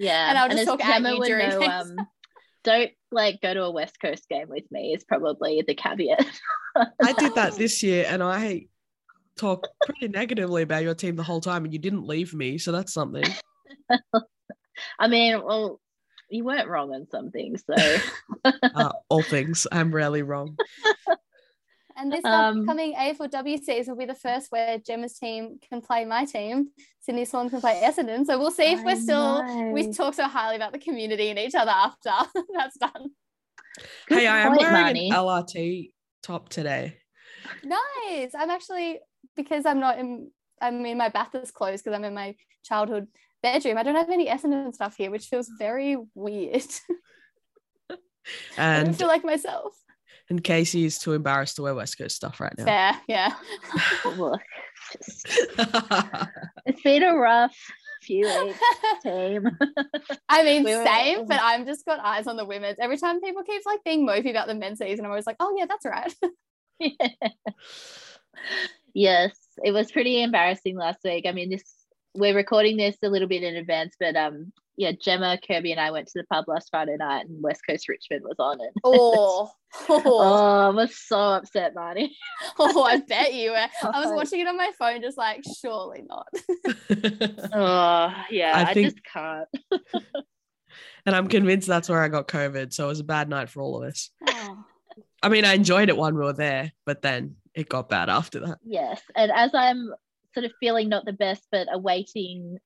Yeah, 0.00 0.30
and 0.30 0.38
I'll 0.38 0.48
just 0.48 0.60
and 0.60 0.66
talk 0.66 0.84
at 0.84 1.02
you 1.02 1.24
during 1.24 1.50
know, 1.50 1.62
um, 1.62 1.96
don't 2.64 2.90
like 3.10 3.40
go 3.40 3.54
to 3.54 3.64
a 3.64 3.70
West 3.70 4.00
Coast 4.00 4.28
game 4.28 4.48
with 4.48 4.64
me 4.70 4.94
is 4.94 5.04
probably 5.04 5.62
the 5.66 5.74
caveat. 5.74 6.26
I 7.02 7.12
did 7.14 7.34
that 7.34 7.54
this 7.56 7.82
year 7.82 8.06
and 8.08 8.22
I 8.22 8.66
talk 9.36 9.66
pretty 9.84 10.08
negatively 10.08 10.62
about 10.62 10.82
your 10.82 10.94
team 10.94 11.16
the 11.16 11.22
whole 11.22 11.40
time, 11.40 11.64
and 11.64 11.72
you 11.72 11.78
didn't 11.78 12.06
leave 12.06 12.34
me, 12.34 12.58
so 12.58 12.72
that's 12.72 12.92
something. 12.92 13.24
I 14.98 15.08
mean, 15.08 15.42
well, 15.42 15.80
you 16.28 16.44
weren't 16.44 16.68
wrong 16.68 16.92
on 16.94 17.06
some 17.10 17.30
things, 17.30 17.64
so 17.66 17.96
uh, 18.44 18.92
all 19.08 19.22
things, 19.22 19.66
I'm 19.72 19.94
rarely 19.94 20.22
wrong. 20.22 20.56
And 22.00 22.10
this 22.10 22.24
Um, 22.24 22.60
upcoming 22.60 22.94
AFLW 22.94 23.62
season 23.62 23.92
will 23.92 23.98
be 23.98 24.06
the 24.06 24.14
first 24.14 24.50
where 24.50 24.78
Gemma's 24.78 25.18
team 25.18 25.58
can 25.68 25.82
play 25.82 26.06
my 26.06 26.24
team. 26.24 26.70
Sydney 27.00 27.26
Swan 27.26 27.50
can 27.50 27.60
play 27.60 27.82
Essendon. 27.84 28.24
So 28.24 28.38
we'll 28.38 28.50
see 28.50 28.72
if 28.72 28.80
I 28.80 28.84
we're 28.84 28.96
still 28.96 29.72
we 29.72 29.92
talk 29.92 30.14
so 30.14 30.24
highly 30.24 30.56
about 30.56 30.72
the 30.72 30.78
community 30.78 31.28
and 31.28 31.38
each 31.38 31.54
other 31.54 31.70
after 31.70 32.10
that's 32.54 32.78
done. 32.78 33.10
Hey, 34.08 34.26
I 34.26 34.38
am 34.40 34.52
point, 34.52 34.62
wearing 34.62 34.96
Marnie. 34.96 35.06
an 35.10 35.16
LRT 35.16 35.92
top 36.22 36.48
today. 36.48 36.96
Nice. 37.62 38.32
I'm 38.34 38.50
actually 38.50 39.00
because 39.36 39.66
I'm 39.66 39.80
not 39.80 39.98
in 39.98 40.30
I'm 40.60 40.84
in 40.86 40.96
my 40.96 41.10
Bathurst 41.10 41.52
clothes 41.52 41.82
because 41.82 41.96
I'm 41.96 42.04
in 42.04 42.14
my 42.14 42.34
childhood 42.64 43.08
bedroom. 43.42 43.76
I 43.76 43.82
don't 43.82 43.94
have 43.94 44.10
any 44.10 44.26
Essendon 44.26 44.72
stuff 44.74 44.96
here, 44.96 45.10
which 45.10 45.26
feels 45.26 45.50
very 45.58 45.96
weird. 46.14 46.62
I 48.58 48.76
don't 48.78 48.88
And 48.88 48.96
feel 48.96 49.08
like 49.08 49.24
myself. 49.24 49.74
And 50.30 50.42
Casey 50.42 50.84
is 50.84 50.98
too 50.98 51.12
embarrassed 51.12 51.56
to 51.56 51.62
wear 51.62 51.74
West 51.74 51.98
Coast 51.98 52.16
stuff 52.16 52.40
right 52.40 52.56
now. 52.56 52.64
Fair, 52.64 53.00
yeah. 53.08 53.34
Look, 54.16 54.40
just- 54.96 55.26
it's 56.66 56.82
been 56.82 57.02
a 57.02 57.14
rough 57.16 57.56
few 58.02 58.26
weeks, 58.26 58.58
team. 59.02 59.44
I 60.28 60.42
mean, 60.42 60.64
We 60.64 60.74
were- 60.74 60.84
same, 60.86 61.26
but 61.26 61.40
I'm 61.42 61.66
just 61.66 61.84
got 61.84 61.98
eyes 62.00 62.26
on 62.26 62.36
the 62.36 62.46
women's. 62.46 62.78
Every 62.80 62.96
time 62.96 63.20
people 63.20 63.42
keep 63.42 63.60
like 63.66 63.84
being 63.84 64.06
mopey 64.06 64.30
about 64.30 64.46
the 64.46 64.54
men's 64.54 64.78
season, 64.78 65.04
I'm 65.04 65.10
always 65.10 65.26
like, 65.26 65.36
oh 65.40 65.54
yeah, 65.58 65.66
that's 65.66 65.84
right. 65.84 66.14
yes, 68.94 69.36
it 69.62 69.72
was 69.72 69.92
pretty 69.92 70.22
embarrassing 70.22 70.76
last 70.76 71.00
week. 71.04 71.26
I 71.26 71.32
mean, 71.32 71.50
this 71.50 71.64
we're 72.14 72.34
recording 72.34 72.76
this 72.76 72.96
a 73.02 73.08
little 73.08 73.28
bit 73.28 73.42
in 73.42 73.56
advance, 73.56 73.94
but 74.00 74.16
um, 74.16 74.52
yeah, 74.80 74.92
Gemma, 74.92 75.38
Kirby, 75.46 75.72
and 75.72 75.80
I 75.80 75.90
went 75.90 76.06
to 76.08 76.18
the 76.18 76.24
pub 76.24 76.46
last 76.48 76.70
Friday 76.70 76.96
night, 76.96 77.26
and 77.28 77.42
West 77.42 77.60
Coast 77.68 77.86
Richmond 77.86 78.22
was 78.24 78.36
on 78.38 78.62
it. 78.62 78.70
oh, 78.82 79.50
oh, 79.90 80.02
Oh, 80.06 80.68
I 80.68 80.68
was 80.70 80.96
so 80.96 81.18
upset, 81.18 81.74
Marnie. 81.74 82.08
oh, 82.58 82.82
I 82.82 82.96
bet 83.00 83.34
you 83.34 83.50
were. 83.50 83.56
I 83.82 84.00
was 84.00 84.06
Oh. 84.08 84.14
watching 84.14 84.40
it 84.40 84.46
on 84.48 84.56
my 84.56 84.70
phone, 84.78 85.02
just 85.02 85.18
like, 85.18 85.44
surely 85.60 86.02
not. 86.08 86.26
Oh, 87.52 88.14
yeah, 88.30 88.52
I 88.56 88.70
I, 88.70 88.74
think- 88.74 88.86
just 88.92 89.04
can't. 89.04 89.48
and 91.04 91.14
I'm 91.14 91.28
convinced 91.28 91.68
that's 91.68 91.90
where 91.90 92.02
I 92.02 92.08
got 92.08 92.26
COVID. 92.28 92.72
So 92.72 92.86
it 92.86 92.88
was 92.88 93.00
a 93.00 93.04
bad 93.04 93.28
night 93.28 93.50
for 93.50 93.60
all 93.60 93.82
of 93.82 93.88
us. 93.88 94.10
Oh. 94.26 94.64
I 95.22 95.28
mean, 95.28 95.44
I 95.44 95.52
enjoyed 95.54 95.90
it 95.90 95.96
when 95.98 96.14
we 96.14 96.22
were 96.24 96.32
there, 96.32 96.72
but 96.86 97.02
then 97.02 97.36
it 97.54 97.68
got 97.68 97.90
bad 97.90 98.08
after 98.08 98.40
that. 98.40 98.58
Yes, 98.64 99.02
and 99.14 99.30
as 99.30 99.50
I'm 99.54 99.90
sort 100.32 100.46
of 100.46 100.52
feeling 100.60 100.88
not 100.88 101.04
the 101.04 101.12
best, 101.12 101.46
but 101.52 101.68
awaiting 101.70 102.56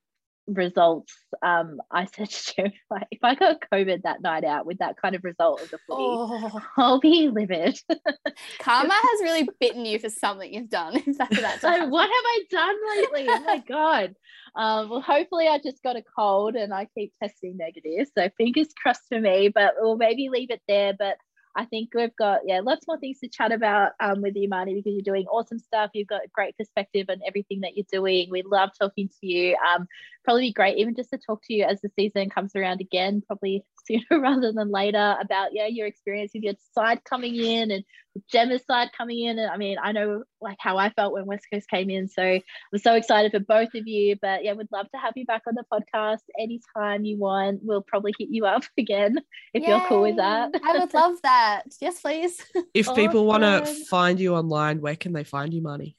results, 0.46 1.14
um, 1.42 1.80
I 1.90 2.06
said 2.06 2.30
to 2.30 2.54
Jim, 2.54 2.72
like, 2.90 3.06
if 3.10 3.20
I 3.22 3.34
got 3.34 3.62
COVID 3.72 4.02
that 4.02 4.22
night 4.22 4.44
out 4.44 4.66
with 4.66 4.78
that 4.78 4.96
kind 5.00 5.14
of 5.14 5.24
result 5.24 5.62
of 5.62 5.70
the 5.70 5.78
footy, 5.86 6.02
Oh. 6.02 6.60
I'll 6.76 7.00
be 7.00 7.28
livid. 7.28 7.78
Karma 8.58 8.92
has 8.94 9.20
really 9.22 9.48
bitten 9.60 9.84
you 9.84 9.98
for 9.98 10.10
something 10.10 10.52
you've 10.52 10.70
done. 10.70 10.94
That 11.16 11.60
so 11.60 11.86
what 11.88 12.02
have 12.02 12.10
I 12.10 12.42
done 12.50 12.76
lately? 12.96 13.26
Oh 13.28 13.44
my 13.44 13.58
god. 13.66 14.14
Um, 14.56 14.88
well, 14.88 15.00
hopefully 15.00 15.48
I 15.48 15.58
just 15.58 15.82
got 15.82 15.96
a 15.96 16.02
cold 16.16 16.54
and 16.54 16.72
I 16.72 16.86
keep 16.96 17.12
testing 17.22 17.56
negative. 17.56 18.08
So 18.16 18.28
fingers 18.36 18.68
crossed 18.80 19.02
for 19.08 19.20
me, 19.20 19.48
but 19.48 19.74
we'll 19.78 19.96
maybe 19.96 20.28
leave 20.28 20.50
it 20.50 20.62
there. 20.68 20.92
But 20.92 21.16
I 21.56 21.64
think 21.64 21.90
we've 21.94 22.14
got 22.16 22.40
yeah 22.46 22.60
lots 22.60 22.86
more 22.86 22.98
things 22.98 23.20
to 23.20 23.28
chat 23.28 23.52
about 23.52 23.92
um, 24.00 24.22
with 24.22 24.34
you, 24.36 24.48
Marnie, 24.48 24.74
because 24.76 24.94
you're 24.94 25.14
doing 25.14 25.26
awesome 25.26 25.58
stuff. 25.58 25.90
You've 25.94 26.08
got 26.08 26.24
a 26.24 26.28
great 26.32 26.56
perspective 26.56 27.06
on 27.08 27.20
everything 27.26 27.60
that 27.60 27.76
you're 27.76 27.86
doing. 27.92 28.28
We 28.30 28.42
love 28.42 28.70
talking 28.78 29.08
to 29.08 29.26
you. 29.26 29.56
Um, 29.56 29.86
probably 30.24 30.48
be 30.48 30.52
great 30.52 30.78
even 30.78 30.94
just 30.94 31.10
to 31.10 31.18
talk 31.18 31.42
to 31.44 31.54
you 31.54 31.64
as 31.64 31.80
the 31.80 31.90
season 31.96 32.30
comes 32.30 32.56
around 32.56 32.80
again, 32.80 33.22
probably 33.26 33.64
sooner 33.86 34.20
rather 34.20 34.52
than 34.52 34.70
later 34.70 35.16
about 35.20 35.50
yeah 35.52 35.66
your 35.66 35.86
experience 35.86 36.32
with 36.34 36.42
your 36.42 36.54
side 36.74 37.04
coming 37.04 37.36
in 37.36 37.70
and 37.70 37.84
with 38.14 38.26
Gemma's 38.28 38.64
side 38.64 38.90
coming 38.96 39.20
in. 39.20 39.38
And 39.38 39.50
I 39.50 39.56
mean, 39.56 39.76
I 39.82 39.92
know 39.92 40.22
like 40.40 40.56
how 40.60 40.78
I 40.78 40.90
felt 40.90 41.12
when 41.12 41.26
West 41.26 41.46
Coast 41.52 41.68
came 41.68 41.90
in. 41.90 42.08
So 42.08 42.22
I'm 42.22 42.78
so 42.78 42.94
excited 42.94 43.32
for 43.32 43.40
both 43.40 43.74
of 43.74 43.86
you. 43.86 44.16
But 44.20 44.44
yeah, 44.44 44.52
would 44.52 44.68
love 44.72 44.90
to 44.92 44.98
have 44.98 45.14
you 45.16 45.26
back 45.26 45.42
on 45.46 45.54
the 45.54 45.64
podcast 45.72 46.22
anytime 46.38 47.04
you 47.04 47.18
want. 47.18 47.60
We'll 47.62 47.82
probably 47.82 48.12
hit 48.18 48.28
you 48.30 48.46
up 48.46 48.64
again 48.78 49.18
if 49.52 49.66
you're 49.66 49.84
cool 49.86 50.02
with 50.02 50.16
that. 50.16 50.52
I 50.64 50.78
would 50.78 50.94
love 50.94 51.20
that. 51.22 51.64
Yes, 51.80 52.00
please. 52.00 52.44
If 52.72 52.94
people 52.94 53.26
want 53.26 53.42
to 53.42 53.66
find 53.86 54.20
you 54.20 54.34
online, 54.34 54.80
where 54.80 54.96
can 54.96 55.12
they 55.12 55.24
find 55.24 55.52
you, 55.52 55.62
Marnie? 55.62 55.94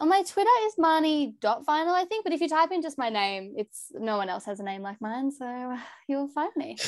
On 0.00 0.08
my 0.08 0.22
Twitter 0.22 0.48
is 0.64 0.74
Marnie.final, 0.76 1.94
I 1.94 2.04
think. 2.06 2.24
But 2.24 2.32
if 2.32 2.40
you 2.40 2.48
type 2.48 2.72
in 2.72 2.80
just 2.80 2.96
my 2.96 3.10
name, 3.10 3.52
it's 3.56 3.92
no 3.92 4.16
one 4.16 4.30
else 4.30 4.46
has 4.46 4.58
a 4.58 4.62
name 4.62 4.80
like 4.80 5.00
mine. 5.00 5.30
So 5.30 5.76
you'll 6.08 6.28
find 6.28 6.50
me. 6.56 6.78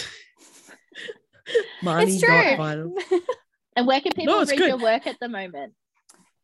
Marnie 1.82 2.08
it's 2.08 2.20
true. 2.20 3.20
And 3.74 3.86
where 3.86 4.02
can 4.02 4.12
people 4.12 4.38
it's 4.40 4.50
read 4.50 4.58
good. 4.58 4.68
your 4.68 4.78
work 4.78 5.06
at 5.06 5.16
the 5.18 5.28
moment? 5.28 5.72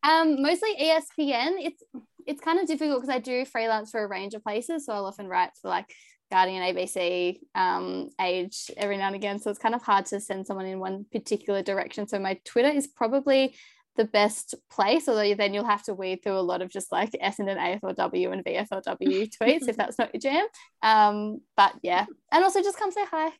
Um, 0.03 0.41
mostly 0.41 0.75
ESPN. 0.81 1.57
It's 1.59 1.83
it's 2.27 2.41
kind 2.41 2.59
of 2.59 2.67
difficult 2.67 3.03
because 3.03 3.15
I 3.15 3.19
do 3.19 3.45
freelance 3.45 3.91
for 3.91 4.03
a 4.03 4.09
range 4.09 4.35
of 4.35 4.43
places. 4.43 4.87
So 4.87 4.93
I'll 4.93 5.07
often 5.07 5.29
write 5.29 5.51
for 5.61 5.69
like 5.69 5.93
Guardian, 6.31 6.63
ABC, 6.63 7.39
um, 7.55 8.11
Age 8.21 8.71
every 8.77 8.97
now 8.97 9.09
and 9.09 9.17
again. 9.17 9.39
So 9.39 9.51
it's 9.51 9.59
kind 9.59 9.75
of 9.75 9.83
hard 9.83 10.07
to 10.07 10.21
send 10.21 10.47
someone 10.47 10.67
in 10.67 10.79
one 10.79 11.07
particular 11.11 11.63
direction. 11.63 12.07
So 12.07 12.19
my 12.19 12.39
Twitter 12.45 12.71
is 12.71 12.87
probably 12.87 13.55
the 13.99 14.07
best 14.07 14.55
place, 14.71 15.09
although 15.09 15.35
then 15.35 15.53
you'll 15.53 15.67
have 15.67 15.83
to 15.83 15.93
weed 15.93 16.23
through 16.23 16.39
a 16.39 16.41
lot 16.41 16.63
of 16.63 16.71
just 16.71 16.91
like 16.91 17.11
S 17.21 17.37
Essendon, 17.37 17.59
AFLW, 17.59 18.33
and 18.33 18.45
VFLW 18.45 19.31
tweets 19.43 19.69
if 19.69 19.77
that's 19.77 19.99
not 19.99 20.15
your 20.15 20.21
jam. 20.21 20.47
Um, 20.83 21.43
but 21.57 21.75
yeah, 21.83 22.07
and 22.33 22.45
also 22.45 22.63
just 22.63 22.79
come 22.79 22.91
say 22.91 23.05
hi. 23.05 23.31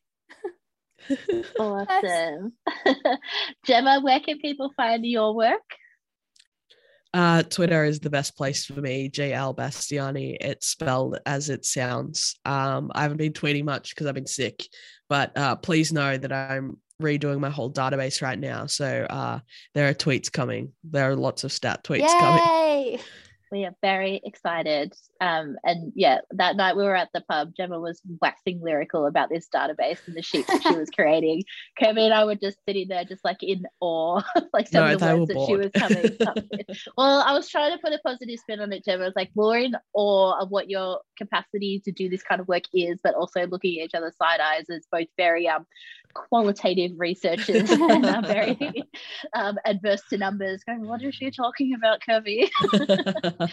Awesome. 1.57 2.51
Gemma, 3.65 4.01
where 4.01 4.19
can 4.19 4.37
people 4.37 4.73
find 4.75 5.05
your 5.05 5.33
work? 5.33 5.63
Uh, 7.13 7.41
Twitter 7.41 7.85
is 7.85 8.01
the 8.01 8.09
best 8.09 8.35
place 8.35 8.65
for 8.65 8.81
me. 8.81 9.09
JL 9.09 9.55
Bastiani. 9.55 10.35
It's 10.41 10.67
spelled 10.67 11.17
as 11.25 11.49
it 11.49 11.63
sounds. 11.63 12.37
Um, 12.43 12.91
I 12.93 13.03
haven't 13.03 13.17
been 13.17 13.31
tweeting 13.31 13.63
much 13.63 13.95
because 13.95 14.07
I've 14.07 14.13
been 14.13 14.27
sick, 14.27 14.67
but 15.07 15.35
uh, 15.37 15.55
please 15.55 15.93
know 15.93 16.17
that 16.17 16.33
I'm 16.33 16.77
redoing 17.01 17.39
my 17.39 17.49
whole 17.49 17.71
database 17.71 18.21
right 18.21 18.39
now. 18.39 18.65
So 18.65 19.05
uh, 19.09 19.39
there 19.73 19.89
are 19.89 19.93
tweets 19.93 20.31
coming. 20.31 20.73
There 20.83 21.09
are 21.09 21.15
lots 21.15 21.43
of 21.43 21.51
stat 21.51 21.83
tweets 21.83 22.07
coming. 22.19 22.43
Yay! 22.43 22.99
We 23.51 23.65
are 23.65 23.73
very 23.81 24.21
excited. 24.23 24.93
Um, 25.21 25.55
and 25.63 25.91
yeah, 25.95 26.19
that 26.31 26.55
night 26.55 26.75
we 26.75 26.83
were 26.83 26.95
at 26.95 27.09
the 27.15 27.21
pub, 27.21 27.53
Gemma 27.57 27.79
was 27.79 27.99
waxing 28.21 28.61
lyrical 28.61 29.07
about 29.07 29.29
this 29.29 29.47
database 29.53 29.97
and 30.05 30.15
the 30.15 30.21
sheets 30.21 30.47
that 30.47 30.61
she 30.61 30.75
was 30.75 30.89
creating. 30.95 31.43
Kirby 31.79 32.05
and 32.05 32.13
I 32.13 32.25
were 32.25 32.35
just 32.35 32.57
sitting 32.67 32.87
there, 32.89 33.03
just 33.05 33.25
like 33.25 33.41
in 33.41 33.63
awe, 33.79 34.21
like 34.53 34.67
some 34.67 34.85
No, 34.85 34.93
of 34.93 34.99
the 34.99 35.05
they 35.05 35.13
words 35.15 35.27
that 35.29 35.45
she 35.47 35.55
was 35.55 35.71
coming 35.75 36.27
up 36.27 36.35
with. 36.35 36.77
Well, 36.95 37.21
I 37.21 37.33
was 37.33 37.49
trying 37.49 37.71
to 37.75 37.81
put 37.83 37.91
a 37.91 37.99
positive 38.05 38.37
spin 38.37 38.59
on 38.59 38.71
it, 38.71 38.85
Gemma. 38.85 39.05
I 39.05 39.07
was 39.07 39.15
like, 39.15 39.31
we're 39.33 39.57
in 39.57 39.73
awe 39.93 40.39
of 40.39 40.51
what 40.51 40.69
your 40.69 40.99
capacity 41.19 41.79
to 41.85 41.91
do 41.91 42.09
this 42.09 42.23
kind 42.23 42.41
of 42.41 42.47
work 42.47 42.63
is, 42.73 42.99
but 43.03 43.13
also 43.13 43.45
looking 43.45 43.79
at 43.79 43.85
each 43.85 43.93
other's 43.93 44.17
side 44.17 44.39
eyes 44.39 44.65
as 44.69 44.87
both 44.91 45.07
very 45.17 45.47
um 45.47 45.67
qualitative 46.13 46.91
researchers 46.97 47.69
and 47.69 48.05
are 48.05 48.21
very 48.21 48.83
um, 49.33 49.57
adverse 49.65 50.01
to 50.09 50.17
numbers, 50.17 50.63
going, 50.63 50.87
what 50.87 51.03
is 51.03 51.15
she 51.15 51.31
talking 51.31 51.73
about, 51.73 52.01
Kirby? 52.01 52.49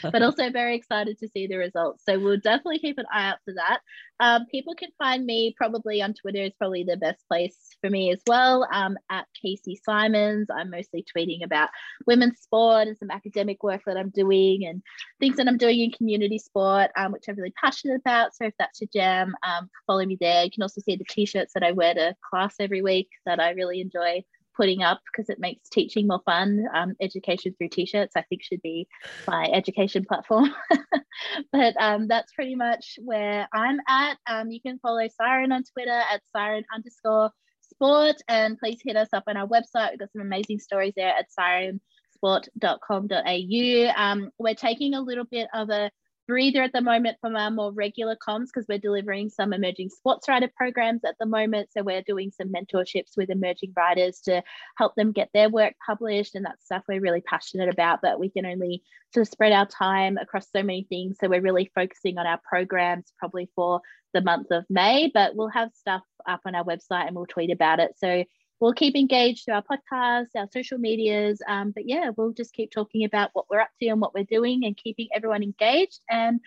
but 0.03 0.23
also 0.23 0.51
very 0.51 0.77
excited 0.77 1.19
to 1.19 1.29
see 1.29 1.47
the 1.47 1.57
results. 1.57 2.05
So 2.05 2.19
we'll 2.19 2.39
definitely 2.39 2.79
keep 2.79 2.99
an 2.99 3.07
eye 3.13 3.29
out 3.29 3.39
for 3.45 3.55
that. 3.55 3.81
Um, 4.21 4.47
people 4.47 4.75
can 4.75 4.91
find 4.99 5.25
me 5.27 5.55
probably 5.57 6.01
on 6.03 6.15
Twitter 6.15 6.43
is 6.43 6.53
probably 6.59 6.85
the 6.85 6.97
best 6.97 7.27
place 7.29 7.57
for 7.81 7.91
me 7.91 8.13
as 8.13 8.21
well. 8.27 8.67
Um, 8.73 8.97
at 9.11 9.27
Casey 9.41 9.79
Symons, 9.85 10.49
I'm 10.51 10.71
mostly 10.71 11.05
tweeting 11.05 11.45
about 11.45 11.69
women's 12.07 12.41
sport 12.41 12.89
and 12.89 12.97
some 12.97 13.11
academic 13.11 13.63
work 13.63 13.83
that 13.87 13.97
I'm 13.97 14.11
doing 14.11 14.67
and 14.67 14.83
things 15.21 15.37
that 15.37 15.49
I'm 15.49 15.59
doing 15.59 15.81
in 15.81 15.91
community 15.91 16.39
sport, 16.39 16.91
um, 16.97 17.13
which 17.13 17.25
I'm 17.29 17.37
really 17.37 17.55
passionate 17.63 18.01
about. 18.01 18.35
So 18.35 18.47
if 18.47 18.55
that's 18.59 18.81
your 18.81 18.89
jam, 18.93 19.35
um, 19.43 19.69
follow 19.87 20.05
me 20.05 20.17
there. 20.21 20.45
You 20.45 20.51
can 20.51 20.63
also 20.63 20.81
see 20.81 20.97
the 20.97 21.05
t-shirts 21.05 21.53
that 21.55 21.63
I 21.63 21.73
wear 21.73 21.95
to 21.95 22.17
class 22.29 22.55
every 22.59 22.83
week 22.83 23.09
that 23.27 23.41
I 23.41 23.51
really 23.51 23.81
enjoy 23.81 24.25
putting 24.57 24.83
up 24.83 25.01
because 25.11 25.29
it 25.29 25.39
makes 25.39 25.69
teaching 25.69 26.07
more 26.07 26.23
fun. 26.25 26.65
Um, 26.75 26.95
education 27.01 27.55
through 27.57 27.69
t-shirts, 27.69 28.15
I 28.17 28.23
think, 28.23 28.43
should 28.43 28.63
be 28.63 28.89
my 29.27 29.49
education 29.53 30.05
platform. 30.05 30.55
but 31.53 31.75
um, 31.79 32.09
that's 32.09 32.33
pretty 32.33 32.55
much 32.55 32.99
where 33.03 33.49
I'm 33.53 33.81
at. 33.89 34.17
Um, 34.27 34.51
you 34.51 34.61
can 34.61 34.79
follow 34.79 35.07
Siren 35.17 35.53
on 35.53 35.65
Twitter 35.65 35.91
at 35.91 36.23
Siren 36.33 36.65
underscore 36.75 37.31
sport, 37.63 38.17
and 38.29 38.59
please 38.59 38.81
hit 38.85 38.97
us 38.97 39.09
up 39.13 39.25
on 39.27 39.37
our 39.37 39.47
website. 39.47 39.91
We've 39.91 39.99
got 39.99 40.13
some 40.13 40.23
amazing 40.23 40.61
stories 40.61 40.95
there 40.97 41.15
at 41.15 41.27
sirensport.com.au. 41.39 44.03
Um, 44.03 44.31
we're 44.39 44.55
taking 44.55 44.95
a 44.95 45.01
little 45.01 45.25
bit 45.25 45.49
of 45.53 45.71
a 45.71 45.91
breather 46.27 46.63
at 46.63 46.73
the 46.73 46.81
moment 46.81 47.19
from 47.21 47.37
our 47.37 47.51
more 47.51 47.73
regular 47.73 48.17
comms 48.17 48.47
because 48.47 48.67
we're 48.69 48.79
delivering 48.79 49.29
some 49.29 49.53
emerging 49.53 49.91
sports 49.91 50.29
writer 50.29 50.51
programs 50.57 51.05
at 51.05 51.17
the 51.19 51.27
moment. 51.27 51.71
So 51.73 51.83
we're 51.83 52.03
doing 52.03 52.31
some 52.31 52.53
mentorships 52.53 53.17
with 53.17 53.31
emerging 53.31 53.73
writers 53.77 54.21
to 54.23 54.43
help 54.77 54.95
them 54.95 55.13
get 55.13 55.31
their 55.33 55.49
work 55.49 55.75
published. 55.85 56.35
And 56.35 56.45
that's 56.45 56.65
stuff 56.65 56.83
we're 56.89 57.01
really 57.01 57.21
passionate 57.21 57.69
about, 57.69 58.01
but 58.03 58.19
we 58.19 58.31
can 58.31 58.47
only 58.47 58.83
sort 59.15 59.27
of 59.27 59.33
spread 59.33 59.53
our 59.53 59.67
time 59.67 60.19
across 60.19 60.51
so 60.51 60.63
many 60.63 60.87
things. 60.89 61.17
So 61.21 61.29
we're 61.29 61.41
really 61.41 61.71
focusing 61.75 62.19
on 62.19 62.27
our 62.27 62.41
programs 62.49 63.13
probably 63.19 63.51
for 63.55 63.81
the 64.13 64.21
month 64.23 64.51
of 64.51 64.65
May, 64.69 65.11
but 65.13 65.37
we'll 65.37 65.49
have 65.49 65.71
stuff 65.75 66.03
up 66.27 66.41
on 66.47 66.55
our 66.55 66.65
website 66.65 67.07
and 67.07 67.15
we'll 67.15 67.27
tweet 67.27 67.51
about 67.51 67.81
it. 67.81 67.93
So 67.99 68.25
we'll 68.61 68.73
keep 68.73 68.97
engaged 68.97 69.45
through 69.45 69.55
our 69.55 69.63
podcast, 69.63 70.29
our 70.37 70.49
social 70.53 70.79
medias. 70.79 71.41
Um, 71.47 71.73
but 71.73 71.89
yeah, 71.89 72.11
we'll 72.17 72.33
just 72.33 72.53
keep 72.53 72.71
talking 72.71 73.05
about 73.05 73.31
what 73.33 73.47
we're 73.51 73.61
up 73.61 73.71
to 73.81 73.89
and 73.89 74.01
what 74.01 74.15
we're 74.15 74.25
doing 74.25 74.65
and 74.65 74.77
keeping 74.77 75.09
everyone 75.15 75.43
engaged. 75.43 76.01
And 76.11 76.41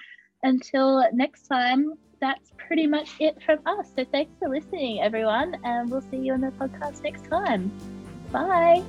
until 0.44 1.06
next 1.14 1.48
time, 1.48 1.94
that's 2.22 2.52
pretty 2.58 2.88
much 2.88 3.12
it 3.20 3.42
from 3.44 3.60
us. 3.66 3.92
So 3.96 4.06
thanks 4.12 4.32
for 4.40 4.50
listening, 4.50 5.02
everyone. 5.02 5.56
And 5.64 5.90
we'll 5.90 6.02
see 6.02 6.18
you 6.18 6.34
on 6.34 6.42
the 6.42 6.52
podcast 6.52 7.04
next 7.04 7.30
time. 7.30 7.72
Bye. 8.32 8.84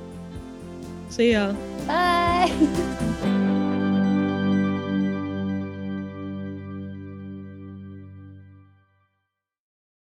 See 1.08 1.32
ya. 1.32 1.52
Bye. 1.86 3.26